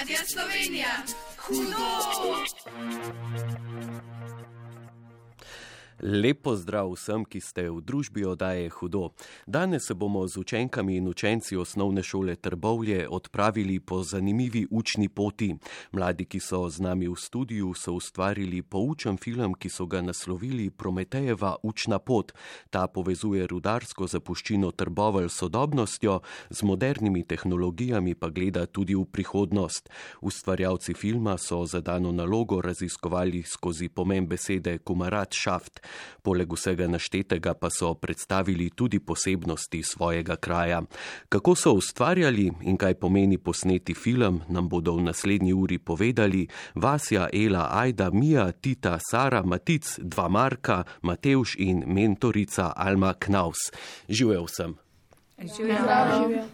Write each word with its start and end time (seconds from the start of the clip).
Radia 0.00 0.24
Slovenija. 0.24 1.04
Hudo! 1.46 2.40
Lepo 6.02 6.56
zdrav 6.56 6.94
vsem, 6.96 7.24
ki 7.28 7.40
ste 7.44 7.68
v 7.68 7.84
družbi 7.84 8.24
oddaje 8.24 8.72
Hudo. 8.72 9.12
Danes 9.46 9.84
se 9.84 9.94
bomo 9.94 10.24
z 10.28 10.40
učenkami 10.40 10.96
in 10.96 11.08
učenci 11.08 11.56
osnovne 11.56 12.02
šole 12.02 12.36
Trbovlje 12.36 13.08
odpravili 13.08 13.80
po 13.80 14.02
zanimivi 14.02 14.66
učni 14.70 15.08
poti. 15.08 15.54
Mladi, 15.92 16.24
ki 16.24 16.40
so 16.40 16.68
z 16.68 16.80
nami 16.80 17.08
v 17.08 17.16
studiu, 17.20 17.74
so 17.74 17.92
ustvarili 17.92 18.62
poučen 18.62 19.16
film, 19.20 19.52
ki 19.54 19.68
so 19.68 19.86
ga 19.86 20.00
naslovili 20.00 20.70
Prometejeva 20.70 21.56
učna 21.62 21.98
pot. 21.98 22.32
Ta 22.70 22.86
povezuje 22.88 23.46
rudarsko 23.46 24.06
zapuščino 24.06 24.72
Trbovelj 24.72 25.28
s 25.28 25.44
sodobnostjo, 25.44 26.20
z 26.50 26.62
modernimi 26.62 27.24
tehnologijami 27.28 28.14
pa 28.14 28.32
gleda 28.32 28.64
tudi 28.66 28.96
v 28.96 29.04
prihodnost. 29.04 29.90
Ustvarjalci 30.24 30.94
filma 30.94 31.36
so 31.38 31.66
za 31.66 31.80
dano 31.80 32.12
nalogo 32.12 32.60
raziskovali 32.60 33.42
skozi 33.42 33.88
pomen 33.88 34.26
besede 34.26 34.78
kumarat 34.78 35.36
šaft. 35.36 35.89
Poleg 36.22 36.52
vsega 36.52 36.88
naštetega 36.88 37.54
pa 37.54 37.70
so 37.70 37.94
predstavili 37.94 38.70
tudi 38.70 38.98
posebnosti 38.98 39.82
svojega 39.82 40.36
kraja. 40.36 40.82
Kako 41.28 41.54
so 41.54 41.72
ustvarjali 41.72 42.50
in 42.62 42.76
kaj 42.76 42.94
pomeni 42.94 43.38
posneti 43.38 43.94
film, 43.94 44.42
nam 44.48 44.68
bodo 44.68 44.96
v 44.96 45.02
naslednji 45.08 45.52
uri 45.52 45.78
povedali 45.78 46.46
Vasja, 46.74 47.28
Ela, 47.32 47.68
Ajda, 47.72 48.10
Mija, 48.10 48.52
Tita, 48.52 48.98
Sara, 49.10 49.42
Matic, 49.42 49.98
dva 49.98 50.28
Marka, 50.28 50.84
Mateuš 51.02 51.56
in 51.58 51.84
mentorica 51.86 52.72
Alma 52.76 53.14
Knaus. 53.14 53.70
Živel 54.08 54.46
sem. 54.48 54.76
Živijo. 55.38 56.44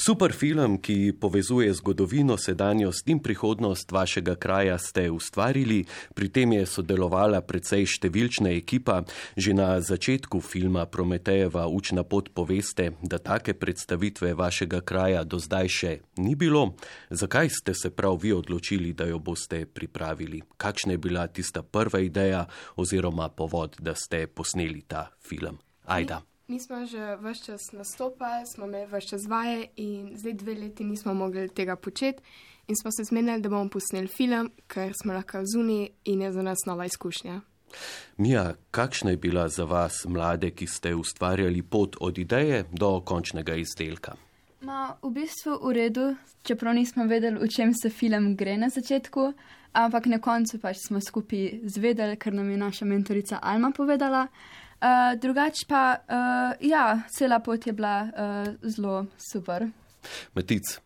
Super 0.00 0.32
film, 0.32 0.78
ki 0.80 1.12
povezuje 1.20 1.68
zgodovino, 1.76 2.38
sedanjost 2.40 3.08
in 3.12 3.18
prihodnost 3.20 3.92
vašega 3.92 4.34
kraja, 4.34 4.78
ste 4.78 5.10
ustvarili. 5.10 5.84
Pri 6.14 6.28
tem 6.32 6.54
je 6.56 6.62
sodelovala 6.64 7.42
precej 7.44 7.84
številčna 7.84 8.48
ekipa. 8.56 9.02
Že 9.36 9.52
na 9.52 9.76
začetku 9.76 10.40
filma 10.40 10.86
Prometejeva 10.88 11.66
učna 11.68 12.00
pot 12.08 12.32
poveste, 12.32 12.96
da 13.04 13.20
take 13.20 13.52
predstavitve 13.52 14.32
vašega 14.32 14.80
kraja 14.80 15.20
do 15.28 15.36
zdaj 15.36 15.68
še 15.68 15.92
ni 16.16 16.32
bilo. 16.32 16.80
Zakaj 17.12 17.52
ste 17.60 17.76
se 17.76 17.92
prav 17.92 18.16
vi 18.24 18.32
odločili, 18.32 18.96
da 18.96 19.04
jo 19.04 19.20
boste 19.20 19.66
pripravili? 19.68 20.40
Kakšna 20.56 20.96
je 20.96 21.04
bila 21.04 21.28
tista 21.28 21.60
prva 21.60 22.00
ideja 22.00 22.46
oziroma 22.80 23.28
povod, 23.28 23.76
da 23.84 23.92
ste 23.92 24.24
posneli 24.32 24.80
ta 24.88 25.10
film? 25.20 25.60
Ajda. 25.84 26.29
Mi 26.50 26.60
smo 26.60 26.86
že 26.86 27.16
vse 27.22 27.44
čas 27.44 27.72
nastopali, 27.72 28.46
smo 28.46 28.66
imeli 28.66 28.86
vse 28.86 29.08
čas 29.08 29.26
vaje 29.28 29.66
in 29.76 30.16
zdaj 30.16 30.32
dve 30.32 30.54
leti 30.54 30.84
nismo 30.84 31.14
mogli 31.14 31.48
tega 31.48 31.76
početi. 31.76 32.22
In 32.66 32.76
smo 32.76 32.90
se 32.90 33.04
zmenili, 33.04 33.40
da 33.40 33.48
bomo 33.48 33.70
posneli 33.70 34.08
film, 34.08 34.50
ker 34.66 34.92
smo 35.02 35.12
lahko 35.12 35.44
zunaj 35.46 35.88
in 36.04 36.22
je 36.22 36.32
za 36.32 36.42
nas 36.42 36.58
nova 36.66 36.84
izkušnja. 36.84 37.40
Mija, 38.16 38.54
kakšna 38.70 39.10
je 39.10 39.16
bila 39.16 39.48
za 39.48 39.64
vas, 39.64 40.04
mlade, 40.08 40.50
ki 40.50 40.66
ste 40.66 40.94
ustvarjali 40.94 41.62
pot 41.62 41.96
od 42.00 42.18
ideje 42.18 42.64
do 42.72 43.00
končnega 43.00 43.54
izdelka? 43.54 44.16
Ma, 44.60 44.96
v 45.02 45.10
bistvu 45.10 45.54
v 45.62 45.72
redu, 45.72 46.14
čeprav 46.42 46.74
nismo 46.74 47.06
vedeli, 47.06 47.38
o 47.38 47.46
čem 47.46 47.74
se 47.74 47.90
film 47.90 48.34
gre 48.36 48.56
na 48.56 48.68
začetku, 48.68 49.32
ampak 49.72 50.06
na 50.06 50.18
koncu 50.18 50.58
pač 50.58 50.82
smo 50.88 50.98
skupaj 51.00 51.60
zvedeli, 51.62 52.16
ker 52.16 52.34
nam 52.34 52.50
je 52.50 52.56
naša 52.56 52.84
mentorica 52.84 53.38
Alma 53.42 53.70
povedala. 53.70 54.26
Uh, 54.26 54.60
drugač 55.20 55.64
pa, 55.68 56.00
uh, 56.00 56.68
ja, 56.68 57.02
cela 57.12 57.38
pot 57.40 57.66
je 57.66 57.72
bila 57.72 58.02
uh, 58.02 58.54
zelo 58.62 59.06
super. 59.18 59.68
Matic, 60.34 60.80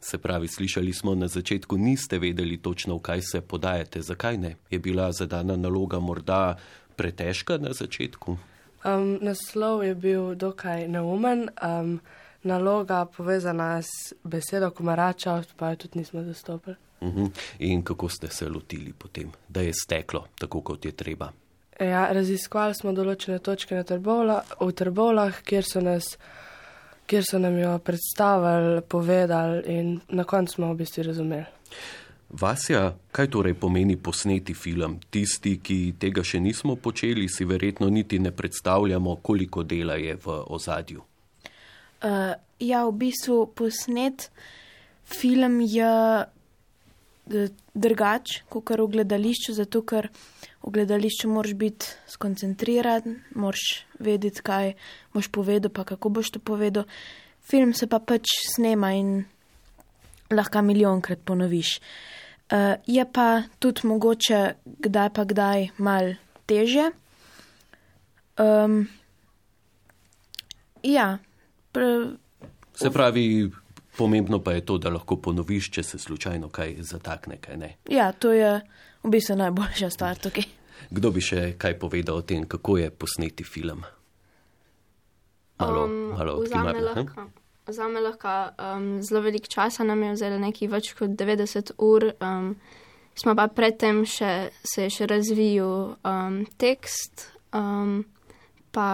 se 0.00 0.18
pravi, 0.18 0.48
slišali 0.48 0.92
smo 0.92 1.14
na 1.14 1.28
začetku, 1.28 1.76
niste 1.76 2.18
vedeli 2.18 2.56
točno, 2.62 2.96
v 2.96 3.02
kaj 3.02 3.20
se 3.22 3.40
podajate. 3.40 4.02
Zakaj 4.02 4.38
ne? 4.38 4.56
Je 4.70 4.78
bila 4.78 5.12
zadana 5.12 5.56
naloga 5.56 5.98
morda 5.98 6.56
pretežka 6.96 7.58
na 7.58 7.72
začetku? 7.72 8.36
Um, 8.84 9.18
naslov 9.22 9.84
je 9.84 9.94
bil 9.94 10.34
dokaj 10.34 10.88
neumen, 10.88 11.48
um, 11.62 12.00
naloga 12.42 13.04
povezana 13.06 13.82
s 13.82 14.14
besedo 14.24 14.70
komarača, 14.70 15.42
pa 15.56 15.70
jo 15.70 15.76
tudi 15.76 15.98
nismo 15.98 16.22
zastopili. 16.22 16.76
Uh 17.00 17.14
-huh. 17.14 17.30
In 17.58 17.82
kako 17.82 18.08
ste 18.08 18.28
se 18.28 18.48
lotili 18.48 18.92
potem, 18.92 19.30
da 19.48 19.60
je 19.60 19.72
steklo 19.84 20.26
tako, 20.38 20.60
kot 20.60 20.84
je 20.84 20.92
treba? 20.92 21.32
Ja, 21.82 22.04
raziskovali 22.14 22.76
smo 22.78 22.92
določene 22.94 23.40
točke 23.42 23.74
na 23.74 23.82
Trbovla, 23.86 24.38
v 24.60 24.70
Trbovlah, 24.78 25.40
kjer 25.42 25.66
so, 25.66 25.80
nas, 25.82 26.12
kjer 27.10 27.26
so 27.26 27.40
nam 27.42 27.56
jo 27.58 27.72
predstavili, 27.82 28.84
povedali 28.86 29.62
in 29.72 29.96
na 30.14 30.24
koncu 30.28 30.60
smo 30.60 30.70
v 30.70 30.82
bistvu 30.84 31.08
razumeli. 31.08 31.48
Vasja, 32.32 32.94
kaj 33.12 33.28
torej 33.28 33.54
pomeni 33.60 33.98
posneti 34.00 34.54
film? 34.56 34.96
Tisti, 35.12 35.58
ki 35.60 35.98
tega 36.00 36.22
še 36.24 36.40
nismo 36.40 36.78
počeli, 36.80 37.26
si 37.28 37.44
verjetno 37.44 37.90
niti 37.92 38.22
ne 38.22 38.30
predstavljamo, 38.32 39.18
koliko 39.20 39.66
dela 39.68 39.98
je 40.00 40.14
v 40.16 40.38
ozadju. 40.48 41.02
Uh, 42.02 42.32
ja, 42.62 42.86
v 42.86 42.94
bistvu 43.02 43.50
posnet 43.52 44.30
film 45.04 45.60
je 45.60 45.92
drugač 47.26 48.42
kot 48.50 48.70
v 48.70 48.86
gledališču, 48.96 49.54
zato 49.54 49.82
ker 49.86 50.08
v 50.62 50.70
gledališču 50.74 51.30
moraš 51.30 51.54
biti 51.54 51.86
skoncentriran, 52.10 53.22
moraš 53.34 53.84
vedeti, 53.98 54.42
kaj 54.42 54.74
boš 55.14 55.30
povedal, 55.30 55.70
pa 55.70 55.84
kako 55.84 56.08
boš 56.08 56.34
to 56.34 56.40
povedal. 56.40 56.84
Film 57.42 57.74
se 57.74 57.86
pa 57.86 57.98
pač 57.98 58.26
snema 58.54 58.92
in 58.94 59.24
lahko 60.30 60.62
milijonkrat 60.62 61.22
ponoviš. 61.24 61.78
Uh, 62.52 62.76
je 62.86 63.04
pa 63.12 63.42
tudi 63.58 63.86
mogoče 63.88 64.54
kdaj 64.84 65.08
pa 65.14 65.24
kdaj 65.24 65.68
mal 65.78 66.14
teže. 66.46 66.90
Um, 68.36 68.88
ja, 70.82 71.18
pr 71.72 72.18
Se 72.74 72.90
pravi, 72.90 73.52
pomembno 73.96 74.38
pa 74.42 74.52
je 74.52 74.64
to, 74.64 74.78
da 74.78 74.90
lahko 74.90 75.16
ponoviš, 75.16 75.70
če 75.70 75.82
se 75.82 75.98
slučajno 75.98 76.48
kaj 76.48 76.76
zatakne, 76.80 77.38
kaj 77.40 77.56
ne. 77.56 77.76
ja, 77.90 78.12
to 78.12 78.32
je 78.32 78.60
v 79.02 79.10
bistvu 79.10 79.36
najboljša 79.36 79.90
stvar 79.90 80.18
tukaj. 80.18 80.44
Kdo 80.90 81.10
bi 81.14 81.20
še 81.22 81.54
kaj 81.58 81.78
povedal 81.78 82.18
o 82.20 82.22
tem, 82.26 82.46
kako 82.48 82.78
je 82.78 82.90
posneti 82.90 83.44
film? 83.44 83.84
Malo, 85.60 85.84
Um, 85.84 86.10
malo 86.18 86.40
vzame 86.42 86.70
odkimar. 86.70 86.96
lahko, 86.96 87.26
vzame 87.66 88.00
lahko 88.00 88.32
um, 88.58 89.02
zelo 89.02 89.20
veliko 89.20 89.46
časa, 89.46 89.84
nam 89.84 90.02
je 90.02 90.12
vzelo 90.12 90.38
nekaj 90.42 90.68
več 90.68 90.92
kot 90.98 91.10
90 91.10 91.74
ur. 91.78 92.08
Um, 92.20 92.56
smo 93.14 93.34
pa 93.38 93.46
predtem 93.48 94.02
še, 94.08 94.50
se 94.64 94.88
je 94.88 94.90
še 94.90 95.06
razvijal 95.06 95.94
um, 96.02 96.42
tekst, 96.58 97.28
um, 97.54 98.02
pa 98.72 98.88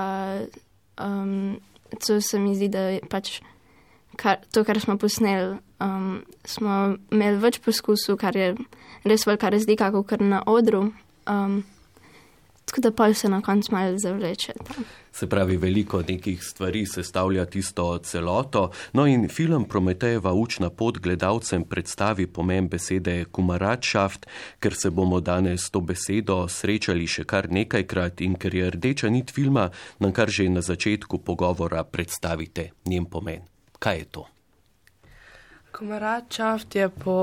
um, 1.00 1.56
to 2.04 2.20
se 2.20 2.38
mi 2.38 2.54
zdi, 2.58 2.68
da 2.68 2.80
je 2.98 3.00
pač 3.08 3.38
kar, 4.18 4.42
to, 4.52 4.64
kar 4.66 4.80
smo 4.80 4.98
posneli. 4.98 5.56
Um, 5.78 6.22
smo 6.44 6.96
imeli 7.14 7.38
več 7.38 7.60
poskusov, 7.62 8.18
kar 8.18 8.36
je 8.36 8.52
res 9.06 9.26
velika 9.28 9.50
razlika, 9.54 9.92
kot 9.94 10.08
kar 10.10 10.24
na 10.24 10.42
odru. 10.50 10.88
Um, 11.30 11.60
tako 12.68 12.82
da 12.84 12.90
pa 12.92 13.12
se 13.14 13.28
na 13.28 13.40
koncu 13.40 13.72
malo 13.72 13.98
zavleče. 13.98 14.52
Tam. 14.66 14.84
Se 15.12 15.26
pravi, 15.26 15.56
veliko 15.56 16.02
nekih 16.08 16.42
stvari 16.44 16.84
sestavlja 16.86 17.46
tisto 17.46 17.86
celoto. 17.98 18.70
No 18.92 19.06
in 19.06 19.28
film 19.28 19.64
Prometejeva 19.64 20.32
učna 20.32 20.70
pot 20.70 20.98
gledalcem 20.98 21.64
predstavi 21.64 22.26
pomen 22.26 22.68
besede 22.68 23.24
kumaratšaft, 23.24 24.26
ker 24.60 24.74
se 24.74 24.90
bomo 24.90 25.20
danes 25.20 25.70
to 25.70 25.80
besedo 25.80 26.44
srečali 26.48 27.06
še 27.06 27.24
kar 27.24 27.50
nekajkrat 27.50 28.20
in 28.20 28.36
ker 28.38 28.54
je 28.54 28.70
rdeča 28.70 29.10
nit 29.10 29.30
filma, 29.34 29.70
nam 29.98 30.12
kar 30.12 30.30
že 30.30 30.48
na 30.48 30.60
začetku 30.60 31.18
pogovora 31.24 31.84
predstavite 31.84 32.70
njen 32.86 33.06
pomen. 33.06 33.57
Kaj 33.78 33.98
je 33.98 34.04
to? 34.04 34.26
Komaračaft 35.72 36.74
je 36.74 36.88
po 36.88 37.18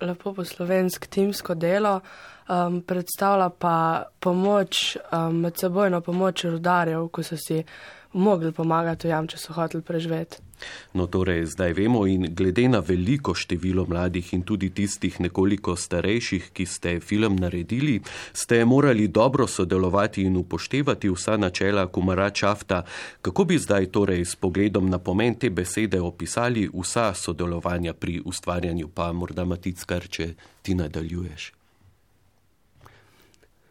lepo 0.00 0.34
po 0.34 0.44
slovensk 0.44 1.06
timsko 1.06 1.54
delo, 1.54 2.00
um, 2.48 2.80
predstavlja 2.82 3.48
pa 3.48 4.04
pomoč, 4.20 4.96
um, 4.96 5.40
medsebojno 5.40 6.00
pomoč 6.00 6.44
rudarjev, 6.44 7.08
ko 7.08 7.22
so 7.22 7.36
si 7.36 7.64
mogli 8.12 8.52
pomagati 8.52 9.08
v 9.08 9.10
jam, 9.10 9.28
če 9.28 9.38
so 9.38 9.52
hoteli 9.52 9.82
preživeti. 9.82 10.49
No, 10.92 11.06
torej, 11.06 11.46
zdaj 11.46 11.72
vemo 11.72 12.06
in 12.06 12.34
glede 12.34 12.68
na 12.68 12.78
veliko 12.78 13.34
število 13.34 13.86
mladih 13.88 14.34
in 14.34 14.42
tudi 14.42 14.70
tistih 14.70 15.20
nekoliko 15.20 15.76
starejših, 15.76 16.50
ki 16.52 16.66
ste 16.66 17.00
film 17.00 17.36
naredili, 17.36 18.00
ste 18.32 18.64
morali 18.64 19.08
dobro 19.08 19.46
sodelovati 19.46 20.22
in 20.22 20.36
upoštevati 20.36 21.10
vsa 21.10 21.36
načela 21.36 21.86
kumara 21.86 22.30
čafta. 22.30 22.82
Kako 23.22 23.44
bi 23.44 23.58
zdaj 23.58 23.86
torej 23.86 24.24
s 24.24 24.36
pogledom 24.36 24.90
na 24.90 24.98
pomen 24.98 25.34
te 25.34 25.50
besede 25.50 26.00
opisali 26.00 26.68
vsa 26.74 27.14
sodelovanja 27.14 27.92
pri 27.92 28.20
ustvarjanju, 28.24 28.88
pa 28.88 29.12
morda 29.12 29.44
Matic, 29.44 29.84
kar 29.84 30.08
če 30.08 30.34
ti 30.62 30.74
nadaljuješ? 30.74 31.52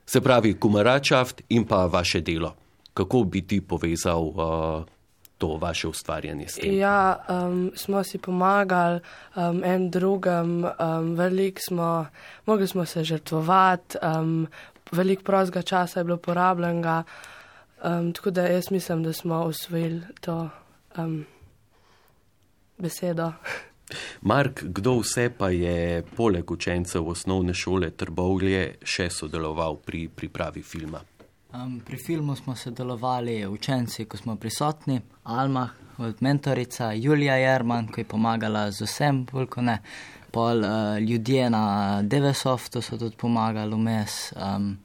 Se 0.09 0.21
pravi, 0.21 0.53
kumara 0.53 0.99
čaft 0.99 1.41
in 1.49 1.65
pa 1.65 1.85
vaše 1.85 2.21
delo. 2.21 2.55
Kako 2.93 3.23
bi 3.23 3.41
ti 3.41 3.61
povezal 3.61 4.23
uh, 4.23 4.85
to 5.39 5.57
vaše 5.57 5.87
ustvarjanje? 5.87 6.47
Ja, 6.63 7.25
um, 7.29 7.71
smo 7.75 8.03
si 8.03 8.17
pomagali 8.17 8.99
um, 9.35 9.63
en 9.63 9.89
drugem, 9.89 10.65
um, 10.65 11.15
veliko 11.15 11.61
smo, 11.67 12.05
mogli 12.45 12.67
smo 12.67 12.85
se 12.85 13.03
žrtvovati, 13.03 13.97
um, 14.03 14.47
veliko 14.91 15.23
prostega 15.23 15.61
časa 15.61 15.99
je 15.99 16.03
bilo 16.03 16.17
porabljenega, 16.17 17.03
um, 17.83 18.13
tako 18.13 18.31
da 18.31 18.47
jaz 18.47 18.71
mislim, 18.71 19.03
da 19.03 19.13
smo 19.13 19.43
usvojili 19.43 20.01
to 20.21 20.49
um, 20.97 21.25
besedo. 22.77 23.31
Mark, 24.21 24.63
kdo 24.63 24.99
vse 24.99 25.29
pa 25.37 25.49
je 25.49 26.03
poleg 26.15 26.51
učencev 26.51 27.07
osnovne 27.07 27.53
šole 27.53 27.89
Trbovlje 27.89 28.75
še 28.83 29.09
sodeloval 29.09 29.79
pri 29.85 30.07
pripravi 30.15 30.61
filma? 30.61 31.01
Um, 31.53 31.79
pri 31.85 31.97
filmu 31.97 32.35
smo 32.35 32.55
sodelovali 32.55 33.47
učenci, 33.47 34.05
ko 34.05 34.17
smo 34.17 34.35
prisotni, 34.35 35.01
Alma, 35.23 35.69
mentorica, 36.19 36.91
Julija 36.93 37.35
Jerman, 37.35 37.87
ki 37.87 38.01
je 38.01 38.05
pomagala 38.05 38.71
z 38.71 38.85
vsem, 38.85 39.23
veliko 39.33 39.61
ne, 39.61 39.79
pol 40.31 40.61
uh, 40.61 40.99
ljudje 41.01 41.49
na 41.49 42.01
Devesoftu 42.01 42.81
so 42.81 42.97
tudi 42.97 43.17
pomagali 43.17 43.75
vmes. 43.75 44.19
Um, 44.37 44.77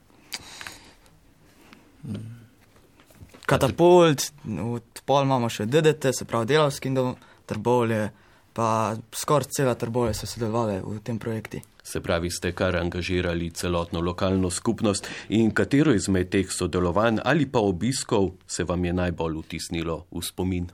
Katapult, 3.46 4.32
od 4.64 5.04
pol 5.04 5.28
imamo 5.28 5.52
še 5.52 5.68
DDT, 5.68 6.14
se 6.16 6.24
pravi 6.24 6.54
delavski 6.54 6.94
dom, 6.96 7.12
trbovlje, 7.44 8.08
pa 8.56 8.96
skoraj 9.12 9.52
cela 9.52 9.76
trbovlje 9.76 10.16
so 10.16 10.32
sodelovali 10.32 10.80
v 10.80 10.96
tem 11.04 11.20
projektu. 11.20 11.60
Se 11.84 12.00
pravi, 12.00 12.30
ste 12.30 12.52
kar 12.56 12.76
angažirali 12.76 13.50
celotno 13.50 14.00
lokalno 14.00 14.50
skupnost 14.50 15.08
in 15.28 15.50
katero 15.50 15.92
izmed 15.92 16.30
teh 16.32 16.48
sodelovanj 16.50 17.20
ali 17.24 17.44
pa 17.46 17.60
obiskov 17.60 18.30
se 18.46 18.64
vam 18.64 18.84
je 18.84 18.92
najbolj 18.92 19.36
vtisnilo 19.42 20.06
v 20.10 20.22
spomin? 20.22 20.70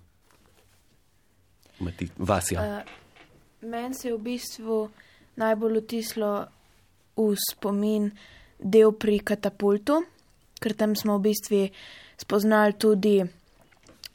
Mati, 1.81 2.09
Vasja. 2.19 2.63
Uh, 2.63 3.69
Meni 3.69 3.95
se 3.95 4.09
je 4.09 4.15
v 4.15 4.23
bistvu 4.23 4.89
najbolj 5.37 5.81
vtislo 5.81 6.47
v 7.17 7.35
spomin 7.37 8.11
del 8.59 8.93
pri 8.93 9.19
katapultu, 9.19 9.99
ker 10.61 10.77
tam 10.79 10.95
smo 10.97 11.19
v 11.19 11.27
bistvu 11.27 11.67
spoznali 12.21 12.79
tudi 12.79 13.19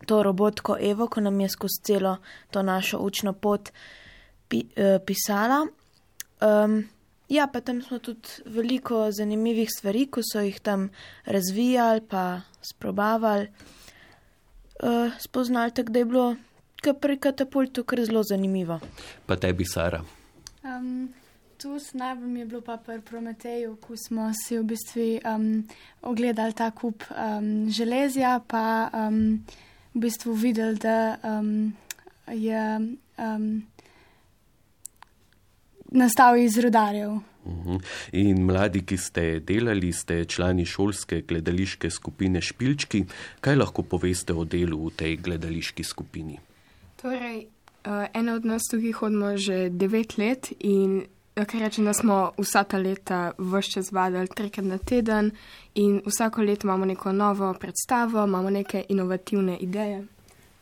to 0.05 0.23
robotko 0.23 0.77
Evo, 0.79 1.07
ko 1.07 1.21
nam 1.21 1.39
je 1.41 1.49
skozi 1.49 1.81
celo 1.83 2.17
to 2.51 2.61
našo 2.63 3.03
učno 3.03 3.33
pot 3.33 3.73
pi, 4.47 4.63
uh, 4.63 5.01
pisala. 5.05 5.65
Um, 6.41 6.83
ja, 7.29 7.47
pa 7.47 7.61
tam 7.61 7.81
smo 7.81 7.99
tudi 7.99 8.29
veliko 8.45 9.11
zanimivih 9.11 9.69
stvari, 9.77 10.05
ko 10.11 10.21
so 10.23 10.41
jih 10.41 10.59
tam 10.59 10.89
razvijali, 11.25 12.01
pa 12.09 12.41
sprobavali, 12.61 13.47
uh, 14.83 15.13
spoznali, 15.19 15.71
tako 15.71 15.91
da 15.91 15.99
je 15.99 16.05
bilo 16.05 16.35
pri 16.99 17.17
katapultu 17.17 17.83
kar 17.83 18.05
zelo 18.05 18.23
zanimivo. 18.23 18.79
Pa 19.25 19.35
tebi, 19.35 19.65
Sara. 19.65 20.03
Um, 20.63 21.13
tu 21.57 21.79
najbolj 21.93 22.27
mi 22.27 22.39
je 22.39 22.45
bilo 22.45 22.61
pa 22.61 22.77
pri 22.77 23.01
Prometeju, 23.01 23.75
ko 23.75 23.95
smo 23.97 24.31
si 24.45 24.57
v 24.57 24.63
bistvu 24.63 25.19
um, 25.25 25.67
ogledali 26.01 26.53
ta 26.53 26.71
kup 26.71 27.03
um, 27.09 27.69
železja, 27.69 28.39
pa 28.47 28.89
um, 28.93 29.45
v 29.95 29.99
bistvu 29.99 30.33
videli, 30.33 30.77
da 30.77 31.17
um, 31.23 31.73
je. 32.27 32.97
Um, 33.17 33.65
nastal 35.95 36.37
iz 36.37 36.57
rodarjev. 36.59 37.17
Mhm. 37.45 37.77
In 38.11 38.43
mladi, 38.45 38.81
ki 38.85 38.97
ste 38.97 39.39
delali, 39.39 39.91
ste 39.93 40.23
člani 40.25 40.65
šolske 40.65 41.21
gledališke 41.21 41.89
skupine 41.89 42.41
Špilčki. 42.41 43.05
Kaj 43.39 43.55
lahko 43.55 43.83
poveste 43.83 44.33
o 44.33 44.45
delu 44.45 44.87
v 44.87 44.93
tej 44.97 45.17
gledališki 45.17 45.83
skupini? 45.83 46.39
Torej, 47.01 47.45
uh, 47.85 48.07
ena 48.13 48.33
od 48.33 48.45
nas 48.45 48.65
tukaj 48.71 48.97
hodimo 49.01 49.37
že 49.37 49.69
devet 49.69 50.17
let 50.17 50.51
in 50.59 51.03
kar 51.35 51.61
rečem, 51.61 51.85
da 51.85 51.93
smo 51.93 52.31
vsa 52.37 52.63
ta 52.63 52.77
leta 52.77 53.31
vse 53.37 53.71
čas 53.71 53.91
vadili 53.91 54.27
trikrat 54.27 54.65
na 54.65 54.77
teden 54.77 55.31
in 55.75 56.01
vsako 56.05 56.41
leto 56.41 56.67
imamo 56.67 56.85
neko 56.85 57.11
novo 57.11 57.53
predstavo, 57.53 58.23
imamo 58.23 58.49
neke 58.49 58.85
inovativne 58.89 59.57
ideje. 59.57 60.05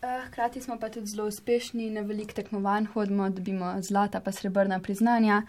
Eh, 0.03 0.25
hkrati 0.27 0.61
smo 0.61 0.79
pa 0.79 0.89
tudi 0.89 1.07
zelo 1.07 1.27
uspešni, 1.27 1.89
na 1.89 2.01
velik 2.01 2.33
tekmovanj 2.33 2.85
hodimo, 2.93 3.29
dobimo 3.29 3.75
zlata 3.81 4.19
pa 4.19 4.31
srebrna 4.31 4.79
priznanja. 4.79 5.41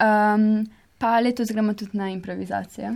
Um, 0.00 0.66
pa 0.98 1.20
letos 1.20 1.48
gremo 1.52 1.74
tudi 1.74 1.90
na 1.92 2.08
improvizacije. 2.10 2.94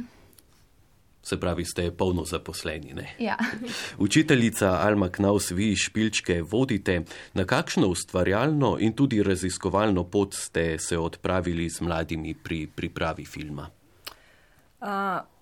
Se 1.22 1.40
pravi, 1.40 1.64
ste 1.64 1.90
polno 1.90 2.24
zaposleni. 2.24 2.94
Ja. 3.18 3.36
Učiteljica 4.06 4.70
Alma 4.70 5.08
Knaus, 5.08 5.50
vi 5.50 5.76
špilčke 5.76 6.42
vodite. 6.42 7.02
Na 7.34 7.44
kakšno 7.44 7.86
ustvarjalno 7.86 8.76
in 8.80 8.92
tudi 8.92 9.22
raziskovalno 9.22 10.04
pot 10.04 10.34
ste 10.34 10.78
se 10.78 10.98
odpravili 10.98 11.68
z 11.68 11.80
mladimi 11.80 12.34
pri 12.34 12.66
pripravi 12.66 13.24
filma? 13.24 13.70
Uh, 14.82 14.88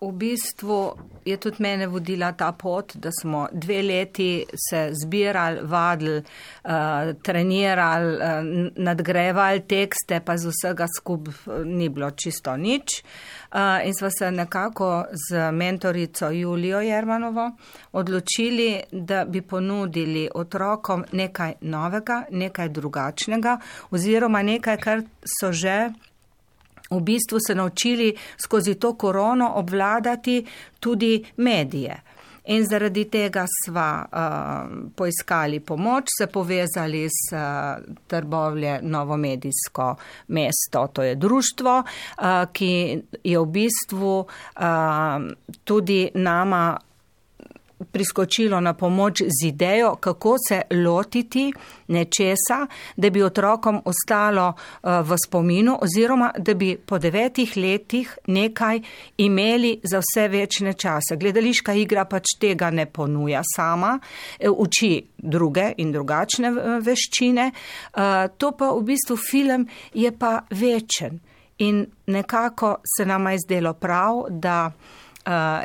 v 0.00 0.12
bistvu 0.12 0.92
je 1.24 1.36
tudi 1.40 1.62
mene 1.64 1.86
vodila 1.88 2.32
ta 2.36 2.50
pot, 2.52 2.92
da 3.00 3.08
smo 3.20 3.46
dve 3.52 3.82
leti 3.82 4.44
se 4.68 4.90
zbirali, 4.92 5.60
vadili, 5.62 6.18
uh, 6.64 7.14
trenirali, 7.22 8.16
uh, 8.16 8.68
nadgrevali 8.76 9.62
tekste, 9.64 10.20
pa 10.20 10.36
z 10.36 10.52
vsega 10.52 10.86
skup 10.96 11.28
ni 11.64 11.88
bilo 11.88 12.10
čisto 12.10 12.56
nič. 12.56 13.00
Uh, 13.00 13.80
in 13.84 13.96
smo 13.96 14.10
se 14.10 14.30
nekako 14.30 15.06
z 15.30 15.50
mentorico 15.52 16.30
Julijo 16.30 16.80
Jermanovo 16.80 17.50
odločili, 17.92 18.82
da 18.92 19.24
bi 19.24 19.40
ponudili 19.42 20.28
otrokom 20.34 21.04
nekaj 21.12 21.54
novega, 21.60 22.26
nekaj 22.30 22.68
drugačnega 22.68 23.56
oziroma 23.90 24.42
nekaj, 24.42 24.76
kar 24.76 25.02
so 25.24 25.52
že 25.52 25.88
v 26.90 27.00
bistvu 27.00 27.38
se 27.46 27.54
naučili 27.54 28.16
skozi 28.36 28.74
to 28.74 28.94
korono 28.94 29.52
obvladati 29.54 30.46
tudi 30.80 31.24
medije. 31.36 32.02
In 32.44 32.64
zaradi 32.66 33.04
tega 33.04 33.44
sva 33.46 34.02
uh, 34.02 34.90
poiskali 34.96 35.60
pomoč, 35.60 36.04
se 36.18 36.26
povezali 36.26 37.06
s 37.06 37.32
uh, 37.32 37.84
Trbovlje 38.06 38.78
Novomedijsko 38.82 39.94
mesto, 40.28 40.86
to 40.92 41.02
je 41.02 41.14
društvo, 41.14 41.82
uh, 41.82 42.24
ki 42.52 43.02
je 43.24 43.38
v 43.38 43.46
bistvu 43.46 44.18
uh, 44.18 44.66
tudi 45.64 46.10
nama 46.14 46.80
priskočilo 47.92 48.60
na 48.60 48.74
pomoč 48.74 49.22
z 49.22 49.46
idejo, 49.46 49.94
kako 49.94 50.36
se 50.48 50.62
lotiti 50.70 51.52
nečesa, 51.88 52.66
da 52.96 53.10
bi 53.10 53.22
otrokom 53.22 53.80
ostalo 53.84 54.52
eh, 54.52 55.02
v 55.02 55.16
spominu 55.26 55.78
oziroma 55.82 56.30
da 56.38 56.54
bi 56.54 56.76
po 56.76 56.98
devetih 56.98 57.56
letih 57.56 58.18
nekaj 58.26 58.80
imeli 59.16 59.80
za 59.82 59.98
vse 59.98 60.28
večne 60.28 60.72
čase. 60.72 61.16
Gledališka 61.16 61.72
igra 61.74 62.04
pač 62.04 62.36
tega 62.40 62.70
ne 62.70 62.86
ponuja 62.86 63.42
sama, 63.56 63.98
eh, 64.38 64.48
uči 64.50 65.02
druge 65.18 65.72
in 65.76 65.92
drugačne 65.92 66.48
eh, 66.48 66.78
veščine, 66.80 67.50
to 68.38 68.52
pa 68.52 68.70
v 68.72 68.82
bistvu 68.82 69.16
film 69.16 69.66
je 69.94 70.12
pa 70.18 70.40
večen. 70.50 71.20
In 71.58 71.86
nekako 72.06 72.76
se 72.96 73.06
nama 73.06 73.32
je 73.32 73.38
zdelo 73.44 73.72
prav, 73.74 74.24
da 74.30 74.72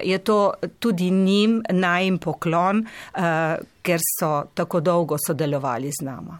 je 0.04 0.18
to 0.18 0.54
tudi 0.80 1.10
njim 1.12 1.62
najim 1.70 2.18
poklon, 2.18 2.84
uh, 2.86 3.22
ker 3.82 4.00
so 4.20 4.44
tako 4.54 4.80
dolgo 4.80 5.18
sodelovali 5.18 5.92
z 5.92 6.06
nama. 6.06 6.40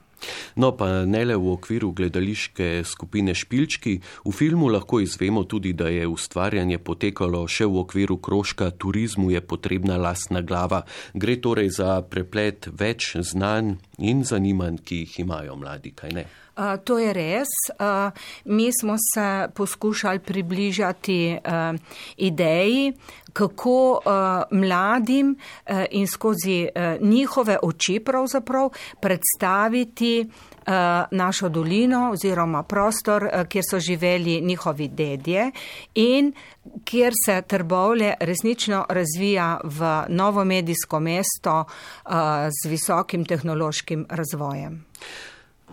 No, 0.56 0.72
pa 0.78 1.06
ne 1.06 1.24
le 1.26 1.36
v 1.38 1.52
okviru 1.54 1.92
gledališke 1.96 2.84
skupine 2.88 3.36
Špilčki, 3.36 4.00
v 4.26 4.34
filmu 4.34 4.70
lahko 4.72 5.00
izvemo 5.04 5.44
tudi, 5.44 5.74
da 5.74 5.90
je 5.92 6.08
ustvarjanje 6.08 6.80
potekalo 6.80 7.46
še 7.48 7.68
v 7.68 7.82
okviru 7.84 8.18
krožka 8.18 8.72
Turizmu 8.72 9.32
je 9.36 9.42
potrebna 9.42 10.00
lastna 10.02 10.42
glava. 10.42 10.84
Gre 11.14 11.38
torej 11.42 11.76
za 11.78 12.00
preplet 12.02 12.70
več 12.72 13.16
znanj 13.20 13.76
in 14.00 14.24
zanimanj, 14.26 14.82
ki 14.86 15.04
jih 15.04 15.20
imajo 15.28 15.60
mladi, 15.60 15.94
kaj 15.96 16.16
ne? 16.16 16.26
Uh, 16.58 16.78
to 16.84 17.00
je 17.00 17.14
res. 17.14 17.48
Uh, 17.80 18.12
mi 18.46 18.72
smo 18.82 18.96
se 19.14 19.48
poskušali 19.56 20.20
približati 20.20 21.38
uh, 21.38 21.80
ideji, 22.18 22.94
kako 23.34 24.00
mladim 24.52 25.36
in 25.92 26.08
skozi 26.08 26.68
njihove 27.02 27.58
oči 27.62 28.00
pravzaprav 28.00 28.70
predstaviti 29.02 30.30
našo 31.12 31.50
dolino 31.50 32.12
oziroma 32.12 32.64
prostor, 32.64 33.30
kjer 33.50 33.64
so 33.70 33.80
živeli 33.80 34.42
njihovi 34.42 34.88
dedje 34.88 35.52
in 35.96 36.34
kjer 36.84 37.14
se 37.26 37.42
Trbovlje 37.48 38.14
resnično 38.20 38.86
razvija 38.90 39.60
v 39.64 40.04
novo 40.10 40.46
medijsko 40.46 41.00
mesto 41.00 41.64
z 42.64 42.70
visokim 42.70 43.26
tehnološkim 43.26 44.06
razvojem. 44.10 44.86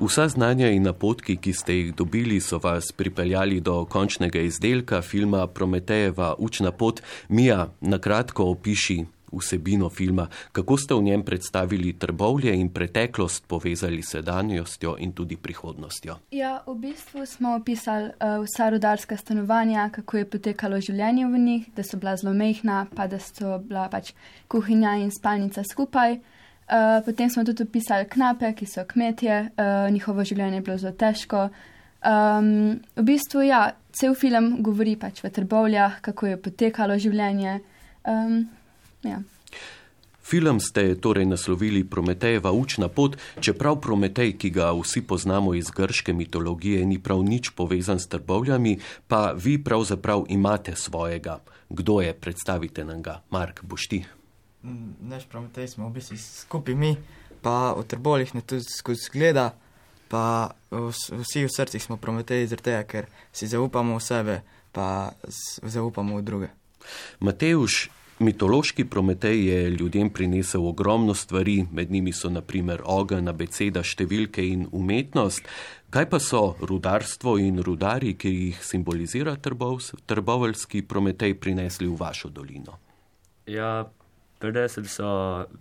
Vsa 0.00 0.28
znanja 0.28 0.70
in 0.72 0.82
napotki, 0.88 1.36
ki 1.36 1.52
ste 1.52 1.74
jih 1.74 1.94
dobili, 1.94 2.40
so 2.40 2.58
vas 2.62 2.92
pripeljali 2.92 3.60
do 3.60 3.84
končnega 3.84 4.40
izdelka 4.40 5.02
filma 5.02 5.46
Prometejeva 5.46 6.34
učna 6.38 6.72
pot. 6.72 7.02
Mija, 7.28 7.68
na 7.80 7.98
kratko 7.98 8.44
opiši 8.44 9.04
vsebino 9.32 9.90
filma. 9.90 10.28
Kako 10.52 10.76
ste 10.76 10.94
v 10.94 11.02
njem 11.02 11.22
predstavili 11.24 11.92
trbovlje 11.98 12.54
in 12.56 12.68
preteklost 12.68 13.46
povezali 13.46 14.02
sedanjostjo 14.02 14.96
in 14.98 15.12
tudi 15.12 15.36
prihodnostjo? 15.36 16.16
Ja, 16.30 16.62
v 16.66 16.74
bistvu 16.74 17.26
smo 17.26 17.56
opisali 17.56 18.04
uh, 18.04 18.44
vsa 18.44 18.68
rudarska 18.70 19.16
stanovanja, 19.16 19.90
kako 19.92 20.16
je 20.16 20.30
potekalo 20.30 20.80
življenje 20.80 21.26
v 21.26 21.38
njih, 21.38 21.66
da 21.76 21.82
so 21.82 21.96
bila 21.96 22.16
zelo 22.16 22.34
mehna, 22.34 22.86
pa 22.96 23.06
da 23.06 23.18
so 23.18 23.58
bila 23.58 23.88
pač 23.88 24.12
kuhinja 24.48 24.96
in 25.00 25.10
spalnica 25.10 25.64
skupaj. 25.64 26.20
Uh, 26.62 27.02
potem 27.04 27.30
smo 27.30 27.44
tudi 27.44 27.66
opisali 27.66 28.08
knape, 28.08 28.52
ki 28.54 28.66
so 28.66 28.84
kmetje, 28.88 29.38
uh, 29.56 29.90
njihovo 29.92 30.24
življenje 30.24 30.60
je 30.60 30.64
bilo 30.66 30.78
zelo 30.78 30.94
težko. 30.96 31.48
Um, 32.02 32.80
v 32.96 33.04
bistvu, 33.06 33.44
ja, 33.46 33.74
cel 33.92 34.14
film 34.18 34.62
govori 34.62 34.96
pač 34.96 35.20
v 35.22 35.30
trbovljah, 35.30 36.00
kako 36.02 36.32
je 36.32 36.40
potekalo 36.40 36.96
življenje. 36.98 37.60
Um, 38.08 38.46
ja. 39.06 39.20
Film 40.22 40.62
ste 40.62 40.94
torej 40.96 41.26
naslovili 41.26 41.82
Prometejeva 41.84 42.54
učna 42.54 42.88
pot, 42.88 43.18
čeprav 43.42 43.80
Prometej, 43.82 44.36
ki 44.38 44.54
ga 44.54 44.70
vsi 44.72 45.02
poznamo 45.02 45.54
iz 45.58 45.68
grške 45.74 46.14
mitologije, 46.14 46.86
ni 46.86 47.02
prav 47.02 47.20
nič 47.26 47.52
povezan 47.58 48.00
s 48.00 48.08
trbovljami, 48.08 48.78
pa 49.10 49.34
vi 49.36 49.58
pravzaprav 49.58 50.24
imate 50.30 50.78
svojega. 50.78 51.42
Kdo 51.68 52.00
je, 52.00 52.14
predstavite 52.14 52.84
nam 52.84 53.02
ga, 53.02 53.20
Mark, 53.30 53.64
boš 53.66 53.88
ti? 53.90 54.04
Naš 55.02 55.26
Prometej 55.26 55.68
smo 55.68 55.88
v 55.88 55.98
bistvu 55.98 56.16
skupaj 56.16 56.74
mi, 56.74 56.96
pa 57.42 57.74
v 57.74 57.82
trbovljih 57.82 58.34
ne 58.34 58.42
tudi 58.46 58.62
skozi 58.62 59.10
gleda, 59.10 59.50
pa 60.08 60.54
vsi 60.70 61.44
v 61.44 61.50
srcih 61.50 61.82
smo 61.82 61.96
Prometej 61.96 62.46
zaradi 62.46 62.70
tega, 62.70 62.82
ker 62.86 63.08
si 63.32 63.50
zaupamo 63.50 63.98
v 63.98 64.02
sebe, 64.02 64.36
pa 64.72 65.10
zaupamo 65.62 66.20
v 66.20 66.22
druge. 66.22 66.48
Mateuš, 67.20 67.90
Mitološki 68.22 68.84
Prometej 68.84 69.46
je 69.46 69.70
ljudem 69.70 70.10
prinesel 70.10 70.66
ogromno 70.66 71.14
stvari, 71.14 71.66
med 71.72 71.90
njimi 71.90 72.12
so 72.12 72.30
naprimer 72.30 72.82
ogen, 72.84 73.28
abeceda, 73.28 73.82
številke 73.82 74.44
in 74.46 74.68
umetnost. 74.70 75.48
Kaj 75.90 76.06
pa 76.10 76.20
so 76.22 76.54
rudarstvo 76.60 77.34
in 77.42 77.58
rudari, 77.66 78.14
ki 78.14 78.30
jih 78.30 78.60
simbolizira 78.62 79.34
trboveljski 79.42 80.84
Prometej, 80.86 81.34
prinesli 81.34 81.88
v 81.88 81.98
vašo 81.98 82.30
dolino? 82.30 82.78
Ja, 83.50 83.90
prinesli 84.42 84.88
so 84.90 85.08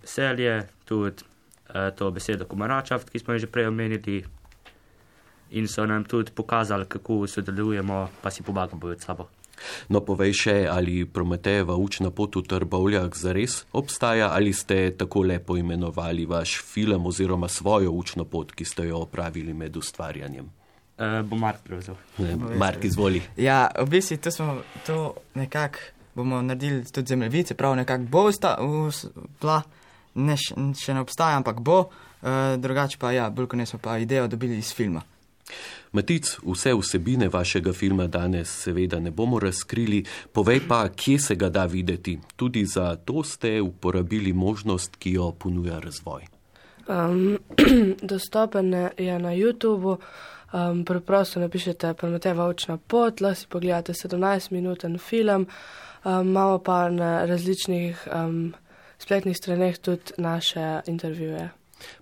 veselje, 0.02 0.64
tudi 0.90 1.24
eh, 1.70 1.92
to 1.96 2.12
besedo 2.12 2.50
komaračav, 2.50 3.06
ki 3.06 3.22
smo 3.22 3.38
jo 3.38 3.46
že 3.46 3.52
prej 3.52 3.70
omenili, 3.70 4.24
in 5.52 5.68
so 5.68 5.86
nam 5.86 6.04
tudi 6.04 6.32
pokazali, 6.36 6.86
kako 6.86 7.28
sodelujemo, 7.28 8.08
pa 8.22 8.32
si 8.32 8.44
pomagamo 8.44 8.88
med 8.88 9.02
sabo. 9.02 9.28
No, 9.94 10.02
povej 10.02 10.34
še, 10.34 10.56
ali 10.72 11.04
Prometejeva 11.06 11.76
učna 11.78 12.10
pot 12.10 12.36
v 12.40 12.42
Trbovljah 12.50 13.12
zares 13.14 13.60
obstaja, 13.78 14.32
ali 14.34 14.54
ste 14.54 14.96
tako 14.98 15.22
lepo 15.30 15.58
imenovali 15.58 16.26
vaš 16.26 16.58
film 16.66 17.06
oziroma 17.06 17.48
svojo 17.48 17.92
učno 17.92 18.26
pot, 18.26 18.56
ki 18.58 18.66
ste 18.66 18.88
jo 18.90 19.04
opravili 19.06 19.54
med 19.54 19.78
ustvarjanjem. 19.78 20.50
Uh, 21.02 21.22
bo 21.26 21.38
Mark 21.38 21.62
prevzel. 21.66 21.96
Mark, 22.58 22.84
izvoli. 22.86 23.22
Ja, 23.38 23.68
v 23.78 23.90
bistvu 23.90 24.18
to 24.18 24.32
smo 24.32 24.62
to 24.86 24.98
nekako 25.38 26.01
bomo 26.16 26.42
naredili 26.42 26.86
tudi 26.86 27.08
zemljevice, 27.08 27.54
prav 27.54 27.76
nekako 27.76 28.04
bo 28.04 28.30
bila, 29.42 29.62
ne, 30.16 30.36
še 30.38 30.94
ne 30.94 31.02
obstaja, 31.02 31.38
ampak 31.38 31.60
bo, 31.60 31.80
uh, 31.80 32.30
drugače 32.58 32.98
pa 33.00 33.12
ja, 33.12 33.30
bolj 33.30 33.48
kot 33.48 33.60
ne 33.60 33.66
smo 33.66 33.80
pa 33.80 33.98
idejo 33.98 34.28
dobili 34.28 34.58
iz 34.58 34.74
filma. 34.74 35.02
Matic, 35.92 36.38
vse 36.44 36.74
vsebine 36.74 37.28
vašega 37.30 37.74
filma 37.74 38.08
danes 38.08 38.52
seveda 38.64 39.00
ne 39.00 39.12
bomo 39.12 39.40
razkrili, 39.40 40.04
povej 40.32 40.62
pa, 40.68 40.88
kje 40.90 41.20
se 41.20 41.36
ga 41.36 41.50
da 41.50 41.66
videti. 41.66 42.20
Tudi 42.36 42.66
za 42.66 42.96
to 42.96 43.24
ste 43.24 43.62
uporabili 43.62 44.34
možnost, 44.34 44.96
ki 44.96 45.12
jo 45.12 45.32
ponuja 45.32 45.80
razvoj. 45.80 46.24
Um, 46.88 47.38
dostopen 48.12 48.74
je 48.98 49.20
na 49.20 49.36
YouTubu, 49.36 49.98
um, 50.54 50.86
preprosto 50.86 51.40
napišete 51.40 51.94
Prometeva 51.94 52.48
učna 52.48 52.78
pot, 52.78 53.22
lahko 53.22 53.36
si 53.36 53.48
pogledate 53.48 53.94
17-minuten 53.94 54.98
film, 54.98 55.48
um, 56.06 56.28
imamo 56.28 56.60
pa 56.60 56.90
na 56.90 57.26
različnih 57.26 58.08
um, 58.14 58.54
spletnih 58.98 59.38
straneh 59.38 59.78
tudi 59.78 60.14
naše 60.18 60.82
intervjuje. 60.86 61.50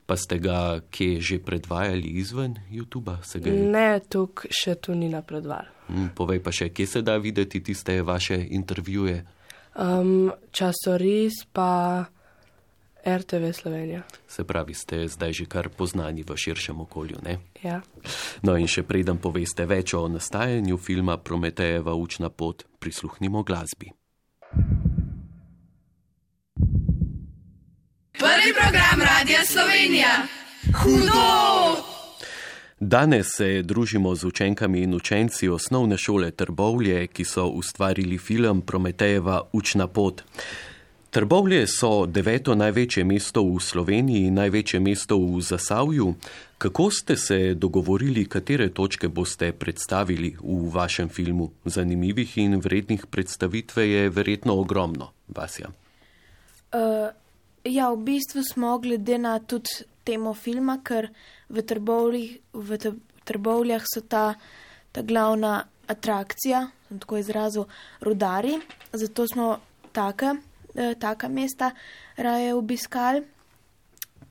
Pa 0.05 0.17
ste 0.17 0.39
ga 0.39 0.79
kje 0.91 1.21
že 1.21 1.39
predvajali 1.39 2.07
izven 2.19 2.57
YouTube? 2.71 3.15
Je... 3.33 3.53
Ne, 3.53 3.99
tukaj 3.99 4.51
še 4.51 4.75
tu 4.75 4.95
ni 4.95 5.09
napredval. 5.09 5.69
Mm, 5.89 6.11
povej 6.15 6.43
pa 6.43 6.51
še, 6.51 6.69
kje 6.69 6.85
se 6.87 7.01
da 7.01 7.17
videti 7.17 7.63
tiste 7.63 8.01
vaše 8.01 8.35
intervjuje? 8.49 9.23
Um, 9.79 10.31
časoris 10.51 11.45
pa 11.53 12.05
RTV 13.07 13.51
Slovenija. 13.53 14.01
Se 14.27 14.43
pravi, 14.43 14.73
ste 14.73 15.07
zdaj 15.07 15.33
že 15.33 15.45
kar 15.45 15.69
poznani 15.69 16.23
v 16.23 16.35
širšem 16.37 16.81
okolju, 16.81 17.17
ne? 17.23 17.37
Ja. 17.63 17.81
No 18.41 18.57
in 18.57 18.67
še 18.67 18.83
preden 18.83 19.17
poveste 19.17 19.65
več 19.65 19.93
o 19.93 20.07
nastajanju 20.07 20.77
filma 20.77 21.17
Prometejeva 21.17 21.93
učna 21.95 22.29
pot, 22.29 22.65
prisluhnimo 22.79 23.43
glasbi. 23.43 23.91
Prvi 28.19 28.51
program 28.53 28.99
Radia 28.99 29.45
Slovenija. 29.45 30.27
Hudo! 30.75 31.89
Danes 32.79 33.27
se 33.35 33.61
družimo 33.63 34.15
z 34.15 34.23
učenkami 34.23 34.81
in 34.83 34.93
učenci 34.93 35.49
osnovne 35.49 35.97
šole 35.97 36.31
Trbovlje, 36.31 37.07
ki 37.07 37.25
so 37.25 37.47
ustvarili 37.47 38.17
film 38.17 38.61
Prometejeva 38.61 39.41
učna 39.51 39.87
pot. 39.87 40.23
Trbovlje 41.09 41.63
so 41.67 42.05
deveto 42.05 42.53
največje 42.55 43.03
mesto 43.03 43.41
v 43.41 43.57
Sloveniji 43.57 44.27
in 44.29 44.35
največje 44.37 44.79
mesto 44.79 45.17
v 45.17 45.41
Zasavju. 45.41 46.13
Kako 46.57 46.91
ste 46.91 47.17
se 47.17 47.53
dogovorili, 47.53 48.27
katere 48.29 48.69
točke 48.69 49.07
boste 49.07 49.51
predstavili 49.51 50.35
v 50.41 50.69
vašem 50.69 51.09
filmu? 51.09 51.49
Zanimivih 51.65 52.37
in 52.37 52.59
vrednih 52.59 53.07
predstavitve 53.07 53.89
je 53.89 54.09
verjetno 54.09 54.53
ogromno, 54.53 55.11
Vasja. 55.27 55.73
Uh. 56.73 57.09
Ja, 57.63 57.91
v 57.91 57.99
bistvu 58.07 58.43
smo 58.43 58.77
glede 58.79 59.17
na 59.19 59.35
tudi 59.39 59.83
temo 60.07 60.31
filma, 60.33 60.79
ker 60.79 61.09
v, 61.49 61.61
v 62.53 62.77
trbovljah 63.27 63.83
so 63.83 64.01
ta, 64.01 64.39
ta 64.91 65.01
glavna 65.03 65.65
atrakcija, 65.87 66.69
tako 66.99 67.17
izrazu, 67.19 67.65
rudari, 68.01 68.55
zato 68.93 69.27
smo 69.27 69.57
taka, 69.91 70.37
eh, 70.79 70.95
taka 70.99 71.27
mesta 71.27 71.71
raje 72.17 72.53
obiskali. 72.55 73.25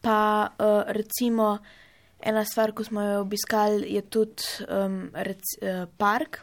Pa 0.00 0.48
eh, 0.58 0.92
recimo 0.92 1.58
ena 2.20 2.44
stvar, 2.44 2.72
ko 2.72 2.84
smo 2.84 3.02
jo 3.02 3.20
obiskali, 3.20 3.86
je 3.94 4.02
tudi 4.02 4.42
um, 4.68 5.10
rec, 5.14 5.42
eh, 5.62 5.86
park, 5.96 6.40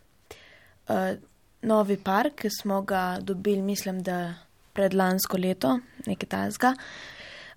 eh, 0.87 1.17
novi 1.61 1.97
park, 1.97 2.41
ki 2.41 2.49
smo 2.61 2.81
ga 2.81 3.17
dobili, 3.21 3.61
mislim, 3.61 4.03
da 4.03 4.35
predlansko 4.73 5.37
leto, 5.37 5.79
nekaj 6.05 6.29
tajnega. 6.29 6.73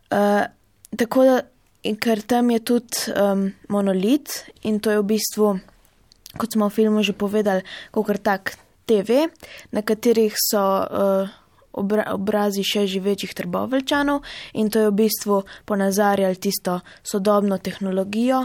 Uh, 0.08 0.44
tako 0.96 1.24
da, 1.26 1.40
ker 2.00 2.22
tam 2.22 2.50
je 2.50 2.60
tudi 2.64 3.12
um, 3.12 3.42
monolit 3.68 4.30
in 4.62 4.78
to 4.80 4.94
je 4.94 5.02
v 5.02 5.06
bistvu, 5.10 5.50
kot 6.38 6.54
smo 6.54 6.70
v 6.70 6.76
filmu 6.78 7.02
že 7.02 7.12
povedali, 7.12 7.66
kot 7.92 8.22
tak 8.22 8.54
TV, 8.86 9.26
na 9.74 9.82
katerih 9.82 10.32
so 10.38 10.62
uh, 10.62 11.28
obra 11.78 12.08
obrazi 12.12 12.64
še 12.66 12.86
živečih 12.86 13.34
trbovelčanov 13.34 14.22
in 14.54 14.70
to 14.70 14.84
je 14.84 14.90
v 14.90 14.98
bistvu 15.04 15.42
ponazarjali 15.64 16.36
tisto 16.36 16.80
sodobno 17.02 17.58
tehnologijo. 17.58 18.44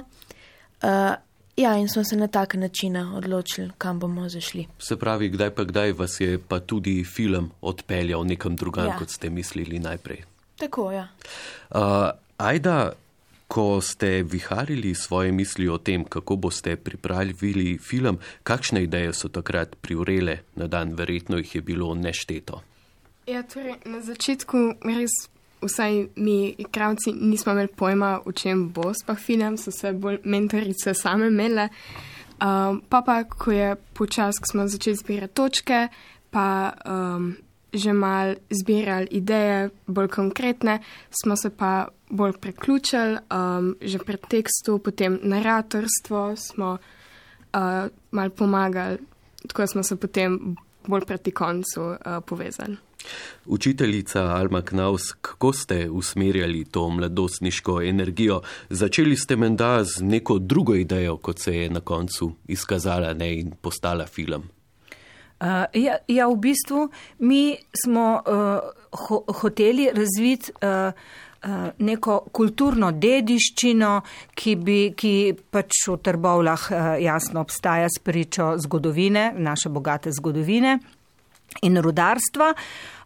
Uh, 0.83 1.15
Ja, 1.53 1.75
in 1.77 1.85
smo 1.89 2.03
se 2.03 2.15
na 2.17 2.27
tak 2.27 2.55
način 2.57 2.97
odločili, 2.97 3.69
kam 3.77 3.99
bomo 3.99 4.29
zašli. 4.29 4.65
Se 4.79 4.97
pravi, 4.97 5.29
kdaj 5.29 5.51
pa 5.53 5.63
kdaj 5.63 5.91
vas 5.93 6.19
je 6.19 6.39
pa 6.47 6.59
tudi 6.59 7.03
film 7.05 7.51
odpeljal 7.61 8.25
nekam 8.25 8.55
drugam, 8.55 8.87
ja. 8.87 8.97
kot 8.97 9.09
ste 9.09 9.29
mislili 9.29 9.79
najprej. 9.79 10.23
Tako, 10.57 10.91
ja. 10.91 11.07
Uh, 11.69 12.09
ajda, 12.37 12.91
ko 13.47 13.81
ste 13.81 14.23
viharili 14.23 14.95
svoje 14.95 15.31
misli 15.31 15.69
o 15.69 15.77
tem, 15.77 16.05
kako 16.05 16.35
boste 16.35 16.75
pripravili 16.75 17.77
film, 17.77 18.17
kakšne 18.43 18.83
ideje 18.83 19.13
so 19.13 19.29
takrat 19.29 19.75
privrele 19.81 20.39
na 20.55 20.67
dan, 20.67 20.95
verjetno 20.97 21.37
jih 21.37 21.55
je 21.55 21.61
bilo 21.61 21.93
nešteto. 21.95 22.61
Ja, 23.27 23.39
torej, 23.43 23.79
na 23.87 24.01
začetku 24.03 24.83
res 24.83 25.13
vsaj 25.63 26.09
mi, 26.19 26.51
igravci, 26.59 27.13
nismo 27.15 27.53
imeli 27.55 27.71
pojma, 27.71 28.17
v 28.25 28.33
čem 28.35 28.67
bo 28.75 28.91
sploh 28.91 29.15
film, 29.15 29.55
so 29.55 29.71
se 29.71 29.93
bolj 29.95 30.19
mentorice 30.27 30.91
same 30.91 31.29
imele. 31.31 31.69
Um, 32.43 32.81
pa 32.89 32.99
pa, 32.99 33.23
ko 33.23 33.55
je 33.55 33.75
počas, 33.95 34.41
ko 34.43 34.51
smo 34.51 34.67
začeli 34.67 34.99
zbirati 34.99 35.33
točke, 35.39 35.87
pa 36.35 36.75
um, 36.83 37.31
že 37.73 37.95
mal 37.95 38.35
zbirali 38.51 39.07
ideje, 39.15 39.71
bolj 39.87 40.11
konkretne, 40.11 40.81
smo 41.07 41.39
se 41.39 41.49
pa 41.49 41.87
bolj 42.09 42.35
preključili, 42.43 43.23
um, 43.31 43.75
že 43.79 44.03
pred 44.03 44.19
tekstu, 44.27 44.83
potem 44.83 45.19
naratorstvo 45.23 46.35
smo 46.35 46.75
uh, 46.75 47.87
mal 48.11 48.29
pomagali, 48.35 48.99
tako 49.47 49.67
smo 49.67 49.83
se 49.83 49.95
potem 49.95 50.57
bolj 50.87 51.07
proti 51.07 51.31
koncu 51.31 51.95
uh, 51.95 52.19
povezan. 52.27 52.77
Učiteljica 53.45 54.21
Alma 54.21 54.61
Knaus, 54.61 55.11
kako 55.21 55.53
ste 55.53 55.89
usmerjali 55.89 56.65
to 56.65 56.89
mladostniško 56.89 57.81
energijo? 57.81 58.41
Začeli 58.69 59.17
ste 59.17 59.35
menda 59.35 59.83
z 59.83 60.01
neko 60.01 60.39
drugo 60.39 60.75
idejo, 60.75 61.17
kot 61.17 61.39
se 61.39 61.57
je 61.57 61.69
na 61.69 61.79
koncu 61.79 62.31
izkazala 62.47 63.13
ne, 63.13 63.39
in 63.39 63.51
postala 63.61 64.05
film. 64.05 64.43
Uh, 65.41 65.47
ja, 65.73 65.97
ja, 66.07 66.27
v 66.27 66.35
bistvu 66.35 66.89
mi 67.19 67.57
smo 67.83 68.21
uh, 68.25 68.59
ho 68.91 69.23
hoteli 69.27 69.89
razviti 69.91 70.51
uh, 70.51 70.93
uh, 71.43 71.67
neko 71.77 72.19
kulturno 72.31 72.91
dediščino, 72.91 74.01
ki, 74.35 74.55
bi, 74.55 74.79
ki 74.95 75.33
pač 75.51 75.83
v 75.89 75.97
Trbovlah 75.99 76.69
jasno 77.03 77.43
obstaja 77.43 77.89
s 77.91 77.99
pričo 77.99 78.53
zgodovine, 78.57 79.33
naše 79.35 79.69
bogate 79.69 80.11
zgodovine 80.11 80.79
in 81.61 81.77
rudarstva. 81.77 82.53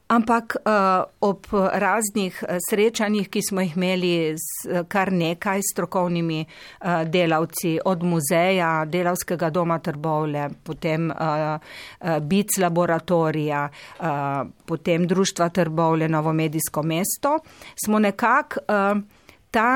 Ampak 0.07 0.55
uh, 0.55 1.03
ob 1.19 1.47
raznih 1.51 2.43
srečanjih, 2.69 3.27
ki 3.27 3.41
smo 3.43 3.61
jih 3.61 3.73
imeli 3.75 4.11
z 4.39 4.83
kar 4.87 5.11
nekaj 5.11 5.59
strokovnimi 5.67 6.45
uh, 6.45 7.03
delavci, 7.03 7.73
od 7.85 8.05
muzeja, 8.07 8.85
delavskega 8.87 9.49
doma 9.51 9.81
Trbovle, 9.83 10.47
potem 10.63 11.11
uh, 11.11 11.59
BIC 12.23 12.57
laboratorija, 12.63 13.67
potem 14.65 15.07
Društva 15.07 15.49
Trbovle, 15.49 16.07
Novo 16.07 16.33
medijsko 16.33 16.83
mesto, 16.83 17.39
smo 17.85 17.99
nekako 17.99 18.59
ta. 19.51 19.69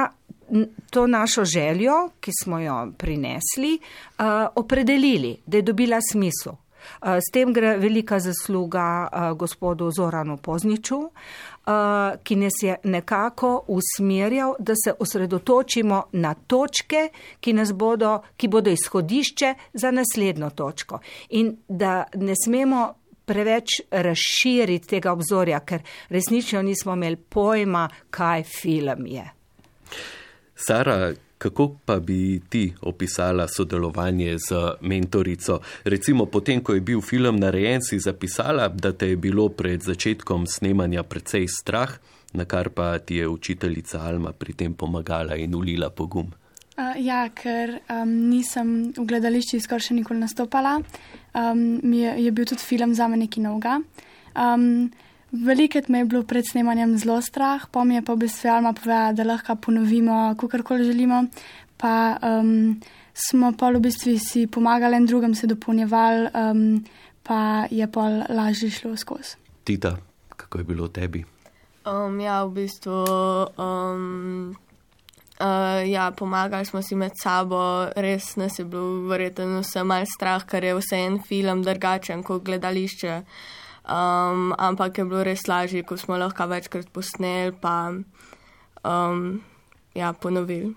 To 0.91 1.07
našo 1.07 1.45
željo, 1.45 2.09
ki 2.19 2.31
smo 2.43 2.59
jo 2.59 2.91
prinesli, 2.97 3.77
uh, 3.79 4.25
opredelili, 4.55 5.37
da 5.45 5.57
je 5.57 5.63
dobila 5.63 5.99
smisel. 6.11 6.53
Eh, 7.01 7.17
s 7.21 7.31
tem 7.33 7.53
gre 7.53 7.77
velika 7.77 8.19
zasluga 8.19 9.09
eh, 9.11 9.33
gospodu 9.33 9.91
Zoranu 9.91 10.37
Pozniču, 10.37 10.99
eh, 11.05 12.17
ki 12.23 12.35
nas 12.35 12.53
je 12.61 12.75
nekako 12.83 13.63
usmerjal, 13.67 14.55
da 14.59 14.73
se 14.75 14.93
osredotočimo 14.99 16.03
na 16.11 16.33
točke, 16.33 17.09
ki, 17.39 17.55
bodo, 17.73 18.21
ki 18.37 18.47
bodo 18.47 18.69
izhodišče 18.69 19.53
za 19.73 19.91
naslednjo 19.91 20.49
točko. 20.49 20.99
In 21.29 21.57
da 21.67 22.03
ne 22.15 22.33
smemo 22.45 22.93
preveč 23.25 23.81
razširiti 23.91 24.87
tega 24.87 25.11
obzorja, 25.11 25.59
ker 25.59 25.81
resnično 26.09 26.61
nismo 26.61 26.93
imeli 26.93 27.15
pojma, 27.15 27.89
kaj 28.09 28.43
film 28.43 29.05
je. 29.07 29.29
Sara, 30.55 31.13
Kako 31.41 31.75
pa 31.85 31.99
bi 31.99 32.41
ti 32.49 32.73
opisala 32.81 33.47
sodelovanje 33.47 34.37
z 34.37 34.77
mentorico? 34.81 35.59
Recimo, 35.83 36.25
potem, 36.25 36.61
ko 36.61 36.73
je 36.73 36.81
bil 36.81 37.01
film 37.01 37.39
narejen, 37.41 37.81
si 37.81 37.97
zapisala, 37.99 38.67
da 38.67 38.91
te 38.93 39.09
je 39.09 39.17
bilo 39.17 39.47
pred 39.49 39.81
začetkom 39.81 40.45
snemanja 40.45 41.01
precej 41.03 41.47
strah, 41.49 41.97
na 42.37 42.45
kar 42.45 42.69
pa 42.69 42.99
ti 42.99 43.15
je 43.15 43.27
učiteljica 43.27 44.03
Alma 44.05 44.35
pri 44.37 44.53
tem 44.53 44.73
pomagala 44.77 45.33
in 45.35 45.55
ulila 45.55 45.89
pogum. 45.89 46.29
Uh, 46.77 46.93
ja, 47.01 47.25
ker 47.33 47.79
um, 47.89 48.13
nisem 48.29 48.93
v 48.93 49.09
gledališču 49.09 49.63
skoraj 49.65 49.89
še 49.89 49.97
nikoli 49.97 50.21
nastopala, 50.21 50.77
um, 51.33 51.65
je, 51.81 52.17
je 52.21 52.31
bil 52.37 52.45
tudi 52.53 52.61
film 52.61 52.93
za 52.93 53.09
me 53.09 53.17
nekaj 53.17 53.49
novega. 53.49 53.79
Um, 54.37 54.91
Velikrat 55.31 55.87
me 55.87 55.99
je 55.99 56.05
bilo 56.05 56.23
pred 56.23 56.43
snemanjem 56.43 56.97
zelo 56.97 57.21
strah, 57.21 57.63
pa 57.71 57.83
mi 57.83 57.95
je 57.95 58.03
pa 58.03 58.13
v 58.13 58.27
bistvu 58.27 58.49
Alma 58.51 58.73
povedala, 58.75 59.13
da 59.15 59.23
lahko 59.23 59.55
ponovimo, 59.55 60.35
kakorkoli 60.35 60.83
želimo. 60.83 61.25
Pa 61.77 62.19
um, 62.19 62.81
smo 63.13 63.53
pa 63.55 63.71
v 63.71 63.79
bistvu 63.79 64.17
si 64.19 64.47
pomagali 64.47 64.97
in 64.97 65.05
drugim 65.05 65.35
se 65.35 65.47
dopolnjevali, 65.47 66.27
um, 66.35 66.83
pa 67.23 67.65
je 67.71 67.87
pa 67.87 68.27
lažje 68.27 68.69
šlo 68.69 68.97
skozi. 68.97 69.39
Tita, 69.63 69.95
kako 70.35 70.57
je 70.57 70.63
bilo 70.63 70.87
tebi? 70.87 71.23
Um, 71.87 72.19
ja, 72.19 72.43
v 72.43 72.51
bistvu. 72.51 73.05
Um, 73.57 74.55
Uh, 75.41 75.89
ja, 75.89 76.11
pomagali 76.13 76.65
smo 76.65 76.83
si 76.85 76.93
med 76.95 77.17
sabo, 77.17 77.89
res 77.95 78.35
nas 78.37 78.59
je 78.59 78.65
bilo 78.65 79.07
verjetno 79.09 79.63
vse 79.63 79.81
malce 79.81 80.13
strah, 80.13 80.43
ker 80.45 80.61
je 80.63 80.75
vse 80.77 80.99
en 81.01 81.17
film 81.17 81.63
drugačen 81.65 82.21
kot 82.21 82.43
gledališče. 82.45 83.15
Uh, 83.17 83.60
Um, 83.81 84.53
ampak 84.61 84.97
je 84.97 85.05
bilo 85.05 85.23
res 85.25 85.47
lažje, 85.49 85.81
ko 85.83 85.97
smo 85.97 86.17
lahko 86.17 86.45
večkrat 86.47 86.91
posneli, 86.93 87.55
pa 87.57 87.89
um, 88.85 89.41
ja, 89.97 90.13
ponovili. 90.13 90.75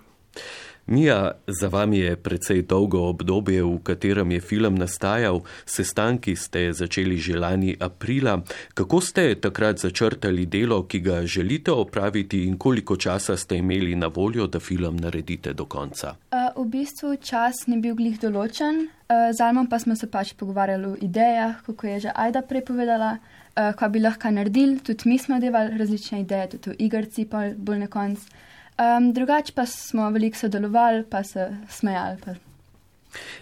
Mija, 0.86 1.30
za 1.46 1.68
vami 1.68 1.98
je 1.98 2.16
precej 2.16 2.62
dolgo 2.62 3.08
obdobje, 3.08 3.62
v 3.64 3.78
katerem 3.82 4.30
je 4.30 4.40
film 4.40 4.74
nastajal. 4.76 5.40
Sestanki 5.64 6.36
ste 6.36 6.72
začeli 6.72 7.16
že 7.16 7.38
lani 7.40 7.76
aprila. 7.80 8.42
Kako 8.74 9.00
ste 9.00 9.34
takrat 9.40 9.80
začrtali 9.80 10.44
delo, 10.46 10.82
ki 10.84 11.00
ga 11.00 11.22
želite 11.26 11.72
opraviti 11.72 12.44
in 12.44 12.58
koliko 12.58 12.96
časa 12.96 13.36
ste 13.36 13.56
imeli 13.56 13.96
na 13.96 14.06
voljo, 14.06 14.46
da 14.46 14.60
film 14.60 14.96
naredite 14.96 15.52
do 15.52 15.64
konca? 15.64 16.16
Uh, 16.32 16.64
v 16.64 16.68
bistvu 16.68 17.16
čas 17.16 17.64
ni 17.66 17.80
bil 17.80 17.96
glih 17.96 18.20
določen. 18.20 18.84
Uh, 19.08 19.32
z 19.32 19.40
Almom 19.40 19.66
pa 19.66 19.78
smo 19.80 19.96
se 19.96 20.10
pač 20.10 20.34
pogovarjali 20.36 20.86
o 20.86 20.96
idejah, 21.00 21.64
kako 21.64 21.86
je 21.86 22.00
že 22.00 22.12
Aida 22.14 22.42
prepovedala, 22.42 23.16
uh, 23.56 23.72
kaj 23.72 23.88
bi 23.88 24.04
lahko 24.04 24.28
naredili. 24.30 24.84
Tudi 24.84 25.08
mi 25.08 25.18
smo 25.18 25.40
devali 25.40 25.78
različne 25.80 26.20
ideje, 26.20 26.58
tudi 26.58 26.76
v 26.76 26.82
igrci, 26.84 27.24
pa 27.24 27.48
bolj 27.56 27.86
na 27.86 27.88
koncu. 27.88 28.52
Um, 28.78 29.12
drugače 29.12 29.52
pa 29.54 29.66
smo 29.66 30.10
veliko 30.10 30.38
sodelovali, 30.38 31.04
pa 31.10 31.22
se 31.24 31.56
smejali. 31.70 32.18
Pa. 32.24 32.34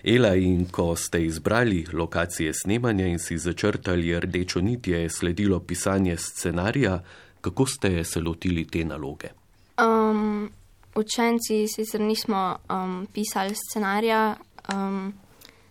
Ela, 0.05 0.35
in 0.35 0.67
ko 0.71 0.97
ste 0.97 1.25
izbrali 1.25 1.87
lokacije 1.93 2.53
snemanja 2.55 3.07
in 3.07 3.19
si 3.19 3.39
začrtali 3.39 4.21
rdečo 4.21 4.61
nit, 4.61 4.87
je 4.87 5.11
sledilo 5.11 5.61
pisanje 5.61 6.17
scenarija, 6.17 7.01
kako 7.41 7.67
ste 7.67 8.05
se 8.05 8.21
lotili 8.21 8.65
te 8.65 8.85
naloge? 8.85 9.29
Um, 9.81 10.51
učenci 10.95 11.67
sicer 11.69 12.01
nismo 12.01 12.57
um, 12.71 13.07
pisali 13.15 13.55
scenarija, 13.55 14.37
um, 14.75 15.13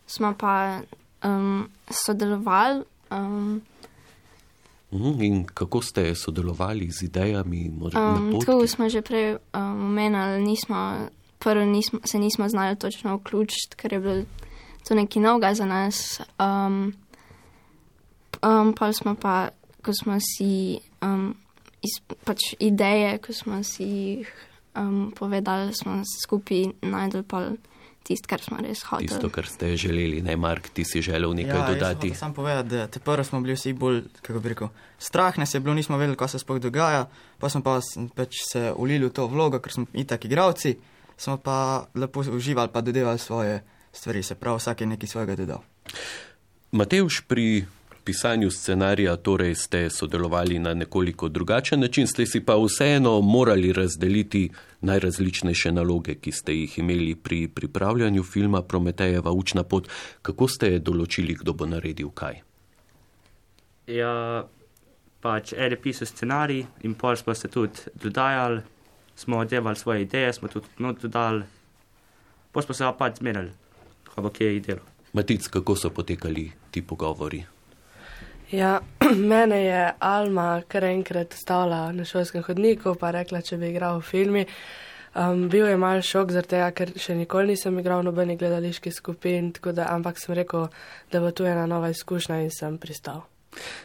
smo 0.08 0.34
pa 0.40 0.80
um, 1.24 1.70
sodelovali. 1.90 2.84
Um, 3.12 3.62
in 4.92 5.46
kako 5.46 5.82
ste 5.82 6.16
sodelovali 6.16 6.92
z 6.92 7.04
idejami? 7.04 7.72
Um, 7.96 8.40
tako 8.40 8.68
smo 8.68 8.90
že 8.90 9.02
prej 9.02 9.36
um, 9.54 9.86
omenjali, 9.86 10.44
nismo, 10.44 11.08
prvo 11.40 11.66
nismo, 11.66 12.00
se 12.04 12.20
nismo 12.20 12.50
znali 12.50 12.76
točno 12.76 13.16
vključiti, 13.16 13.76
ker 13.76 13.94
je 13.94 14.00
bilo 14.00 14.24
to 14.88 14.96
nekaj 14.96 15.22
novega 15.22 15.54
za 15.54 15.66
nas. 15.66 16.22
Um, 16.40 16.94
um, 18.44 18.74
pa 18.74 18.94
smo 18.94 19.16
pa, 19.16 19.50
ko 19.82 19.92
smo 20.04 20.18
si 20.20 20.80
um, 21.02 21.36
iz, 21.82 22.04
pač 22.24 22.40
ideje, 22.60 23.18
ko 23.18 23.34
smo 23.34 23.64
si 23.64 23.84
jih 23.84 24.34
um, 24.76 25.14
povedali, 25.16 25.74
smo 25.74 26.02
skupaj 26.24 26.66
najdel 26.82 27.24
tisto, 28.04 28.28
kar 28.30 28.42
smo 28.42 28.58
res 28.62 28.84
hoteli. 28.90 29.08
Tisto, 29.08 29.30
kar 29.30 29.48
ste 29.48 29.76
želeli, 29.78 30.22
ne 30.22 30.36
Mark, 30.38 30.70
ti 30.74 30.86
si 30.86 31.02
želel 31.02 31.34
nekaj 31.36 31.60
ja, 31.60 31.68
dodati. 31.68 32.14
Sam 32.16 32.34
povedati, 32.34 32.70
da 32.70 32.88
te 32.88 33.00
prvo 33.00 33.24
smo 33.24 33.42
bili 33.42 33.56
vsi 33.56 33.74
bolj, 33.74 34.02
kako 34.22 34.40
bi 34.40 34.54
rekel, 34.54 34.72
strah 35.00 35.38
nas 35.40 35.54
je 35.54 35.60
bilo, 35.60 35.76
nismo 35.76 35.98
vedeli, 35.98 36.18
kaj 36.18 36.36
se 36.36 36.40
sploh 36.40 36.60
dogaja, 36.60 37.06
pa 37.40 37.50
smo 37.50 37.64
pa 37.64 37.80
pač 38.16 38.42
se 38.52 38.72
ulili 38.76 39.06
v 39.06 39.14
to 39.16 39.28
vlogo, 39.28 39.60
ker 39.60 39.74
smo 39.74 39.86
itak 39.94 40.26
igravci, 40.26 40.76
smo 41.18 41.38
pa 41.38 41.86
lepo 41.96 42.22
uživali, 42.22 42.74
pa 42.74 42.82
dodevali 42.82 43.20
svoje 43.20 43.62
stvari, 43.92 44.24
se 44.24 44.36
pravi, 44.36 44.58
vsak 44.58 44.82
je 44.82 44.88
nekaj 44.88 45.08
svojega 45.08 45.36
dodal. 45.36 45.64
Mateuš 46.72 47.22
pri 47.28 47.66
pisanju 48.04 48.52
scenarija 48.52 49.16
torej 49.16 49.56
ste 49.56 49.90
sodelovali 49.90 50.60
na 50.60 50.74
nekoliko 50.74 51.30
drugačen 51.30 51.80
način, 51.80 52.08
ste 52.08 52.26
si 52.26 52.46
pa 52.46 52.56
vseeno 52.56 53.22
morali 53.22 53.74
razdeliti 53.74 54.50
najrazličnejše 54.82 55.72
naloge, 55.72 56.16
ki 56.16 56.32
ste 56.32 56.54
jih 56.54 56.80
imeli 56.80 57.16
pri 57.16 57.48
pripravljanju 57.48 58.24
filma 58.24 58.62
Prometejeva 58.62 59.32
učna 59.32 59.64
pot. 59.64 59.88
Kako 60.22 60.48
ste 60.48 60.80
določili, 60.80 61.36
kdo 61.38 61.54
bo 61.54 61.66
naredil 61.66 62.10
kaj? 62.10 62.42
Ja, 63.88 64.48
pač 65.22 65.54
eden 65.54 65.78
je 65.78 65.82
pisal 65.82 66.08
scenarij 66.08 66.66
in 66.84 66.94
pol 66.94 67.16
smo 67.16 67.36
se 67.36 67.48
tudi 67.48 67.92
dodajali, 67.94 68.62
smo 69.16 69.38
oddevali 69.38 69.76
svoje 69.76 70.02
ideje, 70.02 70.34
smo 70.34 70.48
tudi 70.48 70.68
not 70.80 71.02
dodali, 71.02 71.44
pol 72.52 72.64
smo 72.64 72.74
se 72.74 72.84
pa 72.84 72.94
pač 73.06 73.22
zmenili, 73.22 73.52
kako 74.16 74.32
je 74.40 74.60
delo. 74.60 74.86
Matic, 75.14 75.48
kako 75.48 75.76
so 75.76 75.90
potekali 75.90 76.52
ti 76.72 76.82
pogovori? 76.82 77.44
Ja, 78.52 78.82
mene 79.32 79.64
je 79.64 79.94
Alma 80.00 80.62
kar 80.68 80.84
enkrat 80.84 81.34
stavila 81.34 81.92
na 81.96 82.04
šolskem 82.06 82.44
hodniku, 82.44 82.98
pa 83.00 83.14
rekla, 83.16 83.40
če 83.48 83.56
bi 83.62 83.70
igral 83.72 84.02
v 84.02 84.08
filmi. 84.10 84.46
Um, 85.16 85.48
bil 85.52 85.70
je 85.70 85.78
mal 85.80 86.04
šok, 86.04 86.36
tega, 86.44 86.68
ker 86.76 86.92
še 87.00 87.16
nikoli 87.16 87.56
nisem 87.56 87.80
igral 87.80 88.04
v 88.04 88.10
nobeni 88.10 88.36
gledališki 88.40 88.92
skupini, 88.92 89.54
da, 89.72 89.88
ampak 89.96 90.20
sem 90.20 90.36
rekel, 90.36 90.68
da 91.12 91.24
bo 91.24 91.32
tu 91.32 91.48
ena 91.48 91.64
nova 91.68 91.92
izkušnja 91.96 92.44
in 92.44 92.52
sem 92.52 92.76
pristal. 92.80 93.31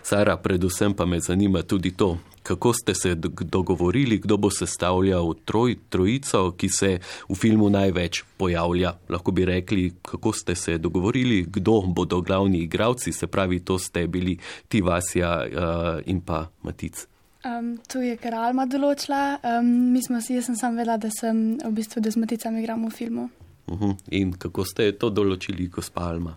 Sara, 0.02 0.36
predvsem 0.36 0.94
pa 0.94 1.06
me 1.06 1.20
zanima 1.20 1.62
tudi 1.62 1.90
to, 1.90 2.18
kako 2.42 2.72
ste 2.72 2.94
se 2.94 3.14
dogovorili, 3.40 4.18
kdo 4.18 4.36
bo 4.36 4.50
sestavljal 4.50 5.34
troj, 5.44 5.76
trojico, 5.88 6.52
ki 6.52 6.68
se 6.68 6.98
v 7.28 7.34
filmu 7.34 7.70
največ 7.70 8.22
pojavlja. 8.36 8.92
Lahko 9.08 9.30
bi 9.30 9.44
rekli, 9.44 9.92
kako 10.02 10.32
ste 10.32 10.54
se 10.54 10.78
dogovorili, 10.78 11.42
kdo 11.48 11.80
bodo 11.80 12.20
glavni 12.20 12.58
igravci, 12.58 13.12
se 13.12 13.26
pravi, 13.26 13.60
to 13.60 13.78
ste 13.78 14.06
bili 14.06 14.38
ti 14.68 14.80
Vasja 14.80 15.42
uh, 15.42 16.00
in 16.06 16.20
pa 16.20 16.46
Matic. 16.62 17.06
Um, 17.46 17.78
tu 17.92 18.00
je 18.02 18.16
kar 18.16 18.34
Alma 18.34 18.66
določila. 18.66 19.38
Um, 19.42 19.66
mi 19.92 20.02
smo 20.02 20.20
si, 20.20 20.34
jaz 20.34 20.48
sem 20.48 20.56
sam 20.58 20.78
vedela, 20.78 20.96
da 20.98 21.10
sem 21.10 21.58
v 21.62 21.72
bistvu, 21.74 22.02
da 22.02 22.10
z 22.10 22.22
Maticami 22.22 22.62
igram 22.62 22.86
v 22.86 22.90
filmu. 22.90 23.28
Uh 23.66 23.74
mhm. 23.74 23.84
-huh. 23.84 23.96
In 24.10 24.32
kako 24.32 24.64
ste 24.64 24.92
to 24.92 25.10
določili, 25.10 25.68
gospa 25.68 26.08
Alma? 26.10 26.36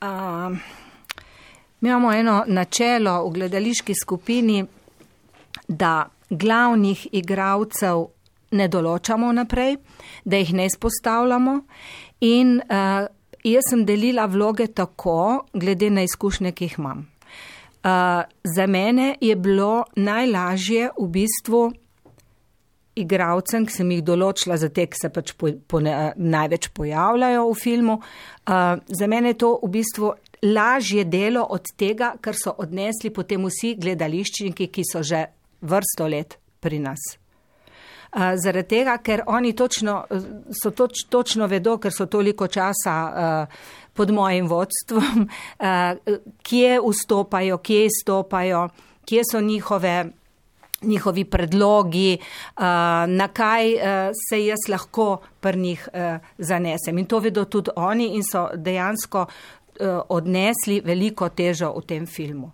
Uh, 0.00 0.56
mi 1.80 1.88
imamo 1.88 2.12
eno 2.12 2.44
načelo 2.46 3.24
v 3.26 3.32
gledališki 3.32 3.94
skupini, 3.94 4.64
da 5.68 6.08
glavnih 6.30 7.06
igralcev 7.12 8.06
ne 8.50 8.66
določamo 8.68 9.30
naprej, 9.32 9.76
da 10.24 10.40
jih 10.40 10.52
ne 10.54 10.66
izpostavljamo. 10.70 11.56
In 12.26 12.58
uh, 12.60 13.06
jaz 13.46 13.70
sem 13.70 13.84
delila 13.86 14.26
vloge 14.30 14.66
tako, 14.74 15.46
glede 15.52 15.90
na 15.90 16.04
izkušnje, 16.06 16.52
ki 16.52 16.68
jih 16.68 16.78
imam. 16.78 17.06
Uh, 17.80 18.26
za 18.44 18.66
mene 18.66 19.14
je 19.20 19.36
bilo 19.36 19.84
najlažje 19.96 20.90
v 20.98 21.06
bistvu 21.14 21.62
igralcem, 23.00 23.64
ki 23.64 23.72
sem 23.72 23.94
jih 23.94 24.02
določila, 24.04 24.58
za 24.60 24.68
te, 24.68 24.84
ki 24.90 24.98
se 24.98 25.08
pač 25.14 25.32
po, 25.38 25.54
po 25.70 25.80
največ 25.80 26.68
pojavljajo 26.76 27.46
v 27.48 27.56
filmu. 27.56 28.00
Uh, 28.44 28.82
za 28.90 29.08
mene 29.08 29.32
je 29.32 29.40
to 29.46 29.54
v 29.62 29.72
bistvu 29.78 30.12
lažje 30.42 31.04
delo 31.04 31.44
od 31.50 31.72
tega, 31.76 32.14
kar 32.20 32.34
so 32.36 32.54
odnesli 32.58 33.12
potem 33.12 33.44
vsi 33.44 33.74
gledališčniki, 33.80 34.68
ki 34.72 34.84
so 34.92 35.02
že 35.02 35.26
vrsto 35.60 36.08
let 36.08 36.38
pri 36.60 36.80
nas. 36.80 37.00
Zaradi 38.10 38.66
tega, 38.68 38.96
ker 38.98 39.22
oni 39.30 39.52
točno, 39.54 40.02
toč, 40.74 41.04
točno 41.08 41.46
vedo, 41.46 41.76
ker 41.78 41.94
so 41.94 42.08
toliko 42.10 42.48
časa 42.50 42.94
uh, 43.06 43.60
pod 43.94 44.10
mojim 44.10 44.48
vodstvom, 44.50 45.26
uh, 45.28 46.16
kje 46.42 46.80
vstopajo, 46.82 47.60
kje 47.62 47.84
izstopajo, 47.86 48.64
kje 49.06 49.22
so 49.30 49.40
njihove, 49.40 50.10
njihovi 50.82 51.24
predlogi, 51.24 52.18
uh, 52.18 52.64
na 53.06 53.28
kaj 53.28 53.74
uh, 53.74 53.82
se 54.28 54.42
jaz 54.46 54.66
lahko 54.68 55.20
pri 55.40 55.58
njih 55.58 55.88
uh, 55.92 56.18
zanesem. 56.38 56.98
In 56.98 57.06
to 57.06 57.18
vedo 57.18 57.44
tudi 57.44 57.70
oni 57.76 58.10
in 58.16 58.26
so 58.26 58.48
dejansko 58.54 59.22
uh, 59.28 59.59
odnesli 60.08 60.80
veliko 60.84 61.28
težo 61.28 61.72
v 61.76 61.84
tem 61.86 62.06
filmu. 62.06 62.52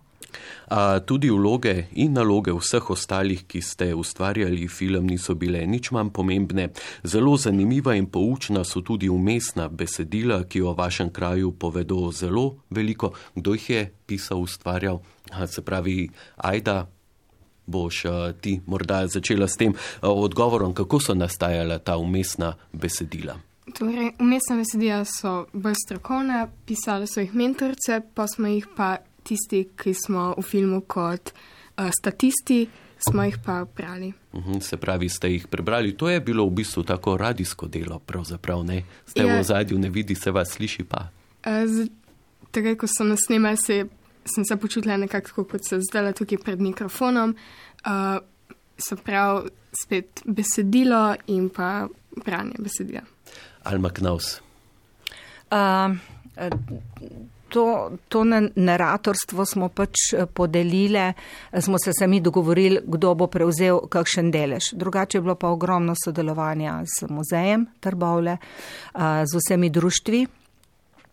A 0.69 0.99
tudi 1.01 1.31
vloge 1.31 1.87
in 1.95 2.17
naloge 2.17 2.53
vseh 2.53 2.91
ostalih, 2.91 3.45
ki 3.47 3.61
ste 3.63 3.93
ustvarjali 3.95 4.67
film, 4.69 5.07
niso 5.07 5.37
bile 5.39 5.63
nič 5.67 5.93
manj 5.95 6.11
pomembne. 6.11 6.71
Zelo 7.05 7.37
zanimiva 7.39 7.95
in 7.95 8.11
poučna 8.11 8.65
so 8.65 8.83
tudi 8.83 9.09
umestna 9.09 9.69
besedila, 9.69 10.43
ki 10.45 10.63
o 10.63 10.75
vašem 10.75 11.13
kraju 11.13 11.53
povedo 11.53 12.11
zelo 12.13 12.57
veliko. 12.71 13.13
Kdo 13.35 13.55
jih 13.55 13.71
je 13.71 13.83
pisal, 14.07 14.43
ustvarjal? 14.43 15.01
A, 15.31 15.47
se 15.47 15.63
pravi, 15.63 16.09
Ajda. 16.37 16.87
Boš 17.67 18.05
ti 18.41 18.61
morda 18.67 19.07
začela 19.11 19.49
s 19.49 19.59
tem 19.59 19.75
odgovorom, 20.03 20.75
kako 20.75 21.01
so 21.01 21.15
nastajala 21.15 21.79
ta 21.79 21.97
umestna 21.99 22.55
besedila? 22.73 23.35
Torej, 23.75 24.13
umestna 24.21 24.57
besedila 24.57 25.05
so 25.05 25.47
bolj 25.53 25.75
strokovne, 25.85 26.47
pisali 26.67 27.07
so 27.07 27.21
jih 27.21 27.35
mentorice, 27.35 28.01
pa 28.15 28.27
smo 28.31 28.47
jih 28.47 28.67
pa 28.77 28.97
tisti, 29.27 29.65
ki 29.75 29.95
smo 29.95 30.35
v 30.39 30.43
filmu 30.43 30.81
kot 30.87 31.33
uh, 31.33 31.91
statisti, 31.91 32.69
smo 33.09 33.25
jih 33.27 33.39
pa 33.45 33.65
brali. 33.77 34.13
Uhum, 34.33 34.61
se 34.61 34.77
pravi, 34.77 35.09
ste 35.09 35.33
jih 35.33 35.49
prebrali. 35.51 35.97
To 35.97 36.09
je 36.09 36.21
bilo 36.21 36.47
v 36.47 36.55
bistvu 36.63 36.85
tako 36.87 37.17
radijsko 37.17 37.67
delo, 37.67 37.99
pravzaprav 37.99 38.63
ne. 38.65 38.85
Ste 39.07 39.27
ja. 39.27 39.41
v 39.41 39.43
zadju, 39.43 39.79
ne 39.79 39.91
vidi 39.91 40.15
se 40.15 40.31
vas, 40.31 40.55
sliši 40.55 40.85
pa. 40.85 41.09
Uh, 41.43 41.87
Takrat, 42.51 42.79
ko 42.79 42.87
sem 42.87 43.11
nas 43.11 43.27
snimal, 43.27 43.59
se, 43.59 43.83
sem 44.25 44.45
se 44.47 44.57
počutila 44.57 44.97
nekako 44.97 45.45
kot 45.45 45.67
se 45.67 45.81
zdaj 45.91 46.13
tukaj 46.15 46.39
pred 46.39 46.63
mikrofonom. 46.63 47.35
Uh, 47.83 48.23
se 48.79 48.97
pravi, 48.97 49.51
spet 49.83 50.23
besedilo 50.25 51.17
in 51.27 51.51
pa 51.51 51.89
branje 52.25 52.55
besedila. 52.59 53.16
Alma 53.67 53.91
Knaus. 53.91 54.41
Uh, 55.51 55.97
To, 57.49 57.91
to 58.09 58.25
naratorstvo 58.55 59.45
smo 59.47 59.69
pač 59.71 60.11
eh, 60.13 60.27
podelili, 60.27 61.13
smo 61.61 61.79
se 61.79 61.93
sami 61.95 62.19
dogovorili, 62.21 62.81
kdo 62.83 63.15
bo 63.15 63.29
prevzel 63.31 63.79
kakšen 63.89 64.33
delež. 64.35 64.73
Drugače 64.75 65.19
je 65.19 65.23
bilo 65.23 65.37
pa 65.39 65.53
ogromno 65.55 65.95
sodelovanja 66.05 66.81
z 66.85 67.07
muzejem 67.07 67.69
Trbovle, 67.81 68.37
z 69.25 69.39
vsemi 69.39 69.71
društvi, 69.71 70.27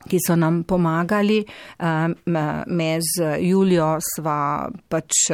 ki 0.10 0.20
so 0.28 0.36
nam 0.36 0.64
pomagali. 0.64 1.40
Me 2.66 2.90
z 3.02 3.38
Julijo 3.42 3.98
sva 4.04 4.70
pač 4.90 5.26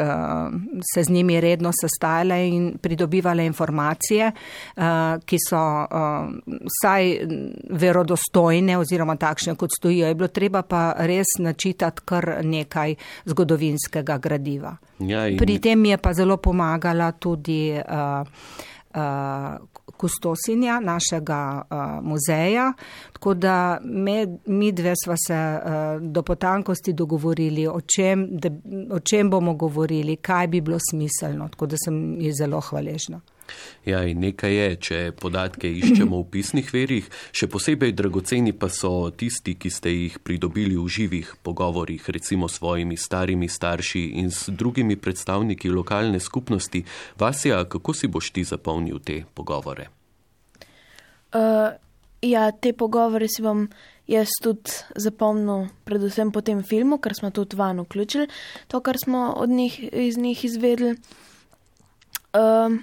se 0.94 1.04
z 1.04 1.10
njimi 1.10 1.40
redno 1.42 1.72
sestajale 1.76 2.40
in 2.48 2.72
pridobivale 2.82 3.46
informacije, 3.46 4.32
ki 5.26 5.38
so 5.48 5.64
vsaj 6.70 7.12
verodostojne 7.70 8.78
oziroma 8.78 9.16
takšne, 9.16 9.56
kot 9.56 9.74
stojijo. 9.78 10.08
Je 10.08 10.16
bilo 10.16 10.28
treba 10.28 10.62
pa 10.62 10.94
res 10.98 11.38
načitati 11.40 12.06
kar 12.06 12.40
nekaj 12.44 12.96
zgodovinskega 13.26 14.18
gradiva. 14.18 14.76
Ja, 15.00 15.28
in... 15.28 15.38
Pri 15.38 15.60
tem 15.60 15.86
je 15.86 15.98
pa 15.98 16.14
zelo 16.14 16.38
pomagala 16.38 17.12
tudi 17.12 17.72
uh, 17.76 18.24
uh, 18.96 19.69
kustosinja 19.98 20.80
našega 20.80 21.62
uh, 21.62 21.78
muzeja, 22.06 22.74
tako 23.14 23.34
da 23.34 23.80
me, 23.84 24.28
mi 24.46 24.72
dve 24.72 24.94
sva 25.04 25.16
se 25.28 25.34
uh, 25.34 26.02
do 26.02 26.22
potankosti 26.22 26.94
dogovorili, 26.94 27.68
o 27.68 27.82
čem, 27.82 28.28
da, 28.32 28.50
o 28.96 29.00
čem 29.00 29.30
bomo 29.30 29.54
govorili, 29.54 30.16
kaj 30.16 30.48
bi 30.48 30.62
bilo 30.62 30.78
smiselno, 30.90 31.48
tako 31.50 31.66
da 31.66 31.76
sem 31.86 32.22
ji 32.22 32.34
zelo 32.34 32.62
hvaležna. 32.62 33.22
Ja, 33.86 34.04
in 34.06 34.20
nekaj 34.22 34.54
je, 34.54 34.70
če 34.76 34.98
podatke 35.18 35.70
iščemo 35.72 36.20
v 36.20 36.28
pisnih 36.34 36.72
verjih, 36.74 37.10
še 37.32 37.48
posebej 37.52 37.94
dragoceni 37.98 38.54
pa 38.54 38.70
so 38.70 39.10
tisti, 39.12 39.56
ki 39.60 39.70
ste 39.74 39.94
jih 39.94 40.18
pridobili 40.24 40.78
v 40.78 40.88
živih 40.88 41.36
pogovorih, 41.44 42.04
recimo 42.10 42.48
s 42.48 42.60
svojimi 42.60 42.98
starimi 42.98 43.48
starši 43.48 44.04
in 44.22 44.32
s 44.32 44.50
drugimi 44.50 45.00
predstavniki 45.00 45.72
lokalne 45.72 46.20
skupnosti. 46.20 46.84
Vasja, 47.20 47.64
kako 47.66 47.94
si 47.94 48.08
boš 48.08 48.34
ti 48.36 48.44
zapolnil 48.44 49.00
te 49.00 49.24
pogovore? 49.34 49.90
Uh, 51.34 51.72
ja, 52.22 52.52
te 52.52 52.74
pogovore 52.74 53.28
si 53.30 53.42
bom 53.46 53.68
jaz 54.10 54.34
tudi 54.42 54.74
zapomnil, 54.98 55.70
predvsem 55.86 56.34
po 56.34 56.42
tem 56.42 56.64
filmu, 56.66 56.98
ker 56.98 57.14
smo 57.14 57.30
tudi 57.32 57.58
van 57.60 57.80
vključili 57.86 58.28
to, 58.68 58.82
kar 58.82 58.98
smo 58.98 59.34
od 59.38 59.50
njih, 59.50 59.78
iz 59.94 60.18
njih 60.18 60.46
izvedeli. 60.46 60.98
Uh, 62.34 62.78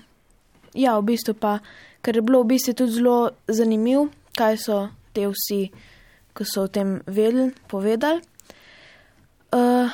ja, 0.76 0.98
v 1.00 1.08
bistvu 1.12 1.34
pa, 1.40 1.58
ker 2.04 2.16
je 2.16 2.22
bilo 2.22 2.42
v 2.44 2.54
bistvu 2.54 2.76
tudi 2.76 2.98
zelo 3.00 3.18
zanimivo, 3.48 4.08
kaj 4.36 4.56
so 4.60 4.78
te 5.16 5.26
vsi, 5.26 5.62
ki 6.36 6.44
so 6.44 6.66
o 6.66 6.72
tem 6.72 7.00
vedeli, 7.06 7.50
povedali. 7.68 8.20
Uh, 9.56 9.90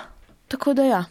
tako 0.48 0.74
da 0.74 0.84
ja. 0.84 1.02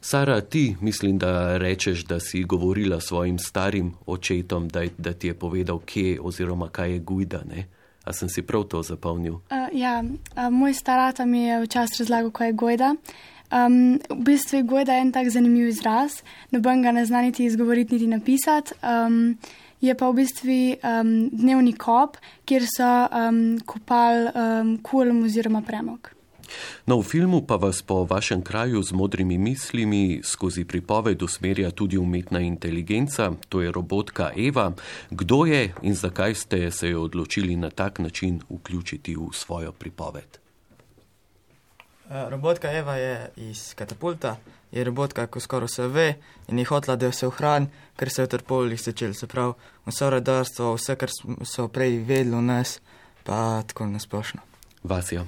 Sara, 0.00 0.40
ti 0.40 0.76
mislim, 0.80 1.18
da 1.18 1.56
rečeš, 1.58 2.04
da 2.04 2.20
si 2.20 2.44
govorila 2.44 3.00
svojim 3.00 3.38
starim 3.38 3.94
očetom, 4.06 4.68
da, 4.68 4.82
da 4.98 5.12
ti 5.12 5.26
je 5.26 5.34
povedal, 5.34 5.78
kje 5.78 6.18
oziroma 6.20 6.68
kaj 6.68 6.92
je 6.92 6.98
Gujda. 6.98 7.40
Ne? 7.48 7.66
A 8.04 8.12
sem 8.12 8.28
si 8.28 8.42
prav 8.42 8.64
to 8.68 8.82
zapomnil? 8.82 9.34
Uh, 9.34 9.68
ja, 9.72 10.04
uh, 10.04 10.52
moj 10.52 10.74
starata 10.74 11.24
mi 11.26 11.42
je 11.42 11.62
včasih 11.64 12.00
razlagal, 12.00 12.30
kaj 12.30 12.48
je 12.48 12.52
Gujda. 12.52 12.94
Um, 13.54 14.00
v 14.10 14.22
bistvu 14.26 14.56
je 14.56 14.62
Gojda 14.66 14.96
en 14.98 15.12
tak 15.12 15.28
zanimiv 15.30 15.68
izraz, 15.68 16.22
noben 16.50 16.82
ga 16.82 16.90
ne 16.92 17.04
zna 17.06 17.22
niti 17.22 17.44
izgovoriti, 17.44 17.94
niti 17.94 18.06
napisati. 18.06 18.74
Um, 18.82 19.38
je 19.80 19.94
pa 19.94 20.08
v 20.10 20.14
bistvu 20.14 20.58
um, 20.74 21.12
dnevni 21.30 21.76
kop, 21.78 22.16
kjer 22.48 22.66
so 22.66 22.90
um, 23.06 23.60
kopali 23.66 24.32
um, 24.34 24.76
kulm 24.82 25.22
oziroma 25.24 25.62
premog. 25.62 26.10
No, 26.86 26.98
v 27.00 27.06
filmu 27.06 27.42
pa 27.46 27.56
vas 27.56 27.82
po 27.82 28.04
vašem 28.04 28.42
kraju 28.42 28.82
z 28.82 28.92
modrimi 28.92 29.38
mislimi 29.38 30.20
skozi 30.24 30.64
pripoved 30.64 31.22
usmerja 31.22 31.70
tudi 31.70 31.98
umetna 31.98 32.40
inteligenca, 32.40 33.32
to 33.48 33.62
je 33.62 33.72
robotka 33.72 34.32
Eva. 34.36 34.72
Kdo 35.10 35.46
je 35.46 35.72
in 35.82 35.94
zakaj 35.94 36.34
ste 36.34 36.70
se 36.70 36.90
jo 36.90 37.02
odločili 37.02 37.56
na 37.56 37.70
tak 37.70 37.98
način 37.98 38.40
vključiti 38.50 39.16
v 39.16 39.32
svojo 39.32 39.72
pripoved? 39.72 40.43
Eh, 42.14 42.30
robotka 42.30 42.72
Eva 42.72 42.94
je 42.96 43.30
iz 43.36 43.74
katapulta, 43.74 44.36
je 44.72 44.84
robotka, 44.84 45.26
ko 45.26 45.40
skoraj 45.40 45.66
vse 45.66 45.86
ve 45.88 46.14
in 46.48 46.58
je 46.58 46.64
hotla, 46.64 46.94
da 46.96 47.06
jo 47.06 47.12
se 47.12 47.26
ohrani, 47.26 47.66
ker 47.96 48.10
se 48.10 48.22
je 48.22 48.26
trpoli 48.26 48.76
začel. 48.76 49.14
Se 49.14 49.26
pravi, 49.26 49.52
vse 49.86 50.10
redarstvo, 50.10 50.74
vse, 50.76 50.94
kar 50.94 51.10
so 51.42 51.66
prej 51.68 51.98
vedeli 52.06 52.36
v 52.36 52.42
nas, 52.42 52.76
pa 53.24 53.62
tako 53.66 53.88
nasplošno. 53.90 54.40
Vasijo. 54.84 55.26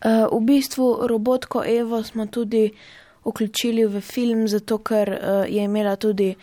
Uh, 0.00 0.32
v 0.32 0.40
bistvu 0.40 1.06
robotko 1.06 1.64
Evo 1.66 2.02
smo 2.02 2.26
tudi 2.26 2.70
vključili 3.24 3.84
v 3.86 4.00
film, 4.00 4.48
zato 4.48 4.78
ker 4.78 5.12
uh, 5.12 5.44
je 5.44 5.60
imela 5.64 5.96
tudi 5.96 6.34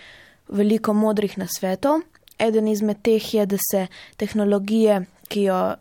veliko 0.47 0.93
modrih 0.93 1.37
nasvetov. 1.37 2.03
Eden 2.37 2.67
izmed 2.67 3.01
teh 3.01 3.33
je, 3.33 3.45
da 3.45 3.57
se 3.71 3.87
tehnologije, 4.17 5.05
ki 5.27 5.43
jo 5.43 5.75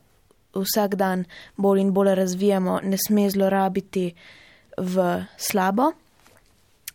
vsak 0.54 0.94
dan 0.94 1.24
bolj 1.56 1.80
in 1.80 1.92
bolj 1.92 2.14
razvijamo, 2.14 2.80
ne 2.82 2.98
sme 2.98 3.30
zlorabiti 3.30 4.14
v 4.76 5.24
slabo. 5.36 5.92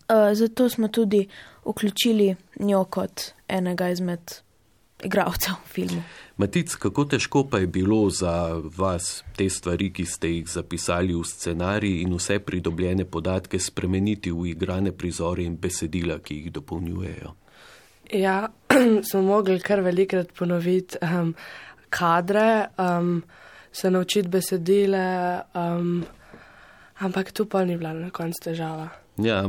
Uh, 0.04 0.34
zato 0.34 0.70
smo 0.70 0.88
tudi 0.88 1.28
vključili 1.66 2.36
njo 2.60 2.84
kot 2.84 3.22
enega 3.48 3.90
izmed 3.90 4.44
igralcev 5.04 5.54
v 5.64 5.68
filmu. 5.68 6.04
Matic, 6.38 6.76
kako 6.76 7.06
težko 7.06 7.44
pa 7.50 7.60
je 7.60 7.68
bilo 7.68 8.10
za 8.10 8.62
vas 8.78 9.24
te 9.38 9.50
stvari, 9.50 9.92
ki 9.94 10.06
ste 10.06 10.32
jih 10.32 10.48
zapisali 10.50 11.14
v 11.14 11.24
scenarij 11.28 12.02
in 12.02 12.16
vse 12.18 12.40
pridobljene 12.40 13.06
podatke 13.06 13.60
spremeniti 13.60 14.32
v 14.32 14.50
igrane 14.56 14.92
prizore 14.92 15.44
in 15.44 15.58
besedila, 15.58 16.20
ki 16.20 16.40
jih 16.40 16.52
dopolnjujejo? 16.58 17.36
Ja, 18.14 18.50
smo 19.10 19.22
mogli 19.22 19.60
kar 19.60 19.84
velikrat 19.86 20.34
ponoviti 20.38 20.98
um, 21.02 21.36
kadre, 21.94 22.68
um, 22.78 23.22
se 23.74 23.92
naučiti 23.92 24.30
besedile, 24.30 25.42
um, 25.54 26.06
ampak 27.00 27.32
tu 27.32 27.46
pa 27.46 27.66
ni 27.66 27.78
bila 27.78 27.94
na 27.94 28.10
koncu 28.10 28.44
težava. 28.44 28.90
Ja, 29.18 29.46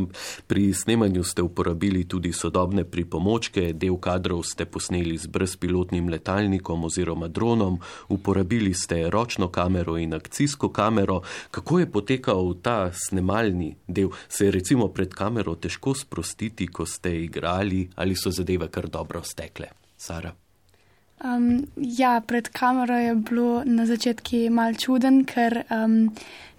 pri 0.46 0.74
snemanju 0.74 1.24
ste 1.24 1.42
uporabili 1.42 2.04
tudi 2.04 2.32
sodobne 2.32 2.84
pripomočke, 2.84 3.72
del 3.72 3.96
kadrov 3.96 4.44
ste 4.44 4.68
posneli 4.68 5.16
z 5.16 5.26
brezpilotnim 5.32 6.08
letalnikom 6.12 6.84
oziroma 6.84 7.28
dronom, 7.28 7.80
uporabili 8.08 8.74
ste 8.74 9.08
ročno 9.08 9.48
kamero 9.48 9.96
in 9.96 10.14
akcijsko 10.14 10.68
kamero. 10.68 11.22
Kako 11.50 11.78
je 11.78 11.90
potekal 11.92 12.54
ta 12.62 12.92
snemalni 12.92 13.72
del? 13.88 14.12
Se 14.28 14.44
je 14.44 14.50
recimo 14.52 14.88
pred 14.88 15.14
kamero 15.14 15.56
težko 15.56 15.94
sprostiti, 15.94 16.68
ko 16.68 16.87
ste 16.87 17.16
igrali 17.24 17.88
ali 17.96 18.16
so 18.16 18.30
zadeve 18.30 18.68
kar 18.68 18.88
dobro 18.88 19.22
stekle? 19.24 19.72
Sara. 19.96 20.43
Um, 21.24 21.66
ja, 21.76 22.20
pred 22.20 22.48
kamero 22.52 22.98
je 22.98 23.14
bilo 23.14 23.62
na 23.64 23.87
začetku 23.87 24.50
mal 24.52 24.74
čuden, 24.76 25.22
ker 25.24 25.62
um, 25.72 26.10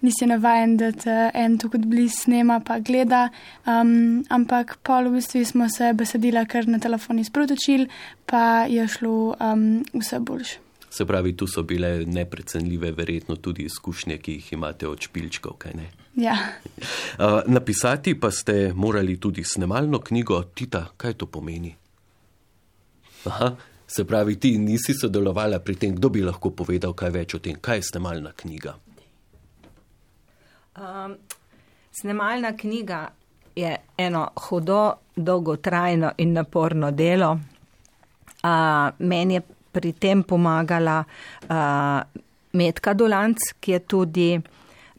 nisi 0.02 0.26
navaden, 0.26 0.74
da 0.80 0.90
te 0.90 1.14
en 1.34 1.54
tukaj 1.58 1.84
blizu 1.86 2.24
snema 2.24 2.58
pa 2.60 2.80
gleda. 2.82 3.28
Um, 3.62 4.24
ampak 4.28 4.78
pol 4.82 5.06
v 5.06 5.20
bistvu 5.20 5.44
smo 5.46 5.68
se 5.70 5.92
besedila 5.94 6.42
kar 6.50 6.66
na 6.66 6.80
telefoni 6.82 7.24
sporočili, 7.24 7.86
pa 8.26 8.66
je 8.66 8.88
šlo 8.90 9.36
um, 9.38 9.84
vse 9.94 10.18
boljš. 10.18 10.56
Se 10.90 11.06
pravi, 11.06 11.36
tu 11.36 11.46
so 11.46 11.62
bile 11.62 12.02
neprecenljive, 12.06 12.90
verjetno 12.90 13.36
tudi 13.36 13.68
izkušnje, 13.70 14.18
ki 14.18 14.32
jih 14.32 14.52
imate 14.58 14.88
od 14.88 14.98
špilčkov, 14.98 15.60
kaj 15.62 15.78
ne? 15.78 15.88
Ja. 16.16 16.36
Uh, 17.16 17.40
napisati 17.46 18.12
pa 18.20 18.30
ste 18.30 18.72
morali 18.74 19.14
tudi 19.20 19.44
snemalno 19.44 20.00
knjigo 20.00 20.42
Tita, 20.42 20.86
kaj 20.96 21.14
to 21.14 21.26
pomeni? 21.26 21.70
Aha. 23.24 23.54
Se 23.86 24.04
pravi, 24.04 24.36
ti 24.36 24.58
nisi 24.58 24.94
sodelovala 24.94 25.60
pri 25.62 25.76
tem, 25.76 25.94
kdo 25.94 26.10
bi 26.10 26.22
lahko 26.26 26.50
povedal 26.50 26.94
kaj 26.98 27.10
več 27.14 27.36
o 27.36 27.38
tem, 27.38 27.60
kaj 27.62 27.78
je 27.78 27.86
snemalna 27.92 28.32
knjiga? 28.34 28.74
Um, 30.76 31.14
snemalna 31.94 32.56
knjiga 32.58 33.06
je 33.56 33.76
eno 33.96 34.26
hudo, 34.48 34.80
dolgotrajno 35.16 36.10
in 36.18 36.34
naporno 36.34 36.90
delo. 36.90 37.30
Uh, 38.42 38.90
meni 38.98 39.38
je 39.38 39.42
pri 39.72 39.92
tem 39.92 40.22
pomagala 40.22 40.98
uh, 41.00 42.02
Metka 42.52 42.94
Dolanc, 42.94 43.38
ki 43.60 43.72
je 43.72 43.80
tudi 43.86 44.30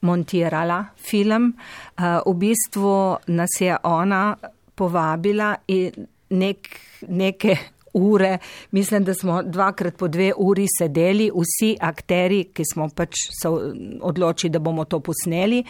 montirala 0.02 0.84
film. 0.96 1.52
Uh, 1.98 2.22
v 2.26 2.34
bistvu 2.40 2.94
nas 3.36 3.62
je 3.62 3.78
ona 3.84 4.36
povabila 4.76 5.56
in 5.68 6.08
nek, 6.30 6.70
neke 7.10 7.58
ure, 7.98 8.38
mislim, 8.72 9.04
da 9.04 9.14
smo 9.14 9.42
dvakrat 9.44 9.98
po 9.98 10.08
dve 10.08 10.32
uri 10.38 10.66
sedeli, 10.78 11.30
vsi 11.34 11.76
akteri, 11.82 12.44
ki 12.54 12.64
smo 12.74 12.90
pač 12.96 13.28
se 13.42 13.50
odločili, 14.02 14.52
da 14.54 14.60
bomo 14.60 14.86
to 14.86 15.00
posneli 15.00 15.64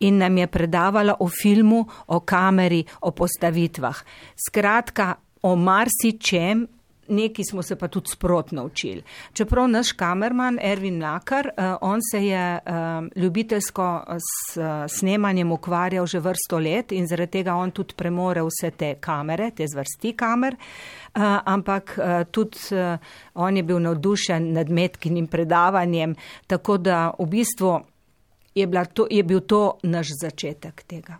in 0.00 0.18
nam 0.18 0.38
je 0.38 0.46
predavala 0.46 1.16
o 1.20 1.28
filmu, 1.28 1.84
o 2.06 2.20
kameri, 2.20 2.84
o 3.00 3.10
postavitvah. 3.10 4.02
Skratka, 4.48 5.14
o 5.42 5.56
marsičem 5.56 6.66
Neki 7.08 7.44
smo 7.44 7.62
se 7.62 7.76
pa 7.76 7.88
tudi 7.88 8.10
sprotno 8.12 8.64
učili. 8.64 9.02
Čeprav 9.32 9.68
naš 9.68 9.92
kamerman 9.92 10.58
Ervin 10.62 11.02
Lakar, 11.02 11.46
uh, 11.46 11.64
on 11.80 12.00
se 12.10 12.26
je 12.26 12.58
uh, 12.58 13.22
ljubiteljsko 13.22 14.04
s 14.08 14.56
uh, 14.56 14.64
snemanjem 14.88 15.52
ukvarjal 15.52 16.06
že 16.06 16.18
vrsto 16.18 16.58
let 16.58 16.92
in 16.92 17.06
zaradi 17.06 17.30
tega 17.30 17.54
on 17.54 17.70
tudi 17.70 17.94
premore 17.94 18.42
vse 18.42 18.70
te 18.70 18.94
kamere, 19.00 19.50
te 19.50 19.66
zvrsti 19.68 20.12
kamer, 20.16 20.56
ampak 21.16 21.98
tudi 22.30 22.58
on 23.34 23.56
je 23.56 23.62
bil 23.62 23.78
navdušen 23.80 24.52
nad 24.52 24.70
metkinim 24.70 25.26
predavanjem, 25.26 26.14
tako 26.46 26.76
da 26.78 27.10
v 27.18 27.26
bistvu 27.26 27.80
je, 28.54 28.66
to, 28.92 29.06
je 29.10 29.22
bil 29.22 29.40
to 29.40 29.78
naš 29.82 30.12
začetek 30.20 30.82
tega. 30.86 31.16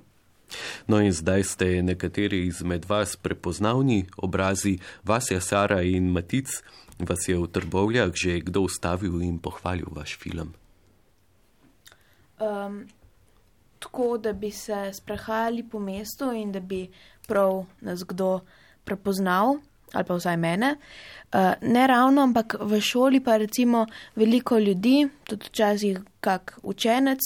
No 0.87 1.00
in 1.02 1.12
zdaj 1.12 1.42
ste 1.42 1.82
nekateri 1.82 2.46
izmed 2.46 2.85
vas 2.88 3.16
prepoznavni 3.16 4.06
obrazi, 4.16 4.78
vas 5.04 5.30
je 5.30 5.40
Sara 5.40 5.82
in 5.82 6.12
Matic, 6.12 6.62
vas 6.98 7.28
je 7.28 7.38
v 7.38 7.48
Trbovljah 7.50 8.14
že 8.14 8.40
kdo 8.40 8.61
ustavil 8.70 9.20
in 9.22 9.38
pohvalil 9.38 9.90
vaš 9.90 10.16
film? 10.18 10.54
Um, 12.38 12.87
tako, 13.78 14.18
da 14.18 14.32
bi 14.32 14.50
se 14.50 14.92
sprehajali 14.92 15.64
po 15.68 15.80
mestu 15.80 16.32
in 16.32 16.52
da 16.52 16.61
bi 16.61 16.87
prav 17.26 17.64
nas 17.80 18.04
kdo 18.04 18.40
prepoznal, 18.85 19.59
ali 19.96 20.04
pa 20.04 20.18
vsaj 20.18 20.37
mene. 20.37 20.76
Uh, 21.26 21.56
ne 21.66 21.87
ravno, 21.87 22.22
ampak 22.22 22.54
v 22.61 22.80
šoli 22.80 23.20
pa 23.20 23.37
recimo 23.37 23.87
veliko 24.14 24.59
ljudi, 24.59 25.09
tudi 25.24 25.48
včasih 25.48 25.98
kak 26.20 26.59
učenec, 26.62 27.20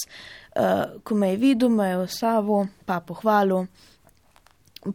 uh, 0.57 1.03
ko 1.05 1.15
me 1.15 1.35
je 1.35 1.37
videl, 1.37 1.69
me 1.69 1.89
je 1.89 2.01
osavo, 2.07 2.67
pa 2.87 3.01
pohvalil. 3.01 3.67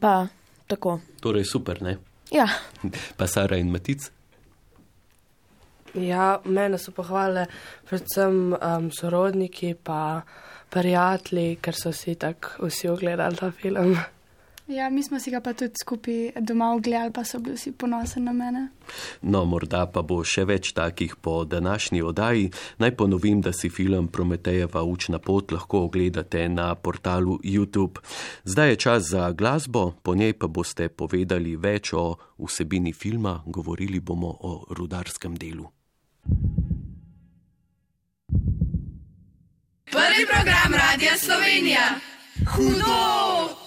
Pa 0.01 0.27
tako. 0.67 0.99
Torej, 1.21 1.45
super, 1.45 1.81
ne? 1.81 1.97
Ja. 2.31 2.47
Pa 3.17 3.27
Sara 3.27 3.57
in 3.57 3.69
Matic? 3.71 4.09
Ja, 5.95 6.41
mene 6.43 6.77
so 6.81 6.91
pohvale 6.91 7.45
predvsem 7.87 8.55
um, 8.57 8.89
sorodniki, 8.91 9.75
pa 9.79 10.25
prijatelji, 10.73 11.59
ker 11.63 11.77
so 11.77 11.93
si 11.95 12.17
tako 12.19 12.67
vsi 12.67 12.89
ogledali 12.91 13.39
ta 13.39 13.51
film. 13.51 13.95
Ja, 14.67 14.89
mi 14.89 15.03
smo 15.03 15.19
si 15.19 15.31
ga 15.31 15.41
pa 15.41 15.53
tudi 15.53 15.77
skupaj 15.81 16.31
doma 16.41 16.71
ogledali, 16.73 17.13
pa 17.13 17.23
so 17.23 17.39
bili 17.39 17.55
vsi 17.55 17.71
ponosni 17.71 18.21
na 18.21 18.33
mene. 18.33 18.67
No, 19.21 19.43
morda 19.45 19.83
pa 19.85 20.01
bo 20.01 20.23
še 20.25 20.41
več 20.49 20.71
takih 20.73 21.15
po 21.21 21.43
današnji 21.45 22.01
oddaji. 22.01 22.49
Naj 22.81 22.95
ponovim, 22.97 23.43
da 23.45 23.53
si 23.53 23.69
film 23.69 24.07
Prometejeva 24.07 24.81
učna 24.83 25.19
pot 25.19 25.51
lahko 25.51 25.83
ogledate 25.85 26.49
na 26.49 26.73
portalu 26.75 27.37
YouTube. 27.43 28.01
Zdaj 28.43 28.69
je 28.69 28.75
čas 28.75 29.03
za 29.09 29.31
glasbo, 29.31 29.91
po 30.01 30.15
njej 30.15 30.33
pa 30.33 30.47
boste 30.47 30.89
povedali 30.89 31.55
več 31.55 31.93
o 31.93 32.15
vsebini 32.37 32.93
filma, 32.93 33.43
govorili 33.45 33.99
bomo 33.99 34.33
o 34.41 34.65
rudarskem 34.69 35.35
delu. 35.37 35.69
Prvi 39.93 40.25
program 40.25 40.73
Radia 40.73 41.17
Slovenija. 41.17 41.85
Hudo! 42.55 43.64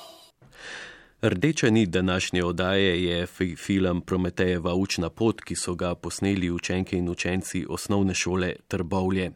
Rdeča 1.22 1.70
nit 1.70 1.90
današnje 1.90 2.44
oddaje 2.44 3.04
je 3.04 3.26
film 3.56 4.00
Prometejeva 4.00 4.74
učna 4.74 5.10
pot, 5.10 5.40
ki 5.40 5.56
so 5.56 5.74
ga 5.74 5.94
posneli 5.94 6.50
učenke 6.50 6.96
in 6.96 7.08
učenci 7.08 7.66
osnovne 7.68 8.14
šole 8.14 8.52
Trbovlje. 8.68 9.32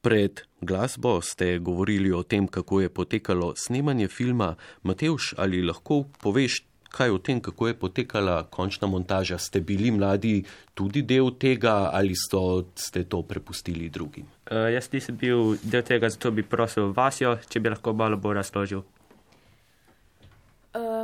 Pred 0.00 0.40
glasbo 0.60 1.20
ste 1.20 1.58
govorili 1.58 2.12
o 2.12 2.22
tem, 2.22 2.46
kako 2.48 2.80
je 2.80 2.88
potekalo 2.88 3.52
snemanje 3.56 4.08
filma. 4.08 4.54
Mateuš, 4.82 5.34
ali 5.36 5.62
lahko 5.62 6.04
poveš 6.22 6.64
kaj 6.88 7.10
o 7.10 7.18
tem, 7.18 7.40
kako 7.40 7.68
je 7.68 7.78
potekala 7.78 8.42
končna 8.50 8.88
montaža? 8.88 9.38
Ste 9.38 9.60
bili 9.60 9.90
mladi 9.90 10.44
tudi 10.74 11.02
del 11.02 11.30
tega 11.38 11.90
ali 11.92 12.14
so, 12.30 12.64
ste 12.74 13.04
to 13.04 13.22
prepustili 13.22 13.88
drugim? 13.88 14.24
Uh, 14.50 14.72
jaz 14.72 14.88
nisem 14.92 15.16
bil 15.16 15.58
del 15.62 15.82
tega, 15.82 16.08
zato 16.08 16.30
bi 16.30 16.42
prosil 16.42 16.92
Vasjo, 16.96 17.36
če 17.48 17.60
bi 17.60 17.68
lahko 17.68 17.92
malo 17.92 18.16
bolj 18.16 18.40
razložil. 18.40 18.82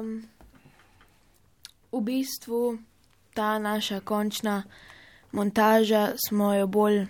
Um, 0.02 0.22
v 1.92 2.00
bistvu 2.00 2.78
ta 3.34 3.58
naša 3.58 4.00
končna 4.00 4.62
montaža 5.32 6.12
smo 6.28 6.54
jo 6.54 6.66
bolj 6.66 7.06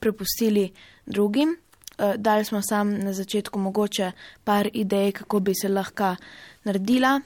prepustili 0.00 0.72
drugim. 1.06 1.56
Uh, 1.98 2.14
dali 2.14 2.44
smo 2.44 2.62
sam 2.62 2.98
na 2.98 3.12
začetku 3.12 3.58
mogoče 3.58 4.12
par 4.44 4.68
idej, 4.72 5.12
kako 5.12 5.40
bi 5.40 5.54
se 5.54 5.68
lahko 5.68 6.16
naredila, 6.64 7.20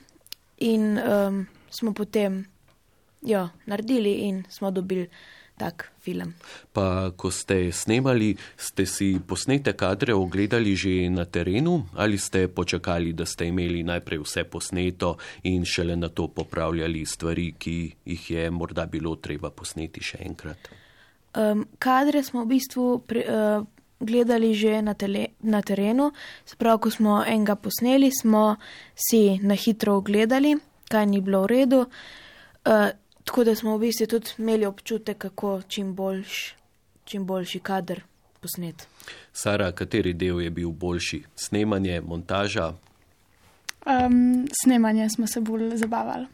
in 0.58 0.98
um, 0.98 1.46
smo 1.70 1.92
potem 1.92 2.44
jo 3.22 3.48
naredili 3.66 4.12
in 4.12 4.44
smo 4.48 4.70
dobili 4.70 5.08
tak 5.56 5.92
film. 6.00 6.34
Pa, 6.72 7.12
ko 7.16 7.30
ste 7.30 7.70
snemali, 7.72 8.34
ste 8.56 8.86
si 8.86 9.20
posnete 9.22 9.76
kadre 9.78 10.14
ogledali 10.14 10.74
že 10.74 11.06
na 11.12 11.24
terenu 11.24 11.86
ali 11.94 12.18
ste 12.18 12.48
počakali, 12.48 13.12
da 13.12 13.26
ste 13.26 13.52
imeli 13.52 13.84
najprej 13.86 14.18
vse 14.24 14.44
posneto 14.44 15.16
in 15.46 15.64
šele 15.64 15.96
na 15.96 16.08
to 16.08 16.28
popravljali 16.28 17.06
stvari, 17.06 17.54
ki 17.58 17.76
jih 18.04 18.30
je 18.30 18.50
morda 18.50 18.86
bilo 18.86 19.16
treba 19.16 19.50
posneti 19.50 20.02
še 20.02 20.18
enkrat? 20.24 20.72
Um, 21.32 21.64
kadre 21.78 22.20
smo 22.22 22.44
v 22.44 22.58
bistvu 22.58 22.86
pri, 23.08 23.22
uh, 23.24 23.64
gledali 24.02 24.52
že 24.52 24.82
na, 24.82 24.94
tele, 24.94 25.38
na 25.46 25.62
terenu, 25.62 26.10
sprav, 26.44 26.82
ko 26.82 26.90
smo 26.90 27.22
enega 27.24 27.54
posneli, 27.56 28.10
smo 28.10 28.58
si 28.92 29.38
na 29.40 29.54
hitro 29.54 30.02
ogledali, 30.02 30.58
kaj 30.90 31.06
ni 31.06 31.22
bilo 31.22 31.46
v 31.46 31.48
redu. 31.54 31.80
Uh, 32.62 32.90
Tako 33.24 33.44
da 33.44 33.54
smo 33.54 33.76
v 33.76 33.80
bistvu 33.86 34.06
tudi 34.06 34.30
imeli 34.38 34.66
občutek, 34.66 35.18
kako 35.18 35.62
čim, 35.68 35.94
boljš, 35.94 36.54
čim 37.04 37.26
boljši 37.26 37.60
kader 37.60 38.02
posnet. 38.40 38.86
Sara, 39.32 39.72
kateri 39.72 40.12
del 40.12 40.40
je 40.40 40.50
bil 40.50 40.70
boljši? 40.70 41.22
Snemanje, 41.36 42.00
montaža? 42.00 42.72
Um, 43.86 44.48
snemanje 44.62 45.08
smo 45.10 45.26
se 45.26 45.40
bolj 45.40 45.76
zabavali. 45.76 46.26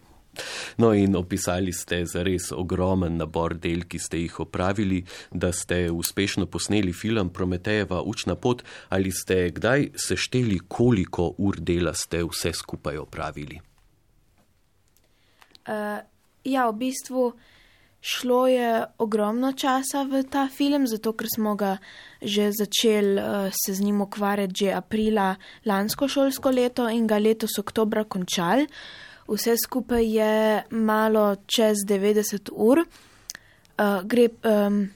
No, 0.77 0.93
in 0.95 1.17
opisali 1.17 1.73
ste 1.73 2.05
za 2.07 2.23
res 2.23 2.53
ogromen 2.53 3.17
nabor 3.19 3.57
del, 3.59 3.85
ki 3.91 3.99
ste 3.99 4.21
jih 4.23 4.41
opravili, 4.45 5.01
da 5.33 5.51
ste 5.53 5.89
uspešno 5.91 6.47
posneli 6.47 6.93
film 6.93 7.31
Prometejeva 7.35 8.03
učna 8.03 8.37
pot. 8.37 8.63
Ali 8.89 9.11
ste 9.13 9.51
kdaj 9.51 9.89
sešteli, 9.97 10.61
koliko 10.69 11.33
ur 11.39 11.59
dela 11.59 11.95
ste 11.95 12.23
vse 12.25 12.53
skupaj 12.53 12.99
opravili? 12.99 13.61
Uh, 15.67 15.99
Ja, 16.49 16.65
v 16.71 16.81
bistvu 16.81 17.33
šlo 18.01 18.47
je 18.47 18.87
ogromno 18.99 19.53
časa 19.53 20.07
v 20.09 20.23
ta 20.25 20.47
film, 20.49 20.87
zato 20.87 21.13
ker 21.13 21.29
smo 21.29 21.55
ga 21.59 21.77
že 22.23 22.51
začeli 22.53 23.19
uh, 23.21 23.51
se 23.53 23.75
z 23.75 23.81
njim 23.85 24.01
ukvarjati 24.01 24.55
že 24.55 24.73
aprila 24.73 25.37
lansko 25.67 26.09
šolsko 26.09 26.51
leto 26.51 26.89
in 26.89 27.07
ga 27.07 27.19
letos 27.19 27.59
oktobra 27.59 28.05
končali. 28.05 28.67
Vse 29.29 29.57
skupaj 29.61 30.05
je 30.09 30.63
malo 30.71 31.37
čez 31.47 31.85
90 31.85 32.49
ur. 32.53 32.81
Uh, 32.81 34.01
gre 34.09 34.31
um, 34.43 34.89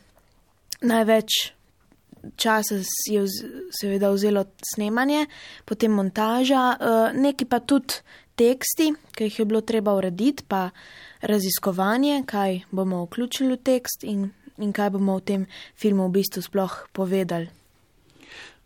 največ 0.81 1.53
časa 2.37 2.81
je 3.11 3.23
vz, 3.23 3.45
seveda 3.71 4.11
vzelo 4.11 4.45
snemanje, 4.75 5.27
potem 5.65 5.93
montaža, 5.93 6.65
uh, 6.79 7.13
neki 7.19 7.45
pa 7.45 7.61
tudi 7.61 8.01
teksti, 8.39 8.93
ki 9.13 9.29
jih 9.29 9.39
je 9.39 9.45
bilo 9.45 9.61
treba 9.61 9.95
urediti, 9.95 10.45
pa 10.49 10.71
raziskovanje, 11.23 12.23
kaj 12.27 12.61
bomo 12.71 13.05
vključili 13.05 13.55
v 13.55 13.63
tekst 13.63 14.05
in, 14.05 14.31
in 14.59 14.73
kaj 14.73 14.91
bomo 14.91 15.17
v 15.17 15.25
tem 15.25 15.47
filmu 15.79 16.09
v 16.09 16.19
bistvu 16.19 16.43
sploh 16.43 16.79
povedali. 16.93 17.49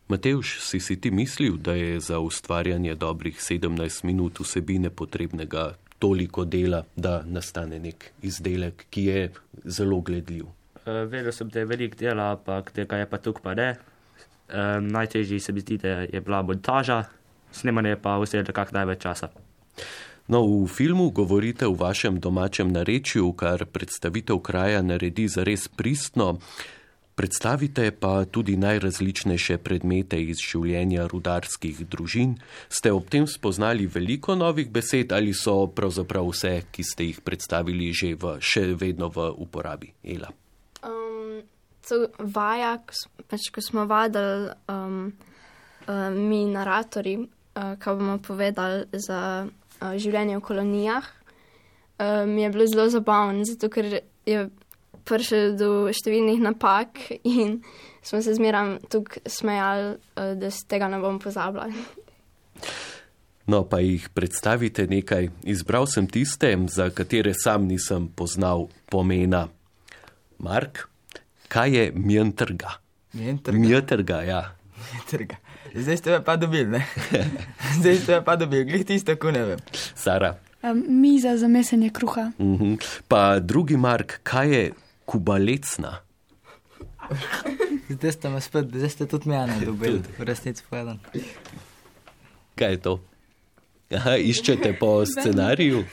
Matejš, 0.08 0.60
si 0.62 0.80
si 0.80 1.00
ti 1.00 1.10
mislil, 1.10 1.56
da 1.56 1.74
je 1.74 2.00
za 2.00 2.18
ustvarjanje 2.18 2.94
dobrih 2.94 3.40
17 3.40 4.04
minut 4.04 4.38
vsebine 4.40 4.90
potrebnega 4.90 5.74
toliko 5.98 6.44
dela, 6.44 6.84
da 6.96 7.22
nastane 7.26 7.78
nek 7.78 8.12
izdelek, 8.22 8.86
ki 8.90 9.04
je 9.04 9.32
zelo 9.64 10.00
gledljiv? 10.00 10.44
Uh, 10.44 11.02
vedel 11.10 11.32
sem, 11.32 11.48
da 11.48 11.58
je 11.58 11.66
veliko 11.66 11.98
dela, 11.98 12.30
ampak 12.36 12.70
tega 12.70 12.96
je 12.96 13.10
pa 13.10 13.18
tukaj 13.18 13.42
pa 13.42 13.54
ne. 13.54 13.68
Um, 14.46 14.86
najtežji 14.88 15.40
se 15.40 15.52
mi 15.52 15.60
zdi, 15.60 15.78
da 15.82 15.88
je 15.88 16.20
bila 16.20 16.42
montaža, 16.42 17.02
snemanje 17.52 17.96
pa 18.02 18.18
vse 18.22 18.44
nekako 18.46 18.78
največ 18.78 19.02
časa. 19.02 19.28
No, 20.26 20.42
v 20.42 20.66
filmu 20.66 21.10
govorite 21.14 21.66
v 21.70 21.78
vašem 21.78 22.18
domačem 22.18 22.72
narečju, 22.74 23.30
kar 23.38 23.62
predstavitev 23.70 24.42
kraja 24.42 24.82
naredi 24.82 25.28
zares 25.30 25.68
pristno. 25.68 26.38
Predstavite 27.16 27.96
pa 27.96 28.26
tudi 28.28 28.58
najrazličnejše 28.60 29.56
predmete 29.64 30.18
iz 30.20 30.42
življenja 30.42 31.06
rudarskih 31.08 31.86
družin. 31.88 32.34
Ste 32.68 32.92
ob 32.92 33.06
tem 33.08 33.24
spoznali 33.24 33.86
veliko 33.88 34.34
novih 34.36 34.68
besed 34.68 35.14
ali 35.16 35.32
so 35.32 35.70
pravzaprav 35.72 36.28
vse, 36.28 36.66
ki 36.68 36.84
ste 36.84 37.08
jih 37.08 37.22
predstavili, 37.24 37.88
že 37.96 38.12
v, 38.20 38.36
še 38.42 38.66
vedno 38.76 39.08
v 39.08 39.30
uporabi? 39.32 39.94
Ela. 40.04 40.28
Um, 40.84 41.40
vaja, 42.20 42.76
pač, 43.30 43.48
ko 43.48 43.64
smo 43.64 43.86
vadili 43.88 44.52
um, 44.68 45.14
uh, 45.88 46.10
mi 46.12 46.44
naratori, 46.52 47.16
uh, 47.22 47.78
kaj 47.80 47.96
bomo 47.96 48.18
povedali 48.20 48.90
za 48.92 49.46
življenje 49.80 50.38
v 50.38 50.44
kolonijah, 50.44 51.08
mi 52.26 52.42
je 52.42 52.50
bilo 52.52 52.66
zelo 52.68 52.88
zabavno, 52.92 53.44
zato 53.48 53.70
ker 53.72 54.00
je 54.26 54.48
prišel 55.06 55.54
do 55.58 55.70
številnih 55.94 56.42
napak 56.42 57.00
in 57.36 57.60
smo 58.06 58.20
se 58.22 58.34
zmeraj 58.38 58.76
tukaj 58.92 59.24
smejali, 59.30 59.96
uh, 60.18 60.34
da 60.38 60.50
se 60.50 60.66
tega 60.70 60.90
ne 60.90 61.00
bom 61.02 61.18
pozabljali. 61.22 61.74
No, 63.46 63.62
pa 63.62 63.78
jih 63.78 64.08
predstavite 64.10 64.88
nekaj. 64.90 65.28
Izbral 65.46 65.86
sem 65.86 66.08
tiste, 66.10 66.50
za 66.72 66.88
katere 66.90 67.30
sam 67.38 67.68
nisem 67.70 68.08
poznal 68.10 68.66
pomena. 68.90 69.44
Mark, 70.42 70.88
kaj 71.46 71.76
je 71.76 71.84
mjentrga? 71.94 72.80
Mjentrga. 73.14 73.58
Mjentrga, 73.58 74.18
ja. 74.26 74.40
Mjentrga. 74.90 75.38
Zdaj 75.76 75.96
ste 75.96 76.20
pa 76.24 76.36
dobili, 76.36 76.70
ne? 76.70 76.86
Zdaj 77.80 77.96
ste 77.96 78.20
pa 78.24 78.36
dobili, 78.36 78.64
glih 78.64 78.86
tisto, 78.86 79.16
ko 79.16 79.30
ne 79.30 79.44
vem. 79.44 79.58
Sara. 79.94 80.36
Um, 80.62 80.84
miza 80.88 81.36
za 81.36 81.48
mesenje 81.48 81.90
kruha. 81.90 82.30
Uh 82.38 82.60
-huh. 82.60 83.00
Pa 83.08 83.38
drugi 83.38 83.76
Mark, 83.76 84.20
kaj 84.22 84.52
je 84.52 84.72
kubalecna? 85.04 85.98
Zdaj 87.88 88.12
ste 88.12 88.28
me 88.28 88.40
spet, 88.40 88.66
zdaj 88.74 88.90
ste 88.90 89.06
tudi 89.06 89.28
mene 89.28 89.60
dobili, 89.64 90.02
v 90.18 90.24
resnici 90.24 90.64
povedan. 90.70 90.98
Kaj 92.54 92.70
je 92.70 92.80
to? 92.80 93.00
Aha, 93.94 94.16
iščete 94.16 94.78
po 94.80 95.06
scenariju? 95.06 95.84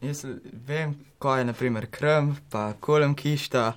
Jaz 0.00 0.24
vem, 0.66 0.94
kaj 1.18 1.40
je 1.40 1.44
naprimer 1.44 1.86
krm, 1.90 2.30
pa 2.50 2.72
kolem 2.80 3.14
kišta, 3.14 3.72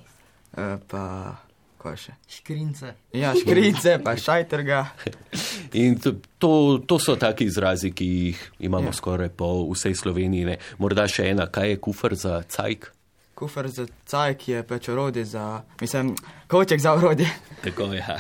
pa 0.88 1.36
kaj 1.82 1.98
še? 1.98 2.16
Škrince. 2.30 2.94
Ja, 3.18 3.34
škrince, 3.38 3.98
pa 4.04 4.14
šajtrga. 4.20 4.84
In 5.82 5.98
to, 6.02 6.16
to, 6.38 6.54
to 6.88 7.00
so 7.02 7.18
taki 7.20 7.50
izrazi, 7.50 7.92
ki 7.96 8.08
jih 8.08 8.42
imamo 8.70 8.92
ja. 8.92 8.98
skoraj 8.98 9.34
po 9.38 9.52
vsej 9.72 9.98
Sloveniji. 10.04 10.48
Ne? 10.54 10.58
Morda 10.82 11.08
še 11.10 11.32
ena, 11.34 11.50
kaj 11.52 11.74
je 11.74 11.82
kufr 11.82 12.18
za 12.20 12.42
cajk? 12.46 12.92
Kufr 13.42 13.72
za 13.74 13.88
cajk 14.06 14.48
je 14.54 14.64
pač 14.68 14.90
orodje 14.94 15.26
za, 15.26 15.64
mislim, 15.82 16.14
koček 16.52 16.82
za 16.84 16.94
orodje. 17.00 17.30
Tako 17.66 17.94
je. 17.96 18.04
Ja. 18.06 18.20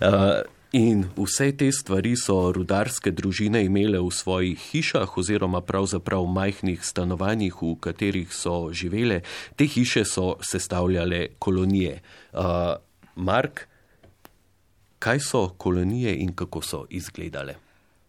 Uh, 0.00 0.44
In 0.72 1.04
vse 1.16 1.52
te 1.56 1.68
stvari 1.72 2.16
so 2.18 2.50
rudarske 2.52 3.12
družine 3.14 3.62
imele 3.64 4.00
v 4.02 4.10
svojih 4.10 4.58
hišah 4.58 5.12
oziroma 5.18 5.60
pravzaprav 5.62 6.26
majhnih 6.26 6.82
stanovanjih, 6.82 7.54
v 7.62 7.76
katerih 7.80 8.32
so 8.34 8.72
živele. 8.72 9.20
Te 9.56 9.64
hiše 9.64 10.04
so 10.04 10.34
sestavljale 10.42 11.38
kolonije. 11.38 12.00
Uh, 12.32 12.74
Mark, 13.14 13.68
kaj 14.98 15.20
so 15.20 15.48
kolonije 15.56 16.16
in 16.18 16.34
kako 16.34 16.62
so 16.62 16.82
izgledale? 16.90 17.54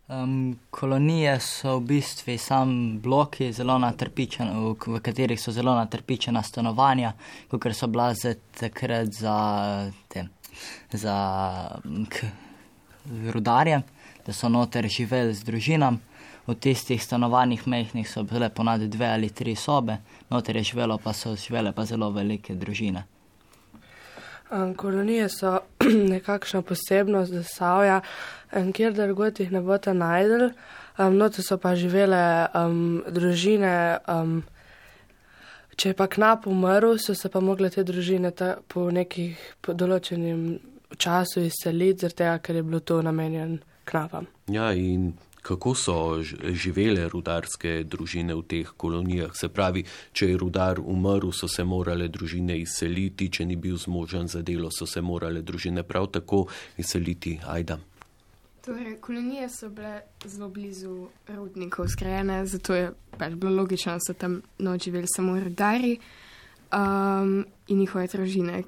Um, 0.07 0.57
kolonije 0.71 1.39
so 1.39 1.77
v 1.77 1.85
bistvu 1.93 2.37
sam 2.37 2.99
bloki, 2.99 3.51
v, 3.51 4.73
v 4.87 4.99
katerih 5.03 5.39
so 5.39 5.51
zelo 5.51 5.75
natrpičena 5.75 6.43
stanovanja, 6.43 7.13
kot 7.51 7.69
so 7.75 7.87
bila 7.87 8.13
takrat 8.59 9.13
za, 9.13 9.91
te, 10.07 10.27
za 10.91 11.15
k, 12.09 12.25
rudarje, 13.33 13.81
da 14.25 14.33
so 14.33 14.49
noter 14.49 14.87
živeli 14.87 15.33
z 15.33 15.43
družinam. 15.43 16.01
V 16.47 16.55
tistih 16.55 17.03
stanovanjih 17.03 17.67
mehkih 17.67 18.07
so 18.07 18.23
bile 18.23 18.49
ponadi 18.49 18.87
dve 18.87 19.07
ali 19.11 19.29
tri 19.29 19.55
sobe, 19.55 19.97
noter 20.29 20.55
je 20.55 20.63
živelo 20.63 20.97
pa 20.97 21.13
so 21.13 21.35
živele 21.35 21.71
pa 21.71 21.85
zelo 21.85 22.09
velike 22.11 22.55
družine. 22.55 23.03
Kolonije 24.75 25.29
so 25.29 25.59
nekakšna 26.13 26.61
posebnost 26.61 27.33
Zasavja, 27.33 28.01
um, 28.55 28.71
kjer 28.71 28.93
drugod 28.93 29.39
jih 29.39 29.51
ne 29.51 29.61
boste 29.61 29.93
najdel. 29.93 30.49
Noto 30.97 31.43
so 31.43 31.57
pa 31.57 31.75
živele 31.75 32.47
um, 32.55 33.03
družine. 33.11 33.99
Um, 34.07 34.39
če 35.75 35.91
je 35.91 35.97
pa 35.99 36.07
knap 36.07 36.47
umrl, 36.47 36.95
so 36.97 37.13
se 37.13 37.29
pa 37.29 37.39
mogle 37.43 37.69
te 37.69 37.83
družine 37.83 38.31
po 38.71 38.87
nekih 38.91 39.37
po 39.61 39.75
določenim 39.77 40.59
času 40.97 41.41
izseliti, 41.41 42.01
zaradi 42.01 42.17
tega, 42.17 42.37
ker 42.39 42.55
je 42.55 42.63
bilo 42.63 42.79
to 42.79 43.01
namenjen 43.01 43.59
knapam. 43.85 44.25
Ja, 44.47 44.73
in 44.73 45.13
kako 45.41 45.75
so 45.75 45.95
živele 46.53 47.07
rudarske 47.09 47.83
družine 47.83 48.35
v 48.35 48.43
teh 48.43 48.71
kolonijah? 48.77 49.31
Se 49.35 49.47
pravi, 49.49 49.85
če 50.11 50.31
je 50.31 50.37
rudar 50.37 50.79
umrl, 50.79 51.31
so 51.31 51.47
se 51.47 51.63
morale 51.63 52.09
družine 52.11 52.57
izseliti, 52.59 53.29
če 53.31 53.45
ni 53.45 53.55
bil 53.55 53.77
zmožen 53.79 54.27
za 54.27 54.41
delo, 54.41 54.71
so 54.71 54.85
se 54.85 55.01
morale 55.01 55.41
družine 55.41 55.83
prav 55.87 56.11
tako 56.11 56.45
izseliti. 56.77 57.37
Ajda. 57.47 57.79
Torej, 58.67 58.97
kolonije 58.99 59.47
so 59.49 59.69
bile 59.71 60.01
zelo 60.25 60.49
blizu 60.51 61.07
rudnikov 61.31 61.87
zgrajene, 61.87 62.41
zato 62.45 62.75
je 62.75 62.91
pač 63.17 63.35
bilo 63.39 63.55
logično, 63.61 63.95
da 63.95 64.03
so 64.03 64.13
tam 64.13 64.41
noč 64.59 64.89
živeli 64.89 65.07
samo 65.15 65.39
rudari. 65.39 65.99
um, 66.71 67.45
in 67.67 67.79
njihove 67.79 68.07
družine, 68.07 68.63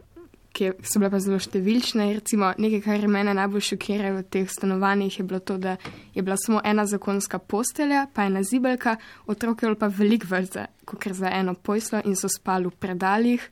ki 0.60 0.72
so 0.84 1.00
bile 1.00 1.12
pa 1.14 1.22
zelo 1.24 1.40
številčne. 1.40 2.10
Recimo, 2.18 2.52
nekaj, 2.60 2.82
kar 2.84 3.06
mene 3.12 3.36
najbolj 3.38 3.64
šokira 3.72 4.12
v 4.18 4.26
teh 4.28 4.50
stanovanjih, 4.52 5.20
je 5.22 5.28
bilo 5.28 5.40
to, 5.40 5.56
da 5.62 5.78
je 6.16 6.24
bila 6.26 6.36
samo 6.40 6.60
ena 6.68 6.84
zakonska 6.90 7.40
postelja, 7.40 8.08
pa 8.14 8.28
ena 8.28 8.44
zibelka, 8.44 8.98
otroke 9.32 9.72
pa 9.80 9.88
veliko 9.88 10.28
več, 10.34 10.60
kot 10.90 11.08
za 11.16 11.32
eno 11.32 11.56
pojslo 11.56 12.04
in 12.04 12.20
so 12.20 12.28
spali 12.32 12.68
v 12.68 12.76
predaljih, 12.76 13.48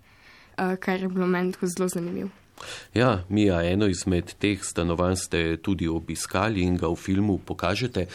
uh, 0.57 0.75
kar 0.75 0.99
je 0.99 1.07
bilo 1.07 1.29
meni 1.31 1.55
zelo 1.63 1.87
zanimivo. 1.87 2.33
Ja, 2.93 3.19
Mija, 3.29 3.61
eno 3.63 3.87
izmed 3.87 4.33
teh 4.39 4.63
stanovanj 4.63 5.15
ste 5.15 5.57
tudi 5.57 5.87
obiskali 5.87 6.61
in 6.61 6.77
ga 6.77 6.87
v 6.87 6.95
filmu 6.95 7.37
pokažete. 7.37 8.05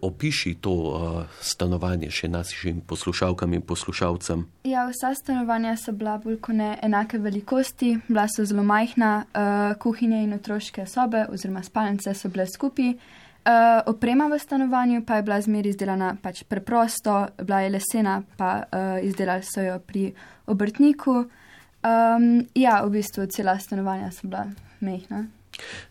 Opiši 0.00 0.54
to 0.60 0.72
uh, 0.72 1.22
stanovanje 1.40 2.10
še 2.10 2.28
našim 2.28 2.80
poslušalkam 2.86 3.54
in 3.54 3.62
poslušalcem. 3.62 4.46
Ja, 4.64 4.86
vsa 4.88 5.14
stanovanja 5.14 5.76
so 5.76 5.92
bila 5.92 6.18
bolj 6.22 6.40
kot 6.40 6.56
ne 6.56 6.76
enake 6.82 7.18
velikosti, 7.18 7.96
bila 8.08 8.26
so 8.28 8.44
zelo 8.44 8.62
majhna, 8.62 9.12
uh, 9.24 9.74
kuhinje 9.78 10.22
in 10.24 10.38
otroške 10.38 10.86
sobe 10.86 11.26
oziroma 11.28 11.62
spalnice 11.62 12.14
so 12.14 12.32
bile 12.32 12.46
skupaj. 12.46 12.94
Uh, 13.42 13.82
oprema 13.90 14.28
v 14.30 14.38
stanovanju 14.38 15.02
pa 15.06 15.16
je 15.16 15.22
bila 15.22 15.40
zmeri 15.42 15.72
izdelana 15.74 16.12
pač 16.22 16.44
preprosto, 16.46 17.26
bila 17.42 17.60
je 17.60 17.72
lesena, 17.74 18.20
pa 18.36 18.50
uh, 18.62 18.98
izdelali 19.02 19.42
so 19.42 19.64
jo 19.64 19.80
pri 19.82 20.12
obrtniku. 20.46 21.24
Um, 21.82 22.46
ja, 22.54 22.82
v 22.86 22.98
bistvu 22.98 23.26
cela 23.26 23.58
stanovanja 23.58 24.10
so 24.10 24.28
bila 24.28 24.46
mehna. 24.80 25.26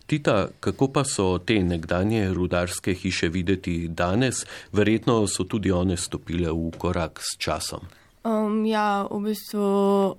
Tita, 0.08 0.48
kako 0.60 0.88
pa 0.88 1.04
so 1.04 1.38
te 1.38 1.60
nekdanje 1.64 2.30
rudarske 2.34 2.94
hiše 2.94 3.30
videti 3.30 3.88
danes? 3.88 4.46
Verjetno 4.72 5.28
so 5.28 5.44
tudi 5.44 5.72
one 5.72 5.98
stopile 5.98 6.52
v 6.52 6.72
korak 6.78 7.20
s 7.22 7.38
časom. 7.38 7.86
Um, 8.24 8.66
ja, 8.66 9.04
v 9.10 9.20
bistvu 9.32 9.68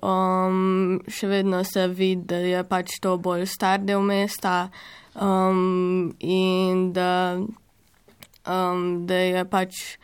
um, 0.03 0.99
še 1.07 1.27
vedno 1.27 1.63
se 1.63 1.87
vidi, 1.87 2.25
da 2.27 2.41
je 2.43 2.63
pač 2.67 2.99
to 2.99 3.17
bolj 3.17 3.45
star 3.47 3.79
del 3.79 4.03
mesta 4.03 4.69
um, 5.15 6.11
in 6.19 6.91
da, 6.93 7.39
um, 8.43 9.07
da 9.07 9.21
je 9.23 9.45
pač 9.47 9.97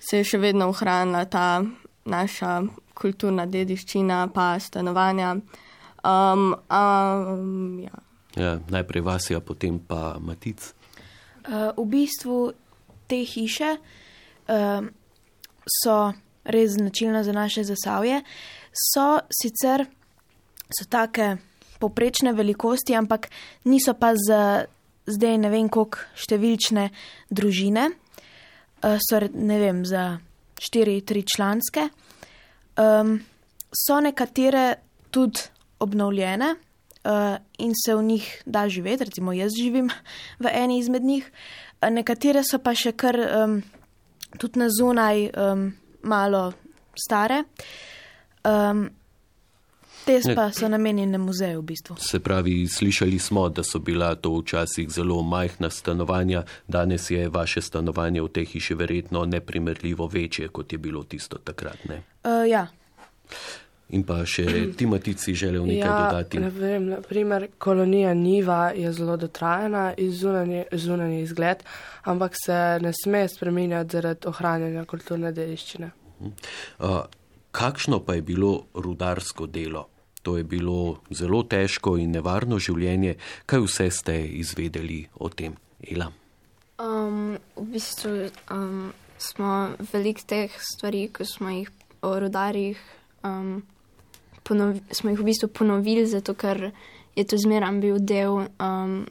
se 0.00 0.20
je 0.20 0.26
še 0.32 0.40
vedno 0.42 0.70
ohranila 0.72 1.24
ta 1.30 1.62
naša 2.04 2.64
kulturna 3.00 3.46
dediščina, 3.48 4.26
pa 4.34 4.52
stanovanja. 4.60 5.34
Um, 6.04 6.54
um, 6.54 7.80
ja. 7.80 8.04
Ja, 8.38 8.54
najprej 8.70 9.02
Vasija, 9.02 9.40
potem 9.40 9.80
pa 9.82 10.18
Matic. 10.22 10.70
Uh, 11.48 11.72
v 11.76 11.86
bistvu 11.90 12.52
te 13.10 13.24
hiše 13.26 13.74
uh, 13.74 14.86
so 15.66 15.96
res 16.44 16.76
značilne 16.76 17.24
za 17.26 17.32
naše 17.34 17.64
zasavje. 17.66 18.20
So 18.70 19.18
sicer 19.34 19.86
so 20.70 20.86
take 20.86 21.36
poprečne 21.82 22.32
velikosti, 22.32 22.94
ampak 22.94 23.30
niso 23.64 23.96
pa 23.98 24.14
za 24.14 24.66
zdaj 25.10 25.38
ne 25.42 25.50
vem 25.50 25.68
koliko 25.68 26.06
številčne 26.14 26.90
družine. 27.34 27.90
Uh, 28.80 28.96
so 29.02 29.18
ne 29.34 29.58
vem 29.58 29.82
za 29.84 30.20
štiri, 30.60 31.00
tri 31.02 31.24
članske. 31.26 31.88
Um, 32.78 33.20
so 33.72 34.00
nekatere 34.00 34.74
tudi 35.10 35.40
obnovljene 35.78 36.54
uh, 37.04 37.36
in 37.58 37.72
se 37.74 37.94
v 37.94 38.02
njih 38.02 38.42
da 38.46 38.68
živeti, 38.68 39.04
recimo 39.04 39.32
jaz 39.32 39.52
živim 39.56 39.90
v 40.38 40.50
eni 40.52 40.78
izmed 40.78 41.02
njih, 41.04 41.30
nekatere 41.90 42.42
so 42.44 42.58
pa 42.58 42.74
še 42.74 42.92
kar 42.92 43.16
um, 43.16 43.60
tudi 44.38 44.60
na 44.60 44.68
zunaj 44.68 45.30
um, 45.30 45.72
malo 46.02 46.52
stare. 46.94 47.44
Um, 48.44 48.88
Te 50.18 50.34
pa 50.34 50.48
so 50.52 50.68
namenjene 50.68 51.18
muzeju 51.18 51.60
v 51.60 51.64
bistvu. 51.64 51.96
Se 52.02 52.20
pravi, 52.20 52.66
slišali 52.66 53.18
smo, 53.18 53.48
da 53.48 53.62
so 53.62 53.78
bila 53.78 54.14
to 54.14 54.32
včasih 54.40 54.90
zelo 54.90 55.22
majhna 55.22 55.70
stanovanja, 55.70 56.42
danes 56.68 57.10
je 57.10 57.28
vaše 57.28 57.62
stanovanje 57.62 58.22
v 58.22 58.28
tej 58.28 58.44
hiši 58.44 58.74
verjetno 58.74 59.24
neprimerljivo 59.24 60.06
večje, 60.06 60.48
kot 60.48 60.72
je 60.72 60.78
bilo 60.78 61.04
tisto 61.04 61.38
takrat. 61.38 61.78
Uh, 61.86 62.48
ja. 62.48 62.66
In 63.90 64.02
pa 64.06 64.20
še 64.26 64.46
Timotici 64.78 65.34
želel 65.34 65.66
nekaj 65.66 65.88
ja, 65.88 66.00
dodati. 66.06 66.40
Ne 66.42 66.50
vem, 66.50 66.88
naprimer, 66.94 67.46
kolonija 67.58 68.14
Niva 68.14 68.72
je 68.76 68.92
zelo 68.92 69.16
dotrajana 69.16 69.92
iz 69.98 70.18
zunanje 70.72 71.22
izgled, 71.22 71.62
ampak 72.02 72.34
se 72.38 72.58
ne 72.82 72.92
sme 72.92 73.28
spreminjati 73.28 73.98
zaradi 73.98 74.30
ohranjanja 74.30 74.84
kulturne 74.90 75.32
dediščine. 75.32 75.90
Uh, 76.20 77.00
kakšno 77.50 78.02
pa 78.04 78.18
je 78.18 78.22
bilo 78.22 78.52
rudarsko 78.74 79.46
delo? 79.46 79.86
To 80.22 80.36
je 80.36 80.44
bilo 80.44 81.00
zelo 81.10 81.42
težko 81.48 81.96
in 81.96 82.12
nevarno 82.12 82.58
življenje. 82.60 83.16
Kaj 83.48 83.64
vse 83.64 83.90
ste 83.90 84.16
izvedeli 84.40 85.06
o 85.16 85.30
tem, 85.32 85.56
Ela? 85.80 86.10
Um, 86.80 87.38
v 87.56 87.66
bistvu 87.72 88.28
um, 88.52 88.92
smo 89.20 89.76
veliko 89.92 90.24
teh 90.28 90.52
stvari, 90.60 91.08
ki 91.12 91.24
smo 91.28 91.52
jih 91.52 91.70
o 92.04 92.12
rudarjih, 92.20 92.80
um, 93.24 93.62
ponovi, 94.44 94.80
smo 94.92 95.12
jih 95.12 95.20
v 95.20 95.28
bistvu 95.28 95.48
ponovili, 95.52 96.06
zato 96.08 96.34
ker 96.34 96.70
je 97.16 97.24
to 97.24 97.36
zmeraj 97.40 97.80
bil 97.80 97.98
del 98.00 98.44
um, 98.44 99.04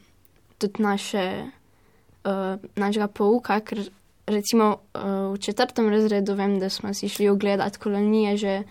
tudi 0.57 0.81
naše, 0.81 1.25
uh, 2.25 2.57
našega 2.75 3.07
pouka. 3.07 3.59
Ker 3.61 3.85
recimo 4.29 4.81
uh, 4.93 5.33
v 5.33 5.41
četrtem 5.41 5.89
razredu 5.89 6.37
vem, 6.37 6.59
da 6.59 6.69
smo 6.69 6.93
si 6.93 7.09
šli 7.09 7.29
ogledati 7.29 7.79
kolonije 7.79 8.37
že 8.37 8.63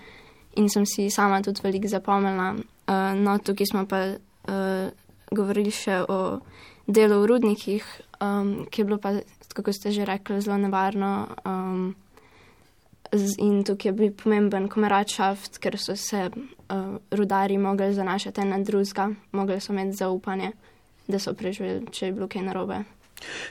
in 0.58 0.68
sem 0.68 0.86
si 0.86 1.08
sama 1.10 1.42
tudi 1.42 1.62
veliko 1.62 1.88
zapomnila. 1.88 2.54
Uh, 2.88 3.14
no, 3.14 3.38
tukaj 3.38 3.70
smo 3.70 3.84
pa 3.86 4.02
uh, 4.16 4.90
govorili 5.30 5.70
še 5.70 6.02
o 6.08 6.40
delu 6.88 7.20
v 7.22 7.28
rudnikih, 7.30 7.84
um, 8.24 8.66
ki 8.66 8.82
je 8.82 8.86
bilo 8.88 8.98
pa, 8.98 9.18
kako 9.54 9.72
ste 9.72 9.92
že 9.92 10.08
rekli, 10.08 10.40
zelo 10.42 10.58
nevarno. 10.58 11.28
Um, 11.44 11.94
in 13.38 13.64
tukaj 13.64 13.88
je 13.88 13.96
bil 13.96 14.12
pomemben 14.12 14.68
komeračaft, 14.68 15.60
ker 15.62 15.78
so 15.80 15.96
se 15.96 16.28
uh, 16.28 16.96
rudari 17.10 17.58
mogli 17.58 17.94
zanašati 17.94 18.44
na 18.44 18.58
drugega, 18.58 19.10
mogli 19.32 19.60
so 19.60 19.72
imeti 19.72 19.96
zaupanje, 19.96 20.52
da 21.08 21.18
so 21.18 21.32
preživeli, 21.34 21.86
če 21.92 22.06
je 22.06 22.12
bilo 22.12 22.28
kaj 22.28 22.44
narobe. 22.50 22.82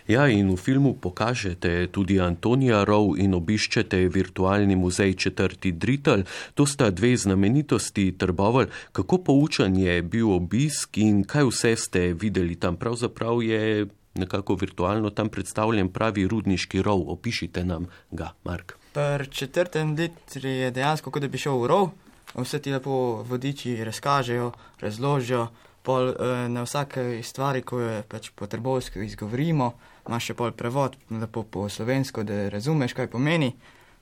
Ja, 0.08 0.28
in 0.28 0.50
v 0.54 0.58
filmu 0.58 0.94
pokažete 0.96 1.88
tudi 1.92 2.20
Antonija 2.20 2.84
Rov 2.88 3.18
in 3.20 3.36
obiščete 3.36 4.08
virtualni 4.08 4.76
muzej 4.76 5.14
četrti 5.14 5.72
Dritel. 5.72 6.24
To 6.56 6.66
sta 6.66 6.90
dve 6.90 7.18
znamenitosti 7.18 8.12
Trbovel. 8.18 8.68
Kako 8.92 9.18
poučen 9.18 9.76
je 9.78 10.02
bil 10.02 10.32
obisk 10.32 10.98
in 10.98 11.24
kaj 11.24 11.50
vse 11.52 11.76
ste 11.76 12.14
videli 12.14 12.56
tam? 12.56 12.78
Pravzaprav 12.78 13.44
je 13.44 13.88
nekako 14.18 14.56
virtualno 14.56 15.10
tam 15.10 15.30
predstavljen 15.30 15.90
pravi 15.90 16.28
rudniški 16.28 16.82
rov. 16.82 17.04
Opišite 17.12 17.66
nam 17.66 17.88
ga, 18.12 18.34
Mark. 18.44 18.78
Pri 18.94 19.28
četrtem 19.30 19.96
Dritri 19.96 20.50
je 20.50 20.72
dejansko, 20.72 21.12
kot 21.12 21.22
da 21.22 21.28
bi 21.28 21.38
šel 21.38 21.60
v 21.62 21.68
rov. 21.68 21.90
Vse 22.36 22.60
ti 22.60 22.72
lepo 22.72 23.24
vodiči 23.28 23.84
razkažejo, 23.84 24.52
razložijo 24.82 25.48
pol, 25.88 26.12
uh, 26.12 26.44
na 26.52 26.66
vsake 26.68 27.24
stvari, 27.24 27.64
ko 27.64 27.80
jo 27.80 27.96
pač 28.12 28.30
po 28.36 28.50
trbovsko 28.52 29.00
izgovorimo, 29.06 29.72
imaš 30.08 30.32
še 30.32 30.38
pol 30.40 30.52
prevod, 30.58 31.00
lepo 31.16 31.46
po 31.48 31.70
slovensko, 31.72 32.28
da 32.28 32.48
razumeš, 32.52 32.96
kaj 32.98 33.12
pomeni. 33.16 33.54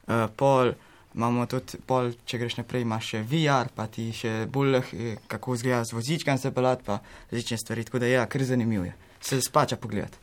Uh, 0.05 0.25
pol 0.37 0.73
imamo 1.15 1.45
tudi, 1.49 1.79
pol, 1.87 2.11
če 2.27 2.39
greš 2.41 2.59
naprej, 2.59 2.83
imaš 2.83 3.13
še 3.13 3.23
VR, 3.29 3.71
pa 3.75 3.87
ti 3.91 4.09
še 4.15 4.33
bolj, 4.51 4.81
eh, 4.81 5.17
kako 5.31 5.55
izgleda 5.55 5.83
z 5.87 5.95
vozičkom 5.95 6.37
se 6.37 6.51
pelat, 6.51 6.83
pa 6.83 6.99
različne 7.31 7.57
stvari, 7.57 7.85
tako 7.87 8.03
da 8.03 8.11
ja, 8.11 8.25
kar 8.27 8.43
zanimivo 8.43 8.85
je. 8.85 8.95
Se 9.21 9.41
splača 9.41 9.77
pogledati. 9.77 10.19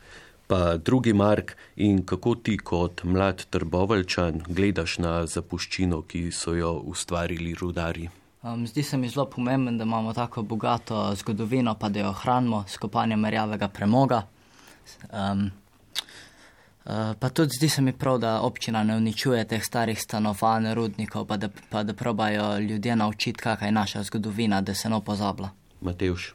Pa 0.47 0.77
drugi 0.77 1.13
Mark, 1.17 1.57
in 1.77 2.03
kako 2.05 2.35
ti 2.35 2.59
kot 2.59 3.05
mlad 3.05 3.47
trbovalčan 3.51 4.43
gledaš 4.49 4.99
na 4.99 5.23
zapuščino, 5.27 6.03
ki 6.03 6.29
so 6.31 6.55
jo 6.55 6.75
ustvarili 6.93 7.55
rudari? 7.57 8.11
Um, 8.43 8.67
zdi 8.67 8.83
se 8.83 8.97
mi 8.97 9.09
zelo 9.09 9.27
pomembno, 9.27 9.73
da 9.73 9.85
imamo 9.85 10.13
tako 10.13 10.43
bogato 10.43 11.15
zgodovino, 11.15 11.75
pa 11.75 11.89
da 11.89 12.01
jo 12.01 12.09
ohranimo 12.09 12.65
s 12.69 12.77
kopanjem 12.77 13.27
rjavega 13.27 13.69
premoga. 13.69 14.23
Um, 15.13 15.51
uh, 16.85 17.15
pa 17.19 17.29
tudi 17.29 17.51
zdi 17.57 17.69
se 17.69 17.83
mi 17.83 17.93
prav, 17.93 18.19
da 18.19 18.41
občina 18.41 18.83
ne 18.85 18.97
uničuje 18.97 19.45
teh 19.49 19.65
starih 19.65 20.01
stanovanj, 20.03 20.75
rudnikov, 20.75 21.27
pa 21.27 21.37
da, 21.37 21.49
pa 21.71 21.83
da 21.83 21.95
probajo 21.95 22.59
ljudje 22.59 22.97
naučiti, 22.97 23.39
kakšna 23.39 23.67
je 23.67 23.73
naša 23.73 24.03
zgodovina, 24.03 24.61
da 24.61 24.75
se 24.75 24.91
ne 24.91 25.01
pozablja. 25.05 25.51
Matejš, 25.81 26.35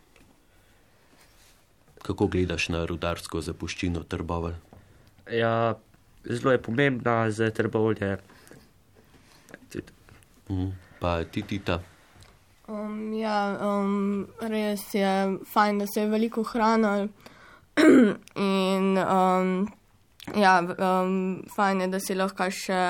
kako 2.01 2.27
gledaš 2.27 2.69
na 2.69 2.85
rudarsko 2.85 3.41
zapuščino 3.41 4.03
Trbovel? 4.03 4.55
Ja, 5.31 5.75
zelo 6.23 6.51
je 6.51 6.61
pomembna 6.61 7.31
za 7.31 7.51
Trbovelje. 7.51 8.17
Mm, 10.49 10.71
pa 10.99 11.23
ti, 11.23 11.41
Tita. 11.41 11.81
Um, 12.67 13.13
ja, 13.15 13.57
um, 13.63 14.27
res 14.43 14.89
je 14.93 15.39
fajn, 15.47 15.77
da 15.79 15.85
se 15.87 16.01
je 16.01 16.09
veliko 16.11 16.43
hranil. 16.43 17.07
in 18.35 18.97
um, 18.97 19.67
ja, 20.35 20.59
um, 20.59 21.45
fajn 21.55 21.81
je, 21.81 21.87
da 21.87 22.01
si 22.03 22.17
lahko 22.17 22.49
še 22.51 22.81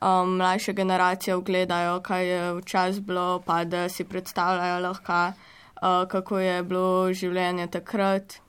um, 0.00 0.34
mlajše 0.40 0.74
generacije 0.74 1.36
ogledajo, 1.36 2.00
kaj 2.02 2.26
je 2.26 2.40
včasih 2.58 3.06
bilo, 3.06 3.42
pa 3.46 3.62
da 3.64 3.86
si 3.88 4.04
predstavljajo 4.04 4.82
lahko, 4.88 5.22
uh, 5.30 6.02
kako 6.10 6.42
je 6.42 6.62
bilo 6.62 7.12
življenje 7.12 7.70
takrat. 7.78 8.40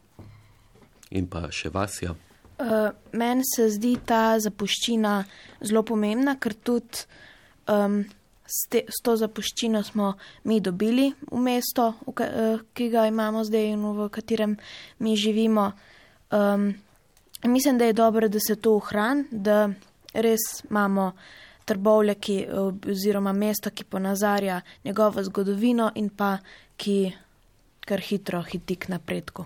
In 1.14 1.30
pa 1.30 1.52
še 1.54 1.70
Vasja. 1.70 2.18
Uh, 2.58 2.90
Meni 3.14 3.46
se 3.46 3.70
zdi 3.70 3.94
ta 4.06 4.40
zapuščina 4.42 5.20
zelo 5.62 5.86
pomembna, 5.86 6.40
ker 6.42 6.58
tudi 6.58 7.06
um, 7.70 8.02
s, 8.48 8.68
te, 8.72 8.84
s 8.88 9.04
to 9.04 9.16
zapuščino 9.20 9.84
smo 9.84 10.14
mi 10.44 10.60
dobili 10.64 11.12
v 11.32 11.42
mesto, 11.44 11.94
v, 12.08 12.14
ka, 12.16 12.28
uh, 12.28 12.62
ki 12.74 12.90
ga 12.90 13.06
imamo 13.08 13.44
zdaj 13.44 13.72
in 13.74 13.84
v 14.00 14.10
katerem 14.10 14.56
mi 15.04 15.16
živimo. 15.16 15.72
Um, 16.32 16.72
mislim, 17.44 17.78
da 17.78 17.86
je 17.86 17.94
dobro, 17.94 18.28
da 18.28 18.40
se 18.40 18.56
to 18.56 18.78
ohrani, 18.80 19.28
da 19.32 19.68
res 20.14 20.64
imamo 20.70 21.12
trbovle, 21.68 22.16
ki, 22.16 22.38
oziroma 22.88 23.34
mesto, 23.36 23.70
ki 23.70 23.84
ponazarja 23.84 24.62
njegovo 24.86 25.24
zgodovino 25.24 25.92
in 25.96 26.10
pa 26.10 26.38
ki 26.78 27.12
kar 27.88 28.00
hitro 28.00 28.42
hiti 28.44 28.76
k 28.76 28.96
napredku. 28.96 29.46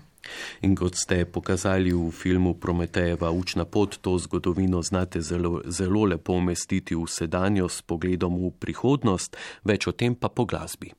In 0.62 0.76
kot 0.78 0.96
ste 0.96 1.24
pokazali 1.24 1.92
v 1.92 2.10
filmu 2.10 2.54
Prometejeva 2.54 3.30
učna 3.30 3.64
pot, 3.64 3.98
to 4.00 4.18
zgodovino 4.18 4.82
znate 4.82 5.20
zelo, 5.20 5.60
zelo 5.66 6.04
lepo 6.04 6.32
umestiti 6.32 6.94
v 6.94 7.06
sedanjost 7.08 7.82
s 7.82 7.82
pogledom 7.82 8.38
v 8.38 8.52
prihodnost, 8.58 9.36
več 9.64 9.86
o 9.86 9.92
tem 9.92 10.14
pa 10.14 10.28
po 10.28 10.44
glasbi. 10.44 10.92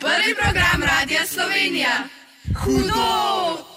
Prvi 0.00 0.32
program 0.34 0.82
Radia 0.82 1.26
Slovenija. 1.26 2.08
Hudo! 2.64 3.69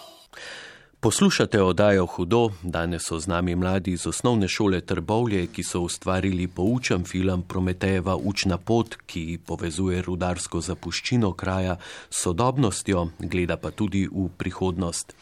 Poslušate 1.04 1.62
oddajo 1.62 2.06
Hudo, 2.06 2.50
danes 2.62 3.02
so 3.04 3.20
z 3.20 3.28
nami 3.28 3.56
mladi 3.56 3.92
iz 3.92 4.08
osnovne 4.08 4.48
šole 4.48 4.82
Trbovlje, 4.82 5.48
ki 5.48 5.64
so 5.64 5.82
ustvarili 5.82 6.48
poučen 6.48 7.04
film 7.04 7.44
Prometejeva 7.48 8.16
učna 8.16 8.58
pot, 8.58 8.96
ki 9.06 9.40
povezuje 9.46 10.02
rudarsko 10.02 10.62
zapuščino 10.62 11.34
kraja 11.34 11.76
s 12.10 12.24
sodobnostjo, 12.24 13.10
gleda 13.20 13.58
pa 13.58 13.72
tudi 13.72 14.08
v 14.08 14.30
prihodnost. 14.38 15.14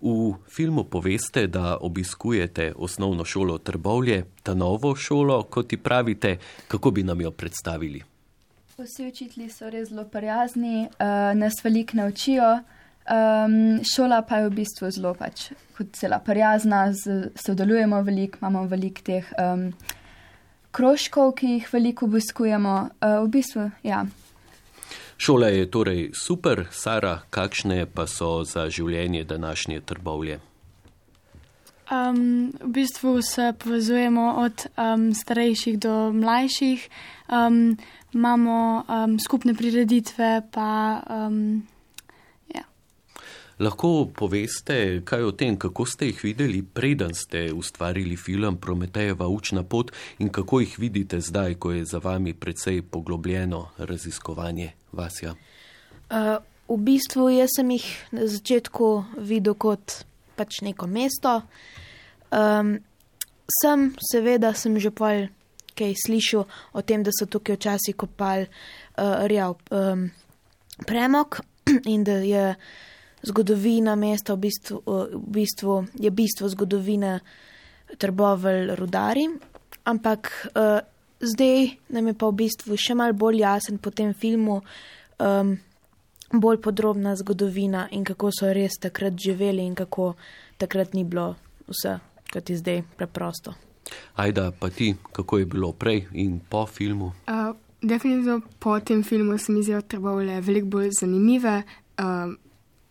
V 0.00 0.34
filmu 0.50 0.84
poveste, 0.84 1.46
da 1.46 1.76
obiskujete 1.80 2.72
osnovno 2.76 3.24
šolo 3.24 3.58
Trbovlje, 3.58 4.24
ta 4.42 4.54
novo 4.54 4.96
šolo, 4.96 5.42
kot 5.42 5.68
ti 5.68 5.76
pravite, 5.76 6.38
kako 6.68 6.90
bi 6.90 7.02
nam 7.02 7.20
jo 7.20 7.30
predstavili. 7.30 8.02
Vsi 8.78 9.06
učitelji 9.06 9.50
so 9.50 9.70
res 9.70 9.88
zelo 9.88 10.04
prijazni, 10.04 10.88
uh, 10.90 11.38
nas 11.38 11.64
veliko 11.64 12.02
naučijo. 12.02 12.64
Um, 13.04 13.84
šola 13.84 14.22
pa 14.24 14.38
je 14.40 14.48
v 14.48 14.54
bistvu 14.62 14.88
zelo 14.90 15.10
pač 15.14 15.50
kot 15.76 15.92
cela 15.92 16.18
prijazna, 16.24 16.86
z, 16.92 17.34
sodelujemo 17.36 18.00
veliko, 18.02 18.38
imamo 18.40 18.62
veliko 18.70 19.04
teh 19.04 19.28
um, 19.36 19.66
krožkov, 20.72 21.34
ki 21.36 21.50
jih 21.58 21.68
veliko 21.72 22.08
obiskujemo. 22.08 22.74
Uh, 23.02 23.18
v 23.26 23.28
bistvu, 23.34 23.68
ja. 23.84 24.06
Šola 25.20 25.52
je 25.52 25.68
torej 25.70 26.00
super, 26.16 26.64
Sara, 26.72 27.18
kakšne 27.30 27.84
pa 27.86 28.06
so 28.08 28.40
za 28.44 28.70
življenje 28.72 29.24
današnje 29.28 29.84
trbovlje? 29.84 30.40
Um, 31.92 32.52
v 32.60 32.70
bistvu 32.80 33.20
se 33.22 33.52
povezujemo 33.58 34.30
od 34.40 34.66
um, 34.80 35.12
starejših 35.14 35.78
do 35.78 36.12
mlajših, 36.12 36.88
um, 37.28 37.76
imamo 38.16 38.84
um, 38.88 39.18
skupne 39.20 39.54
prireditve, 39.54 40.42
pa 40.50 41.02
um, 41.04 41.66
Lahko 43.58 44.08
poveste 44.10 45.02
kaj 45.06 45.22
o 45.22 45.32
tem, 45.32 45.54
kako 45.58 45.86
ste 45.86 46.08
jih 46.08 46.22
videli, 46.24 46.62
preden 46.62 47.14
ste 47.14 47.52
ustvarili 47.54 48.16
film 48.16 48.56
Prometejeva 48.56 49.28
učna 49.28 49.62
pot 49.62 49.92
in 50.18 50.28
kako 50.28 50.60
jih 50.60 50.78
vidite 50.78 51.20
zdaj, 51.20 51.54
ko 51.54 51.72
je 51.72 51.84
za 51.84 51.98
vami 51.98 52.34
precej 52.34 52.82
poglobljeno 52.82 53.68
raziskovanje 53.78 54.72
Vasja? 54.92 55.34
Uh, 56.10 56.42
v 56.68 56.78
bistvu 56.82 57.28
jaz 57.30 57.54
sem 57.56 57.70
jih 57.70 57.86
na 58.10 58.26
začetku 58.26 59.04
videl 59.18 59.54
kot 59.54 60.02
pač 60.36 60.60
neko 60.66 60.86
mesto. 60.90 61.42
Um, 62.34 62.78
sem, 63.62 63.92
seveda, 64.10 64.54
sem 64.54 64.78
že 64.82 64.90
pol 64.90 65.28
kaj 65.74 65.94
slišal 66.06 66.46
o 66.74 66.82
tem, 66.82 67.02
da 67.02 67.14
so 67.14 67.26
tukaj 67.26 67.58
včasih 67.58 67.96
kopali 67.98 68.46
uh, 68.46 69.26
rjav 69.26 69.58
um, 69.70 70.08
premok 70.86 71.40
in 71.92 72.04
da 72.06 72.18
je 72.22 72.54
zgodovina 73.24 73.96
mesta, 73.96 74.34
v 74.34 74.38
bistvu, 74.46 74.82
v 74.86 75.28
bistvu 75.32 75.86
je 75.98 76.10
bistvo 76.10 76.48
zgodovine 76.48 77.20
trbovelj 77.98 78.74
rudari. 78.76 79.28
Ampak 79.84 80.48
uh, 80.54 80.80
zdaj 81.20 81.68
nam 81.88 82.06
je 82.06 82.14
pa 82.14 82.28
v 82.28 82.38
bistvu 82.44 82.76
še 82.76 82.96
mal 82.96 83.12
bolj 83.12 83.42
jasen 83.44 83.78
po 83.78 83.90
tem 83.90 84.14
filmu, 84.14 84.60
um, 85.20 85.56
bolj 86.34 86.60
podrobna 86.60 87.14
zgodovina 87.16 87.88
in 87.92 88.04
kako 88.04 88.32
so 88.32 88.52
res 88.52 88.78
takrat 88.80 89.16
živeli 89.16 89.64
in 89.64 89.74
kako 89.74 90.14
takrat 90.58 90.94
ni 90.94 91.04
bilo 91.04 91.34
vse, 91.68 91.98
kot 92.32 92.50
je 92.50 92.56
zdaj 92.58 92.82
preprosto. 92.96 93.54
Ajda, 94.16 94.50
pa 94.56 94.70
ti, 94.72 94.94
kako 95.12 95.38
je 95.38 95.46
bilo 95.46 95.72
prej 95.72 96.06
in 96.12 96.40
po 96.40 96.64
filmu? 96.66 97.12
Uh, 97.28 97.52
definitivno 97.82 98.40
po 98.58 98.80
tem 98.80 99.02
filmu 99.04 99.38
se 99.38 99.52
mi 99.52 99.62
zdijo 99.62 99.82
trbovelje 99.82 100.40
veliko 100.40 100.66
bolj 100.66 100.90
zanimive. 101.00 101.62
Uh, 101.98 102.32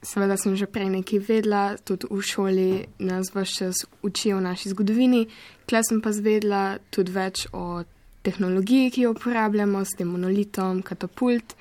Seveda 0.03 0.35
sem 0.37 0.55
že 0.59 0.67
prej 0.67 0.89
nekaj 0.91 1.19
vedela, 1.23 1.77
tudi 1.79 2.07
v 2.11 2.21
šoli 2.21 2.69
nas 2.99 3.31
vse 3.31 3.55
čas 3.55 3.75
učijo 4.03 4.37
o 4.37 4.43
naši 4.43 4.69
zgodovini, 4.69 5.27
kle 5.65 5.79
sem 5.83 6.01
pa 6.03 6.11
zvedla 6.11 6.77
tudi 6.91 7.11
več 7.11 7.47
o 7.53 7.83
tehnologiji, 8.23 8.91
ki 8.91 9.01
jo 9.07 9.11
uporabljamo 9.15 9.83
s 9.85 9.95
tem 9.97 10.07
monolitom, 10.07 10.81
katapult 10.83 11.55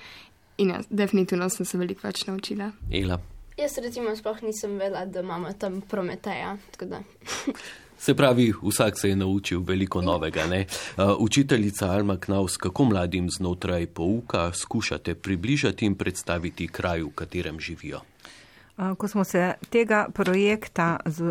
in 0.58 0.74
jaz 0.74 0.86
definitivno 0.90 1.48
sem 1.50 1.66
se 1.66 1.78
veliko 1.78 2.06
več 2.06 2.26
naučila. 2.26 2.72
Ela. 2.90 3.20
Jaz 3.58 3.78
recimo 3.78 4.10
sploh 4.16 4.42
nisem 4.42 4.78
vedela, 4.78 5.04
da 5.06 5.20
imamo 5.20 5.52
tam 5.58 5.80
Prometeja. 5.80 6.56
Se 8.02 8.14
pravi, 8.18 8.52
vsak 8.62 8.98
se 8.98 9.08
je 9.08 9.16
naučil 9.16 9.60
veliko 9.62 10.00
novega. 10.02 10.42
Uh, 10.50 11.14
učiteljica 11.18 11.86
Alma 11.86 12.16
Knaus, 12.16 12.56
kako 12.56 12.84
mladim 12.84 13.28
znotraj 13.30 13.86
pouka 13.86 14.52
skušate 14.52 15.14
približati 15.14 15.86
in 15.86 15.94
predstaviti 15.94 16.66
kraj, 16.68 17.02
v 17.02 17.12
katerem 17.14 17.60
živijo? 17.60 18.00
Ko 18.98 19.08
smo 19.08 19.24
se 19.24 19.52
tega 19.70 20.06
projekta 20.14 20.96
z, 21.06 21.24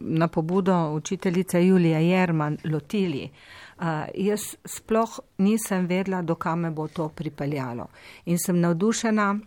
na 0.00 0.28
pobudo 0.28 0.92
učiteljice 0.92 1.66
Julija 1.66 1.98
Jerman 1.98 2.58
lotili, 2.64 3.30
jaz 4.14 4.40
sploh 4.64 5.20
nisem 5.38 5.86
vedela, 5.86 6.22
do 6.22 6.34
kame 6.34 6.70
bo 6.70 6.88
to 6.88 7.08
pripeljalo. 7.08 7.88
In 8.24 8.38
sem 8.38 8.60
navdušena 8.60 9.38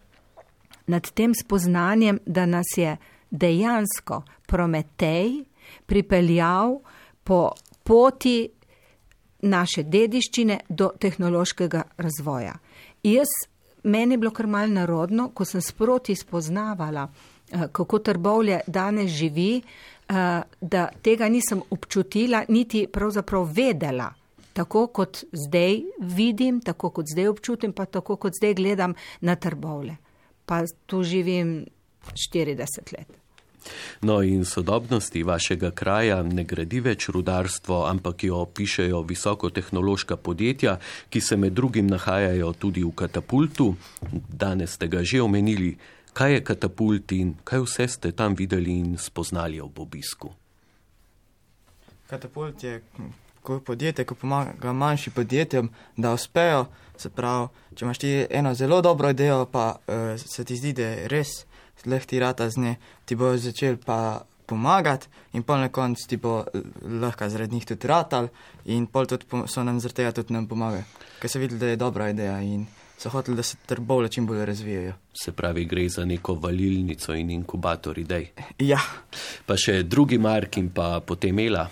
nad 0.87 1.11
tem 1.11 1.33
spoznanjem, 1.35 2.19
da 2.25 2.45
nas 2.45 2.77
je 2.77 2.97
dejansko 3.31 4.23
Prometej 4.47 5.43
pripeljal 5.85 6.79
po 7.23 7.51
poti 7.83 8.49
naše 9.41 9.83
dediščine 9.83 10.59
do 10.69 10.91
tehnološkega 10.99 11.83
razvoja. 11.97 12.53
Jaz, 13.03 13.27
meni 13.83 14.13
je 14.13 14.17
bilo 14.17 14.31
kar 14.31 14.47
mal 14.47 14.71
narodno, 14.73 15.29
ko 15.29 15.45
sem 15.45 15.61
sproti 15.61 16.15
spoznavala, 16.15 17.07
Eh, 17.07 17.28
kako 17.71 17.99
trbovlje 17.99 18.59
danes 18.67 19.11
živi, 19.11 19.61
eh, 20.09 20.41
da 20.61 20.89
tega 21.01 21.29
nisem 21.29 21.61
občutila, 21.69 22.43
niti 22.47 22.87
pravzaprav 22.91 23.43
vedela. 23.53 24.13
Tako 24.53 24.87
kot 24.87 25.23
zdaj 25.31 25.81
vidim, 25.99 26.61
tako 26.61 26.89
kot 26.89 27.05
zdaj 27.13 27.27
občutim, 27.27 27.73
pa 27.73 27.85
tako 27.85 28.15
kot 28.15 28.33
zdaj 28.33 28.53
gledam 28.53 28.93
na 29.21 29.35
trbovle. 29.35 29.95
Pa 30.45 30.63
tu 30.85 31.03
živim 31.03 31.65
40 32.33 32.93
let. 32.97 33.19
No, 34.01 34.21
in 34.23 34.45
sodobnosti 34.45 35.23
vašega 35.23 35.71
kraja 35.71 36.21
ne 36.23 36.43
gradi 36.43 36.79
več 36.79 37.09
rudarstvo, 37.09 37.83
ampak 37.85 38.23
jo 38.23 38.45
pišejo 38.45 39.01
visokotehnološka 39.01 40.17
podjetja, 40.17 40.77
ki 41.09 41.21
se 41.21 41.37
med 41.37 41.53
drugim 41.53 41.87
nahajajo 41.87 42.53
tudi 42.53 42.83
v 42.83 42.93
katapultu. 42.95 43.73
Danes 44.29 44.77
ste 44.79 44.87
ga 44.87 45.03
že 45.03 45.21
omenili 45.21 45.75
kaj 46.19 46.33
je 46.33 46.43
katapult 46.43 47.11
in 47.15 47.29
kaj 47.47 47.61
vse 47.63 47.87
ste 47.87 48.11
tam 48.11 48.35
videli 48.35 48.73
in 48.79 48.97
spoznali 48.97 49.61
ob 49.63 49.79
obisku? 49.79 50.33
Katapult 52.09 52.63
je 52.63 52.81
podjetje, 53.65 54.05
ki 54.05 54.15
pomaga 54.15 54.73
manjšim 54.73 55.13
podjetjem, 55.15 55.69
da 55.97 56.11
uspejo. 56.13 56.65
Se 56.99 57.09
pravi, 57.09 57.47
če 57.75 57.85
imaš 57.85 57.97
ti 57.97 58.09
eno 58.29 58.51
zelo 58.53 58.81
dobro 58.81 59.09
idejo, 59.09 59.45
pa 59.45 59.75
uh, 59.75 60.19
se 60.19 60.43
ti 60.45 60.57
zdi, 60.59 60.73
da 60.73 60.89
je 60.89 61.07
res 61.07 61.31
lehti 61.85 62.19
rata 62.19 62.49
z 62.49 62.59
nje, 62.59 62.75
ti 63.05 63.15
bo 63.15 63.31
začel 63.37 63.77
pa 63.85 64.19
pomagati 64.45 65.07
in 65.33 65.43
pol 65.47 65.61
na 65.63 65.69
koncu 65.69 66.07
ti 66.09 66.17
bo 66.17 66.41
eh, 66.41 66.61
lahko 66.99 67.29
zaradi 67.29 67.55
njih 67.55 67.65
tudi 67.65 67.87
ratal 67.87 68.27
in 68.65 68.87
pol 68.87 69.05
tudi 69.07 69.25
so 69.47 69.63
nam 69.63 69.79
zaradi 69.79 69.95
tega 69.95 70.11
tudi 70.11 70.33
nam 70.33 70.47
pomagali, 70.47 70.83
ker 71.21 71.29
se 71.29 71.39
vidi, 71.39 71.57
da 71.57 71.71
je 71.71 71.79
dobra 71.79 72.09
ideja 72.09 72.41
in 72.41 72.65
so 72.99 73.09
hoteli, 73.09 73.37
da 73.37 73.43
se 73.43 73.57
trbole 73.65 74.09
čim 74.09 74.27
bolj 74.27 74.45
razvijajo. 74.45 74.93
Se 75.23 75.31
pravi, 75.31 75.65
gre 75.65 75.89
za 75.89 76.05
neko 76.05 76.33
valilnico 76.33 77.13
in 77.13 77.29
inkubator 77.29 77.99
idej. 77.99 78.27
Ja. 78.59 78.79
Pa 79.45 79.57
še 79.57 79.83
drugi 79.83 80.17
Mark 80.17 80.57
in 80.57 80.69
pa 80.69 80.99
potem 80.99 81.39
Ela. 81.39 81.69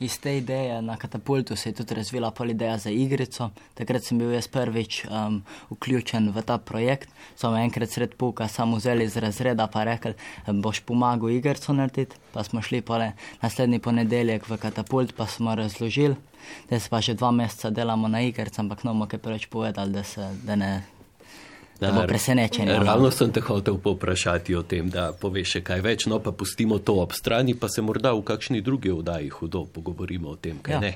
Iz 0.00 0.18
te 0.22 0.36
ideje 0.36 0.82
na 0.82 0.96
katapultu 0.96 1.56
se 1.56 1.68
je 1.68 1.74
tudi 1.74 1.94
razvila 1.94 2.30
pol 2.30 2.50
ideja 2.50 2.78
za 2.78 2.90
igrico. 2.90 3.50
Takrat 3.74 4.04
sem 4.04 4.18
bil 4.18 4.30
jaz 4.30 4.46
prvič 4.48 5.00
um, 5.04 5.40
vključen 5.70 6.30
v 6.30 6.42
ta 6.42 6.58
projekt. 6.58 7.10
So 7.36 7.50
me 7.50 7.64
enkrat 7.66 7.90
sred 7.90 8.14
puka 8.14 8.48
samo 8.48 8.76
vzeli 8.76 9.04
iz 9.04 9.16
razreda 9.16 9.66
pa 9.66 9.84
rekli, 9.84 10.14
boš 10.46 10.80
pomagal 10.80 11.30
igrico 11.30 11.72
narediti. 11.72 12.16
Pa 12.32 12.44
smo 12.44 12.62
šli 12.62 12.80
pole 12.80 13.12
naslednji 13.42 13.78
ponedeljek 13.78 14.48
v 14.48 14.56
katapult, 14.56 15.16
pa 15.16 15.26
smo 15.26 15.54
razložili. 15.54 16.14
Zdaj 16.66 16.80
pa 16.90 17.00
že 17.00 17.14
dva 17.14 17.30
meseca 17.30 17.70
delamo 17.70 18.08
na 18.08 18.22
igrici, 18.22 18.60
ampak 18.60 18.84
no, 18.84 18.94
kaj 19.06 19.18
preveč 19.18 19.46
povedali, 19.46 19.92
da, 19.92 20.04
se, 20.04 20.30
da 20.44 20.56
ne 20.56 20.97
Da 21.80 21.92
bo 21.92 22.02
presenečen. 22.06 22.68
Ravno 22.68 23.10
sem 23.10 23.30
te 23.32 23.40
hotel 23.40 23.76
poprašati 23.78 24.54
o 24.54 24.64
tem, 24.66 24.88
da 24.90 25.12
poveš 25.14 25.52
še 25.52 25.60
kaj 25.62 25.82
več, 25.84 26.06
no 26.10 26.18
pa 26.18 26.32
pustimo 26.34 26.80
to 26.82 26.96
ob 26.98 27.14
strani, 27.14 27.54
pa 27.54 27.70
se 27.70 27.84
morda 27.86 28.10
v 28.18 28.24
kakšni 28.26 28.62
drugi 28.66 28.90
oddaji 28.90 29.30
hudo 29.30 29.62
pogovorimo 29.70 30.32
o 30.34 30.36
tem, 30.42 30.58
kaj 30.58 30.74
ja. 30.74 30.80
ne. 30.82 30.92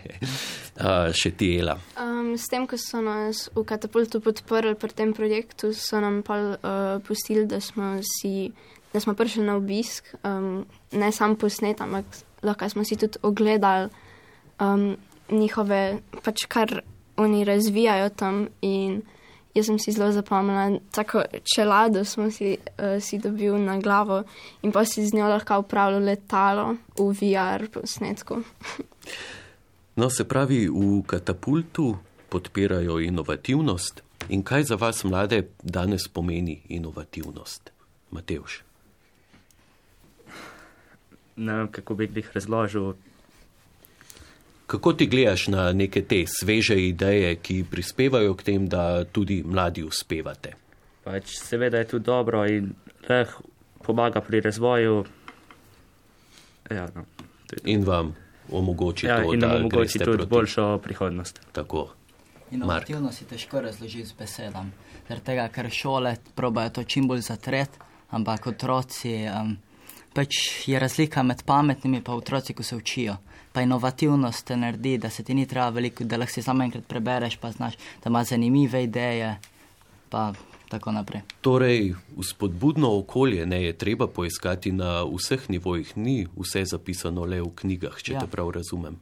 A, 0.82 1.12
še 1.14 1.30
ti 1.38 1.52
Ela. 1.60 1.76
Um, 2.02 2.34
s 2.34 2.50
tem, 2.50 2.66
ko 2.66 2.80
so 2.80 2.98
nas 3.04 3.46
v 3.54 3.62
katapultu 3.68 4.18
podprli 4.24 4.74
pri 4.74 4.98
tem 4.98 5.14
projektu, 5.14 5.70
so 5.70 6.02
nam 6.02 6.20
pa 6.26 6.40
uh, 6.42 6.98
pustili, 7.06 7.46
da 7.46 7.62
smo, 7.62 7.94
si, 8.02 8.50
da 8.90 8.98
smo 8.98 9.14
prišli 9.14 9.46
na 9.46 9.60
obisk, 9.62 10.10
um, 10.26 10.64
ne 10.98 11.14
sam 11.14 11.38
posnet, 11.38 11.78
ampak 11.78 12.10
lahko 12.42 12.66
smo 12.74 12.82
si 12.82 12.98
tudi 12.98 13.22
ogledali 13.22 13.86
um, 14.58 14.96
njihove, 15.30 16.02
pač 16.26 16.48
kar 16.50 16.80
oni 17.22 17.46
razvijajo 17.46 18.10
tam 18.18 18.48
in 18.66 19.02
Jaz 19.54 19.66
sem 19.68 19.78
si 19.78 19.92
zelo 19.92 20.12
zapomnila, 20.12 20.78
tako 20.90 21.22
čelado 21.54 22.04
smo 22.04 22.30
si, 22.30 22.56
uh, 22.56 22.96
si 23.02 23.18
dobil 23.18 23.58
na 23.60 23.76
glavo 23.78 24.22
in 24.62 24.72
pa 24.72 24.84
si 24.84 25.04
z 25.06 25.12
njo 25.14 25.28
lahko 25.28 25.58
upravljal 25.60 26.02
letalo 26.02 26.76
v 26.96 27.12
VR 27.12 27.68
posnetku. 27.68 28.40
no, 30.00 30.10
se 30.10 30.24
pravi, 30.24 30.68
v 30.68 31.02
katapultu 31.06 31.96
podpirajo 32.28 32.98
inovativnost 33.00 34.02
in 34.28 34.42
kaj 34.42 34.64
za 34.64 34.76
vas 34.80 35.04
mlade 35.04 35.42
danes 35.62 36.08
pomeni 36.08 36.62
inovativnost, 36.68 37.72
Matevš? 38.10 38.62
Ne 41.36 41.54
vem, 41.54 41.68
kako 41.68 41.94
bi 41.94 42.08
jih 42.14 42.30
razložil. 42.34 42.94
Kako 44.72 44.92
ti 44.92 45.06
gledaš 45.06 45.48
na 45.48 45.72
neke 45.72 46.00
te 46.02 46.24
sveže 46.26 46.78
ideje, 46.80 47.34
ki 47.36 47.64
prispevajo 47.70 48.32
k 48.34 48.42
tem, 48.42 48.68
da 48.68 49.04
tudi 49.04 49.42
mladi 49.44 49.82
uspevate? 49.84 50.54
Pač 51.04 51.34
seveda 51.36 51.82
je 51.82 51.88
to 51.90 51.98
dobro 51.98 52.46
in 52.48 52.70
lahko 53.08 53.42
pomaga 53.84 54.22
pri 54.24 54.40
razvoju. 54.40 55.04
Ja, 56.70 56.86
no, 56.94 57.04
in 57.64 57.84
vam 57.84 58.14
omogoči 58.48 59.06
ja, 59.06 59.20
to, 59.20 59.34
in 59.34 59.44
da 59.44 59.56
omogoči 59.56 59.98
tudi 59.98 60.16
proti... 60.16 60.30
boljšo 60.30 60.78
prihodnost. 60.78 61.40
Tako. 61.52 61.90
Inovativnost 62.50 63.20
je 63.20 63.28
težko 63.28 63.60
razložiti 63.60 64.08
z 64.08 64.16
besedami, 64.18 64.72
zaradi 65.08 65.26
tega, 65.26 65.48
ker 65.52 65.68
šole 65.70 66.16
probajo 66.34 66.78
to 66.78 66.84
čim 66.84 67.08
bolj 67.08 67.26
zatreti, 67.28 67.76
ampak 68.10 68.46
otroci, 68.46 69.18
um, 69.28 69.52
pač 70.14 70.68
je 70.68 70.78
razlika 70.78 71.22
med 71.22 71.42
pametnimi 71.46 71.96
in 71.96 72.04
otroci, 72.06 72.54
ko 72.54 72.62
se 72.62 72.76
učijo 72.76 73.16
pa 73.52 73.60
inovativnost 73.60 74.46
te 74.46 74.56
naredi, 74.56 74.98
da 74.98 75.10
se 75.10 75.22
ti 75.22 75.34
ni 75.34 75.46
treba 75.46 75.68
veliko, 75.68 76.04
da 76.04 76.16
lahko 76.16 76.32
si 76.32 76.42
samo 76.42 76.64
enkrat 76.64 76.86
prebereš, 76.88 77.36
pa 77.36 77.50
znaš, 77.50 77.76
da 78.04 78.10
ima 78.10 78.24
zanimive 78.24 78.84
ideje, 78.84 79.36
pa 80.08 80.32
tako 80.68 80.92
naprej. 80.92 81.20
Torej, 81.40 81.94
vzpodbudno 82.16 82.98
okolje 82.98 83.46
ne 83.46 83.62
je 83.64 83.72
treba 83.72 84.06
poiskati 84.06 84.72
na 84.72 85.04
vseh 85.04 85.50
nivojih, 85.50 85.96
ni 85.96 86.26
vse 86.36 86.64
zapisano 86.64 87.24
le 87.24 87.42
v 87.42 87.50
knjigah, 87.54 87.98
če 88.02 88.14
ja. 88.14 88.20
te 88.20 88.26
prav 88.26 88.50
razumem. 88.50 88.96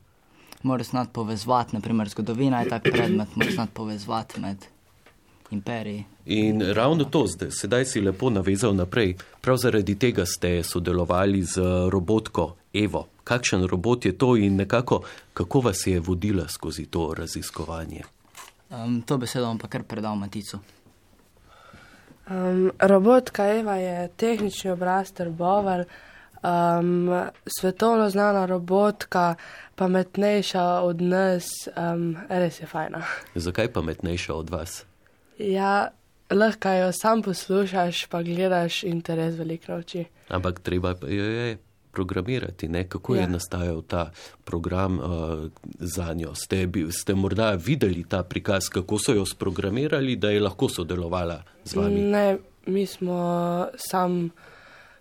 Moraš 0.63 0.91
znati 0.91 1.13
povezati, 1.13 1.77
naprimer 1.77 2.09
zgodovina 2.09 2.61
je 2.61 2.69
tak 2.69 2.83
predmet, 2.83 3.37
moraš 3.37 3.55
znati 3.55 3.73
povezati 3.75 4.41
med 4.41 4.67
imperiji. 5.51 6.05
In 6.26 6.62
ravno 6.74 7.05
to, 7.05 7.26
zdaj, 7.26 7.51
sedaj 7.51 7.84
si 7.84 8.01
lepo 8.01 8.30
navezal 8.30 8.74
naprej. 8.74 9.16
Prav 9.40 9.57
zaradi 9.57 9.98
tega 9.98 10.26
ste 10.26 10.62
sodelovali 10.62 11.42
z 11.42 11.61
robotko 11.90 12.55
Evo. 12.74 13.09
Kakšen 13.24 13.66
robot 13.66 14.05
je 14.05 14.18
to 14.18 14.36
in 14.36 14.57
nekako 14.57 15.03
kako 15.32 15.61
vas 15.61 15.86
je 15.86 16.01
vodila 16.01 16.48
skozi 16.48 16.86
to 16.86 17.14
raziskovanje? 17.18 18.03
Um, 18.70 19.03
to 19.03 19.18
besedo 19.18 19.46
bom 19.46 19.59
pa 19.59 19.68
kar 19.68 19.82
predal 19.82 20.14
Maticu. 20.16 20.59
Um, 22.30 22.70
robotka 22.78 23.46
Eva 23.46 23.74
je 23.74 24.09
tehnični 24.16 24.70
obraz 24.70 25.12
Trboval, 25.12 25.84
um, 26.42 27.11
svetovno 27.46 28.11
znana 28.11 28.46
robotka, 28.46 29.34
pametnejša 29.74 30.64
od 30.64 31.01
nas, 31.03 31.48
um, 31.76 32.16
res 32.28 32.61
je 32.61 32.66
fajna. 32.66 33.03
Zakaj 33.34 33.72
pametnejša 33.72 34.34
od 34.34 34.51
vas? 34.51 34.84
Ja, 35.41 35.88
lahko 36.30 36.68
jo 36.68 36.93
sam 36.93 37.22
poslušaš, 37.22 38.07
pa 38.07 38.22
gledaš 38.22 38.82
in 38.84 39.01
te 39.01 39.16
res 39.16 39.38
veliko 39.38 39.72
nauči. 39.72 40.05
Ampak 40.28 40.61
treba 40.61 40.95
jo 41.09 41.24
je 41.24 41.57
programirati, 41.93 42.68
ne? 42.68 42.84
kako 42.88 43.14
ja. 43.14 43.22
je 43.22 43.28
nastajal 43.28 43.82
ta 43.82 44.11
program 44.45 44.99
uh, 44.99 45.05
za 45.80 46.12
njo. 46.14 46.34
Ste, 46.34 46.68
ste 46.91 47.14
morda 47.14 47.51
videli 47.51 48.05
ta 48.09 48.22
prikaz, 48.22 48.68
kako 48.70 48.99
so 48.99 49.14
jo 49.14 49.26
sprogramirali, 49.26 50.16
da 50.16 50.30
je 50.30 50.41
lahko 50.41 50.68
sodelovala 50.68 51.43
z 51.64 51.74
vami? 51.74 52.01
Ne, 52.01 52.38
mi 52.66 52.86
smo 52.86 53.66
sam 53.76 54.30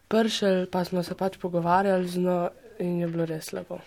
pršel, 0.08 0.66
pa 0.72 0.84
smo 0.86 1.04
se 1.04 1.16
pač 1.16 1.38
pogovarjali 1.38 2.08
z 2.08 2.20
njo 2.20 2.50
in 2.80 3.00
je 3.00 3.08
bilo 3.08 3.26
res 3.26 3.52
lepo. 3.54 3.78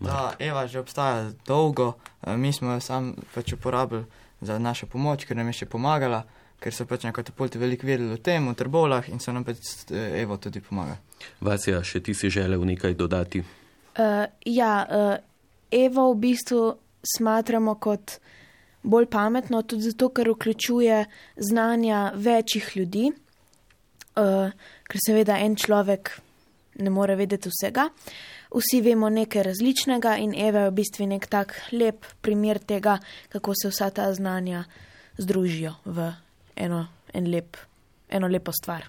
Da, 0.00 0.32
Eva 0.38 0.66
že 0.66 0.80
obstaja 0.80 1.30
dolgo, 1.46 1.94
eh, 2.26 2.36
mi 2.36 2.52
smo 2.52 2.72
jo 2.72 2.80
sam 2.80 3.14
pač 3.34 3.52
uporabili 3.52 4.04
za 4.42 4.58
našo 4.58 4.86
pomoč, 4.86 5.24
ker 5.24 5.38
nam 5.38 5.50
je 5.52 5.62
še 5.62 5.70
pomagala, 5.70 6.22
ker 6.62 6.74
so 6.74 6.86
pač 6.86 7.06
na 7.06 7.12
katapulti 7.14 7.60
veliko 7.62 7.86
vedeli 7.86 8.14
o 8.14 8.20
tem, 8.22 8.46
o 8.48 8.54
trbolah 8.58 9.08
in 9.10 9.22
so 9.22 9.34
nam 9.34 9.46
pač 9.46 9.90
eh, 9.90 10.20
Evo 10.22 10.38
tudi 10.42 10.62
pomagali. 10.62 10.98
Vasja, 11.40 11.82
še 11.86 12.02
ti 12.02 12.14
si 12.14 12.30
želel 12.30 12.62
nekaj 12.66 12.96
dodati? 12.98 13.42
Uh, 13.92 14.26
ja, 14.46 14.74
uh, 14.86 15.16
Evo 15.72 16.10
v 16.12 16.20
bistvu 16.26 16.62
smatramo 17.02 17.76
kot 17.82 18.18
bolj 18.82 19.06
pametno, 19.10 19.62
tudi 19.62 19.90
zato, 19.90 20.10
ker 20.10 20.32
vključuje 20.34 21.04
znanja 21.36 22.10
večjih 22.18 22.70
ljudi, 22.76 23.08
uh, 24.18 24.50
ker 24.88 25.02
seveda 25.06 25.38
en 25.38 25.56
človek 25.56 26.16
ne 26.82 26.90
more 26.90 27.16
vedeti 27.16 27.50
vsega. 27.52 27.88
Vsi 28.54 28.80
vemo 28.84 29.08
nekaj 29.08 29.42
različnega 29.42 30.16
in 30.20 30.34
Eva 30.36 30.66
je 30.66 30.70
v 30.70 30.74
bistvu 30.76 31.06
nek 31.08 31.26
tak 31.26 31.54
lep 31.72 32.04
primer 32.20 32.58
tega, 32.58 32.98
kako 33.32 33.54
se 33.56 33.68
vsa 33.68 33.90
ta 33.90 34.12
znanja 34.14 34.64
združijo 35.18 35.72
v 35.84 36.12
eno, 36.56 36.86
en 37.14 37.30
lep, 37.32 37.56
eno 38.08 38.28
lepo 38.28 38.52
stvar. 38.52 38.84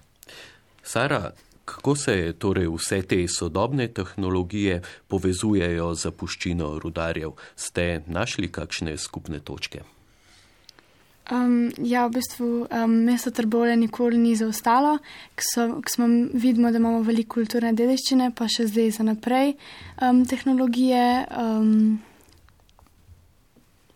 Sara, 0.82 1.32
kako 1.64 1.96
se 1.96 2.34
torej 2.38 2.68
vse 2.68 3.02
te 3.02 3.24
sodobne 3.28 3.88
tehnologije 3.88 4.82
povezujejo 5.08 5.94
z 5.94 6.08
zapuščino 6.08 6.78
rudarjev? 6.78 7.32
Ste 7.56 8.02
našli 8.06 8.52
kakšne 8.52 8.98
skupne 8.98 9.40
točke? 9.40 9.80
Um, 11.32 11.72
ja, 11.80 12.04
v 12.06 12.18
bistvu 12.18 12.46
um, 12.68 12.96
mesto 13.08 13.30
Trbole 13.32 13.76
nikoli 13.80 14.18
ni 14.20 14.34
zaostalo, 14.36 14.98
ker 15.32 15.78
smo 15.88 16.08
videli, 16.36 16.68
da 16.68 16.76
imamo 16.76 17.00
veliko 17.00 17.38
kulturne 17.38 17.72
dediščine, 17.72 18.28
pa 18.36 18.44
še 18.44 18.66
zdaj 18.68 18.90
za 18.98 19.06
naprej 19.08 19.54
um, 20.04 20.20
tehnologije. 20.28 21.24
Um. 21.32 22.02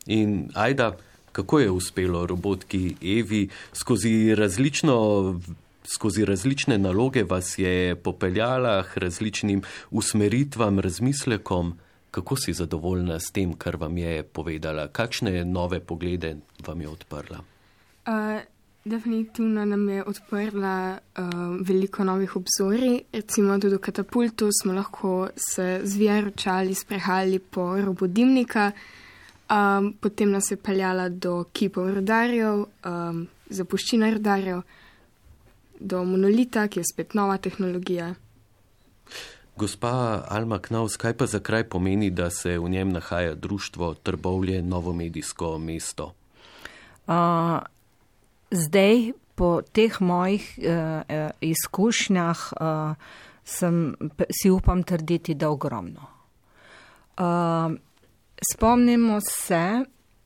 In 0.09 0.49
ajda, 0.57 0.95
kako 1.37 1.61
je 1.61 1.71
uspelo 1.71 2.25
robotki 2.27 2.97
Evi 3.05 3.49
skozi, 3.77 4.33
skozi 5.85 6.25
različne 6.25 6.79
naloge 6.79 7.27
vas 7.29 7.59
je 7.59 7.93
popeljala 7.97 8.83
k 8.89 9.05
različnim 9.05 9.63
usmeritvam, 9.91 10.81
razmislekom, 10.81 11.77
kako 12.11 12.37
si 12.37 12.53
zadovoljna 12.53 13.19
s 13.21 13.31
tem, 13.33 13.53
kar 13.53 13.77
vam 13.77 13.97
je 13.99 14.23
povedala, 14.23 14.89
kakšne 14.89 15.45
nove 15.45 15.81
poglede 15.81 16.37
vam 16.67 16.81
je 16.81 16.89
odprla? 16.89 17.41
Uh, 18.07 18.41
definitivno 18.85 19.65
nam 19.65 19.89
je 19.89 20.05
odprla 20.05 20.99
uh, 20.99 21.25
veliko 21.61 22.05
novih 22.05 22.37
obzorij. 22.37 23.01
Recimo 23.13 23.59
tudi 23.59 23.77
v 23.77 23.79
katapultu 23.79 24.49
smo 24.63 24.73
lahko 24.73 25.29
se 25.37 25.81
zvijaročali, 25.85 26.75
sprehajali 26.75 27.39
po 27.39 27.81
robodimnika. 27.81 28.73
Um, 29.49 29.95
potem 30.01 30.31
nas 30.31 30.51
je 30.51 30.57
peljala 30.57 31.09
do 31.09 31.45
kipov 31.53 31.95
rodarjev, 31.95 32.67
um, 32.85 33.27
zapuščina 33.49 34.11
rodarjev, 34.11 34.61
do 35.81 36.05
monolita, 36.05 36.67
ki 36.69 36.81
je 36.81 36.85
spet 36.93 37.15
nova 37.15 37.39
tehnologija. 37.39 38.15
Gospa 39.59 40.23
Alma 40.29 40.61
Knaus, 40.63 40.95
kaj 40.97 41.17
pa 41.19 41.27
za 41.27 41.41
kraj 41.43 41.65
pomeni, 41.69 42.11
da 42.11 42.31
se 42.31 42.59
v 42.59 42.69
njem 42.71 42.93
nahaja 42.95 43.35
društvo 43.35 43.95
Trbovlje 43.95 44.63
Novomedijsko 44.63 45.59
mesto? 45.59 46.13
Uh, 47.07 47.15
zdaj, 48.51 49.13
po 49.35 49.63
teh 49.63 50.01
mojih 50.01 50.59
uh, 50.59 51.31
izkušnjah, 51.41 52.53
uh, 52.61 52.95
sem, 53.45 53.97
si 54.31 54.51
upam 54.51 54.83
trditi, 54.83 55.35
da 55.35 55.51
ogromno. 55.51 56.07
Uh, 57.19 57.75
spomnimo 58.55 59.19
se, 59.21 59.85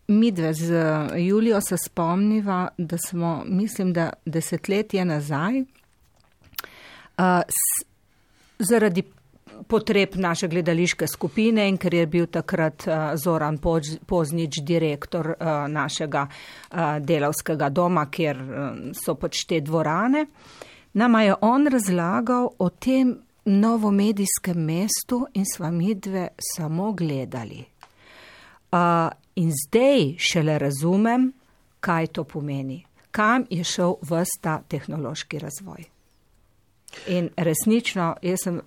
mi 0.09 0.30
dve 0.33 0.53
z 0.55 0.85
Julijo 1.16 1.61
se 1.61 1.76
spomniva, 1.87 2.68
da 2.78 2.99
smo, 2.99 3.43
mislim, 3.47 3.93
da 3.93 4.12
desetletje 4.26 5.05
nazaj, 5.05 5.61
uh, 5.61 5.64
s, 7.49 7.89
zaradi 8.59 9.03
potreb 9.68 10.16
naše 10.16 10.48
gledališke 10.48 11.06
skupine 11.06 11.68
in 11.68 11.76
ker 11.76 11.94
je 11.94 12.06
bil 12.06 12.26
takrat 12.26 12.86
uh, 12.86 12.94
Zoran 13.16 13.58
Poznič 14.06 14.60
direktor 14.62 15.34
uh, 15.34 15.46
našega 15.68 16.26
uh, 16.26 16.78
delavskega 17.00 17.68
doma, 17.68 18.06
kjer 18.10 18.38
so 19.04 19.14
pač 19.14 19.44
te 19.48 19.60
dvorane, 19.60 20.26
nama 20.92 21.22
je 21.22 21.34
on 21.40 21.66
razlagal 21.66 22.48
o 22.58 22.68
tem 22.70 23.16
novomedijskem 23.44 24.58
mestu 24.64 25.26
in 25.34 25.44
sva 25.46 25.70
midve 25.70 26.28
samo 26.54 26.92
gledali. 26.92 27.64
In 29.34 29.50
zdaj 29.50 30.14
šele 30.18 30.58
razumem, 30.58 31.32
kaj 31.80 32.06
to 32.06 32.24
pomeni, 32.24 32.84
kam 33.10 33.44
je 33.50 33.64
šel 33.64 33.96
vsta 34.02 34.62
tehnološki 34.68 35.38
razvoj. 35.38 35.84
In 37.08 37.28
resnično, 37.36 38.14
jaz 38.22 38.44
sem 38.44 38.60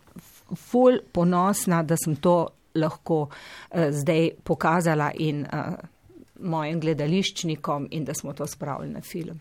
ful 0.53 0.99
ponosna, 1.11 1.83
da 1.83 1.97
sem 1.97 2.15
to 2.15 2.47
lahko 2.75 3.21
uh, 3.25 3.89
zdaj 3.91 4.29
pokazala 4.43 5.11
in 5.17 5.45
uh, 5.45 5.73
mojim 6.39 6.79
gledališčnikom 6.79 7.87
in 7.91 8.05
da 8.05 8.13
smo 8.13 8.33
to 8.33 8.47
spravili 8.47 8.93
na 8.93 9.01
film. 9.01 9.39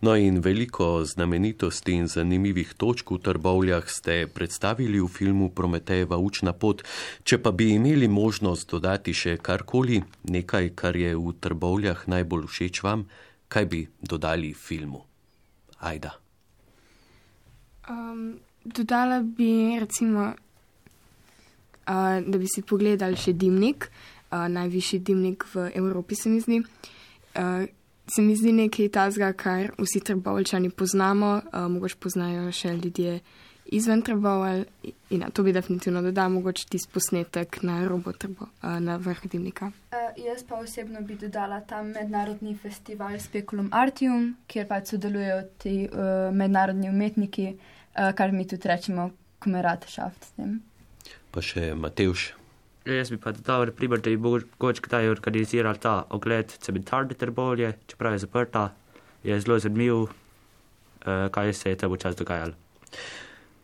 No 0.00 0.16
in 0.16 0.38
veliko 0.38 1.04
znamenitosti 1.04 1.92
in 1.92 2.06
zanimivih 2.06 2.74
točk 2.74 3.10
v 3.10 3.18
Trbovljah 3.18 3.88
ste 3.90 4.26
predstavili 4.26 5.00
v 5.00 5.08
filmu 5.08 5.50
Prometejeva 5.50 6.16
učna 6.16 6.52
pot. 6.52 6.82
Če 7.24 7.38
pa 7.42 7.50
bi 7.50 7.72
imeli 7.74 8.08
možnost 8.08 8.70
dodati 8.70 9.14
še 9.14 9.36
karkoli, 9.42 10.02
nekaj, 10.30 10.70
kar 10.74 10.96
je 10.96 11.16
v 11.16 11.34
Trbovljah 11.40 12.06
najbolj 12.06 12.46
všeč 12.46 12.82
vam, 12.86 13.06
kaj 13.48 13.66
bi 13.66 13.86
dodali 14.00 14.54
filmu? 14.54 15.02
Ajda. 15.80 16.14
Um, 17.90 18.38
dodala 18.66 19.20
bi 19.22 19.78
recimo, 19.80 20.32
uh, 21.86 22.18
da 22.26 22.38
bi 22.38 22.46
si 22.50 22.62
pogledali 22.62 23.16
še 23.16 23.32
dimnik, 23.32 23.88
uh, 24.30 24.46
najvišji 24.48 24.98
dimnik 24.98 25.46
v 25.54 25.70
Evropi, 25.74 26.14
se 26.14 26.28
mi 26.28 26.40
zdi. 26.40 26.62
Uh, 27.36 27.66
se 28.06 28.22
mi 28.22 28.36
zdi 28.36 28.52
nekaj 28.52 28.88
tazga, 28.88 29.32
kar 29.32 29.72
vsi 29.78 30.00
trbovčani 30.00 30.70
poznamo, 30.70 31.40
uh, 31.52 31.66
mogoče 31.70 31.96
poznajo 32.00 32.52
še 32.52 32.76
ljudje 32.78 33.20
izven 33.66 34.02
trboval 34.02 34.62
in 35.10 35.20
na 35.20 35.30
to 35.30 35.42
bi 35.42 35.52
definitivno 35.52 36.02
dodal 36.02 36.30
mogoče 36.30 36.68
tisti 36.70 36.92
posnetek 36.92 37.62
na 37.62 37.80
robo 37.88 38.12
trbo, 38.12 38.46
uh, 38.62 38.78
na 38.80 38.96
vrhu 38.96 39.28
dimnika. 39.28 39.66
Uh, 39.66 40.24
jaz 40.26 40.44
pa 40.48 40.60
osebno 40.62 41.00
bi 41.00 41.16
dodala 41.16 41.60
tam 41.60 41.86
mednarodni 41.86 42.54
festival 42.56 43.18
Speculum 43.20 43.68
Artium, 43.72 44.36
kjer 44.46 44.68
pa 44.68 44.84
sodelujejo 44.84 45.42
ti 45.58 45.88
uh, 45.92 46.34
mednarodni 46.34 46.90
umetniki. 46.90 47.56
Eh, 47.96 48.12
kar 48.12 48.32
mi 48.32 48.44
tudi 48.44 48.68
rečemo, 48.68 49.10
komerate 49.40 49.88
šaft 49.88 50.24
s 50.24 50.34
tem. 50.36 50.58
Pa 51.32 51.40
še 51.40 51.70
Matevš. 51.72 52.26
Ja, 52.84 52.98
jaz 52.98 53.10
bi 53.10 53.16
pa 53.18 53.32
dodal, 53.32 53.70
primer, 53.74 54.02
da 54.04 54.12
je 54.12 54.20
mogoče 54.20 54.84
kdaj 54.84 55.08
organiziral 55.10 55.80
ta 55.80 55.94
ogled 56.14 56.52
cementarne 56.62 57.16
trbolje, 57.18 57.72
čeprav 57.88 58.14
je 58.14 58.20
zaprta, 58.26 58.66
je 59.26 59.38
zelo 59.40 59.56
zanimiv, 59.58 60.04
uh, 60.04 61.24
kaj 61.32 61.54
se 61.56 61.72
je 61.72 61.80
tam 61.80 61.96
včasih 61.96 62.20
dogajalo. 62.20 62.54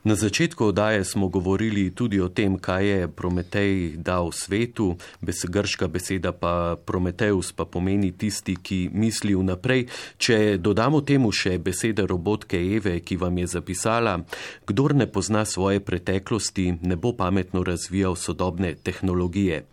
Na 0.05 0.15
začetku 0.15 0.65
oddaje 0.65 1.05
smo 1.05 1.29
govorili 1.29 1.95
tudi 1.95 2.21
o 2.21 2.29
tem, 2.29 2.59
kaj 2.59 2.87
je 2.87 3.09
Prometej 3.09 3.95
dal 4.03 4.33
svetu, 4.33 4.97
bes 5.21 5.45
grška 5.47 5.87
beseda 5.87 6.33
pa 6.33 6.75
Prometeus 6.87 7.53
pa 7.53 7.65
pomeni 7.65 8.11
tisti, 8.11 8.57
ki 8.59 8.91
misli 8.91 9.39
vnaprej. 9.39 9.87
Če 10.19 10.59
dodamo 10.59 11.05
temu 11.07 11.31
še 11.31 11.55
besede 11.63 12.03
robotke 12.03 12.59
Eve, 12.59 12.99
ki 12.99 13.17
vam 13.17 13.39
je 13.39 13.47
zapisala, 13.47 14.19
kdor 14.67 14.99
ne 14.99 15.07
pozna 15.07 15.47
svoje 15.47 15.79
preteklosti, 15.79 16.83
ne 16.83 16.99
bo 16.99 17.15
pametno 17.15 17.63
razvijal 17.63 18.19
sodobne 18.19 18.75
tehnologije. 18.75 19.65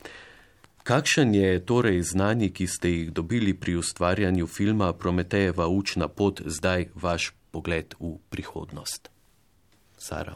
Kakšen 0.86 1.34
je 1.34 1.60
torej 1.66 2.04
znani, 2.06 2.54
ki 2.54 2.68
ste 2.68 2.90
jih 2.90 3.14
dobili 3.14 3.58
pri 3.58 3.82
ustvarjanju 3.82 4.48
filma 4.48 4.94
Prometejeva 4.94 5.68
učna 5.68 6.08
pot, 6.08 6.42
zdaj 6.46 6.94
vaš 6.94 7.34
pogled 7.50 7.98
v 7.98 8.20
prihodnost? 8.30 9.10
Sara. 10.00 10.36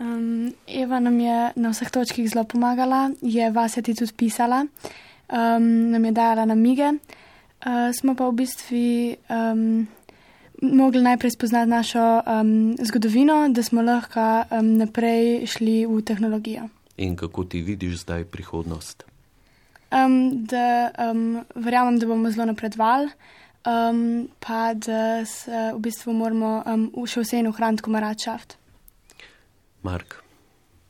Um, 0.00 0.52
Eva 0.66 0.98
nam 1.00 1.20
je 1.20 1.52
na 1.56 1.70
vseh 1.70 1.90
točkih 1.90 2.26
zelo 2.30 2.44
pomagala, 2.44 3.10
je 3.22 3.50
vas 3.50 3.76
je 3.76 3.82
tudi 3.82 4.12
pisala, 4.16 4.66
um, 4.66 5.90
nam 5.90 6.04
je 6.04 6.12
dala 6.12 6.44
namige. 6.44 6.92
Uh, 7.64 7.94
smo 7.94 8.14
pa 8.14 8.28
v 8.28 8.34
bistvu 8.34 9.16
um, 9.30 9.86
mogli 10.62 11.02
najprej 11.02 11.30
spoznati 11.30 11.70
našo 11.70 12.20
um, 12.26 12.76
zgodovino, 12.76 13.48
da 13.48 13.62
smo 13.62 13.82
lahko 13.82 14.44
um, 14.50 14.76
naprej 14.76 15.46
šli 15.46 15.86
v 15.86 16.02
tehnologijo. 16.02 16.68
In 16.96 17.16
kako 17.16 17.44
ti 17.44 17.62
vidiš 17.62 18.02
zdaj 18.02 18.24
prihodnost? 18.24 19.04
Um, 19.94 20.44
da 20.44 20.90
um, 21.10 21.44
verjamem, 21.54 21.98
da 21.98 22.06
bomo 22.06 22.30
zelo 22.30 22.50
napredovali 22.50 23.08
um, 23.66 24.28
pa 24.40 24.74
da 24.74 25.24
se 25.26 25.72
v 25.74 25.78
bistvu 25.78 26.12
moramo 26.12 26.62
um, 26.66 26.90
še 27.06 27.24
vse 27.24 27.40
in 27.42 27.48
ohraniti 27.48 27.82
komaračaft. 27.82 28.56
Mark. 29.82 30.20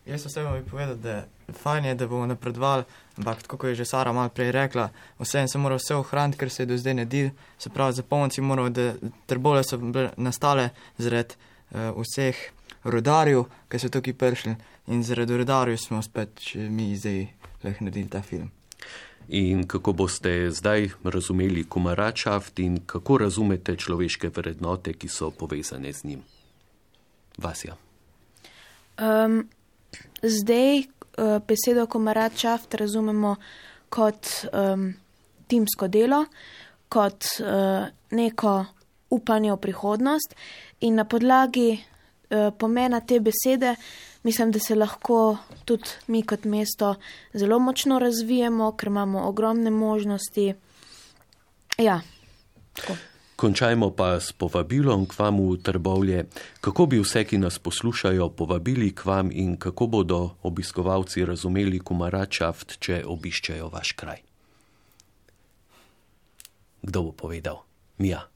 Jaz 0.06 0.26
osebno 0.26 0.52
bi 0.52 0.66
povedal, 0.68 0.96
da 1.00 1.10
je 1.48 1.54
fajn, 1.62 1.96
da 1.96 2.06
bomo 2.06 2.26
napredovali, 2.26 2.84
ampak 3.16 3.42
tako 3.42 3.66
je 3.66 3.74
že 3.74 3.84
Sara 3.84 4.12
malo 4.12 4.28
prej 4.28 4.52
rekla, 4.52 4.90
vse 5.18 5.46
se 5.48 5.58
mora 5.58 5.78
vse 5.80 5.94
ohraniti, 5.94 6.38
ker 6.38 6.50
se 6.50 6.62
je 6.62 6.66
do 6.66 6.76
zdaj 6.78 6.94
ne 6.94 7.04
dil, 7.04 7.30
se 7.58 7.70
pravi, 7.70 7.92
zapomniti 7.92 8.40
moramo, 8.40 8.68
da 8.70 8.92
trbole 9.26 9.64
so 9.64 9.80
nastale 10.16 10.70
zaradi 10.98 11.34
uh, 11.70 11.96
vseh 11.96 12.36
rodarjev, 12.84 13.46
ki 13.68 13.78
so 13.80 13.88
tukaj 13.88 14.12
prišli 14.12 14.56
in 14.92 15.02
zaradi 15.02 15.36
rodarjev 15.40 15.80
smo 15.80 16.02
spet 16.02 16.52
mi 16.54 16.92
zdaj 16.96 17.26
lahko 17.64 17.84
naredili 17.84 18.08
ta 18.08 18.22
film. 18.22 18.50
In 19.28 19.66
kako 19.66 19.92
boste 19.92 20.50
zdaj 20.50 20.90
razumeli 21.04 21.64
kumaračaft 21.64 22.58
in 22.58 22.80
kako 22.86 23.18
razumete 23.18 23.76
človeške 23.76 24.28
vrednote, 24.28 24.92
ki 24.92 25.08
so 25.08 25.30
povezane 25.30 25.92
z 25.92 26.04
njim? 26.04 26.22
Vasja. 27.38 27.76
Um, 29.00 29.48
zdaj 30.22 30.78
uh, 30.78 30.84
besedo 31.48 31.86
kumaračaft 31.86 32.74
razumemo 32.74 33.36
kot 33.88 34.26
um, 34.52 34.94
timsko 35.46 35.88
delo, 35.88 36.24
kot 36.88 37.24
uh, 37.40 37.86
neko 38.10 38.64
upanje 39.10 39.52
v 39.52 39.56
prihodnost 39.56 40.34
in 40.80 40.94
na 40.94 41.04
podlagi 41.04 41.72
uh, 41.78 42.50
pomena 42.58 43.00
te 43.00 43.20
besede 43.20 43.76
mislim, 44.24 44.50
da 44.50 44.58
se 44.58 44.74
lahko 44.74 45.36
tudi 45.64 45.88
mi 46.06 46.22
kot 46.22 46.44
mesto 46.44 46.94
zelo 47.32 47.58
močno 47.58 47.98
razvijemo, 47.98 48.72
ker 48.76 48.88
imamo 48.88 49.28
ogromne 49.28 49.70
možnosti. 49.70 50.54
Ja, 51.78 52.00
Končajmo 53.36 53.90
pa 53.90 54.22
s 54.22 54.32
povabilom 54.32 55.06
k 55.10 55.18
vam 55.18 55.42
v 55.42 55.58
Trbovlje. 55.58 56.30
Kako 56.62 56.86
bi 56.86 57.02
vse, 57.02 57.26
ki 57.26 57.38
nas 57.42 57.58
poslušajo, 57.58 58.30
povabili 58.30 58.94
k 58.94 59.04
vam 59.04 59.30
in 59.34 59.56
kako 59.58 59.86
bodo 59.86 60.38
obiskovalci 60.42 61.26
razumeli 61.26 61.82
kumaračaft, 61.82 62.78
če 62.78 63.02
obiščejo 63.02 63.68
vaš 63.74 63.92
kraj? 63.98 64.22
Kdo 66.82 67.10
bo 67.10 67.12
povedal? 67.12 67.66
Mija. 67.98 68.33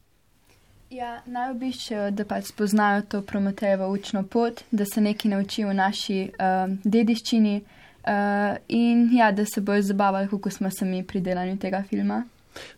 Ja, 0.91 1.19
naj 1.29 1.51
obiščejo, 1.53 2.07
da 2.17 2.25
pač 2.25 2.49
spoznajo 2.49 3.03
to 3.13 3.21
promotejevo 3.23 3.91
učno 3.93 4.23
pot, 4.25 4.63
da 4.71 4.87
se 4.89 5.03
nekaj 5.05 5.35
naučijo 5.35 5.69
v 5.69 5.75
naši 5.77 6.21
uh, 6.31 6.71
dediščini 6.85 7.57
uh, 7.61 8.57
in 8.69 9.03
ja, 9.13 9.29
da 9.33 9.45
se 9.45 9.61
bojo 9.61 9.83
zabavali, 9.85 10.31
kako 10.31 10.51
smo 10.51 10.71
se 10.71 10.89
mi 10.89 11.03
pri 11.05 11.21
delanju 11.21 11.59
tega 11.61 11.83
filma. 11.91 12.23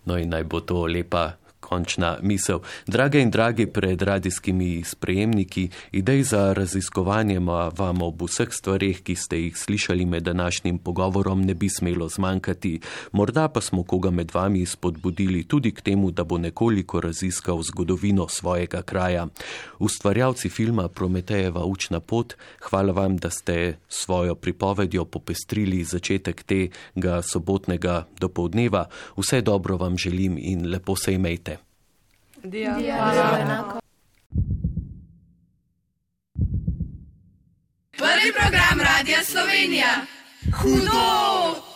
No 0.05 0.19
in 0.19 0.35
naj 0.35 0.45
bo 0.45 0.61
to 0.61 0.83
lepa 0.91 1.29
končna 1.71 2.19
misel. 2.23 2.59
Drage 2.87 3.21
in 3.23 3.31
dragi 3.31 3.67
pred 3.67 4.03
radijskimi 4.03 4.83
sprejemniki, 4.85 5.69
idej 5.93 6.23
za 6.23 6.53
raziskovanje 6.53 7.39
vam 7.79 8.03
ob 8.03 8.23
vseh 8.27 8.51
stvarih, 8.51 9.03
ki 9.07 9.15
ste 9.15 9.39
jih 9.39 9.57
slišali 9.57 10.07
med 10.07 10.27
današnjim 10.27 10.79
pogovorom, 10.79 11.45
ne 11.47 11.55
bi 11.55 11.69
smelo 11.69 12.09
zmanjkati. 12.09 12.81
Morda 13.13 13.49
pa 13.49 13.61
smo 13.61 13.85
koga 13.87 14.11
med 14.11 14.35
vami 14.35 14.67
spodbudili 14.67 15.45
tudi 15.45 15.71
k 15.71 15.81
temu, 15.81 16.11
da 16.11 16.25
bo 16.25 16.39
nekoliko 16.39 17.01
raziskal 17.01 17.63
zgodovino 17.63 18.27
svojega 18.29 18.83
kraja. 18.83 19.29
Ustvarjalci 19.79 20.49
filma 20.49 20.89
Prometejeva 20.89 21.65
učna 21.65 22.01
pot, 22.01 22.35
hvala 22.61 22.93
vam, 22.93 23.17
da 23.17 23.31
ste 23.31 23.79
svojo 23.89 24.35
pripovedjo 24.35 25.05
popestrili 25.05 25.85
začetek 25.85 26.43
tega 26.43 27.23
sobotnega 27.23 28.07
dopoldneva. 28.21 28.89
Vse 29.17 29.41
dobro 29.41 29.77
vam 29.77 29.97
želim 29.97 30.39
in 30.39 30.67
lepo 30.71 30.97
se 30.97 31.15
imejte. 31.15 31.60
Prvi 37.97 38.33
program 38.33 38.81
Radia 38.81 39.25
Slovenija. 39.25 40.07
Hudo! 40.63 41.70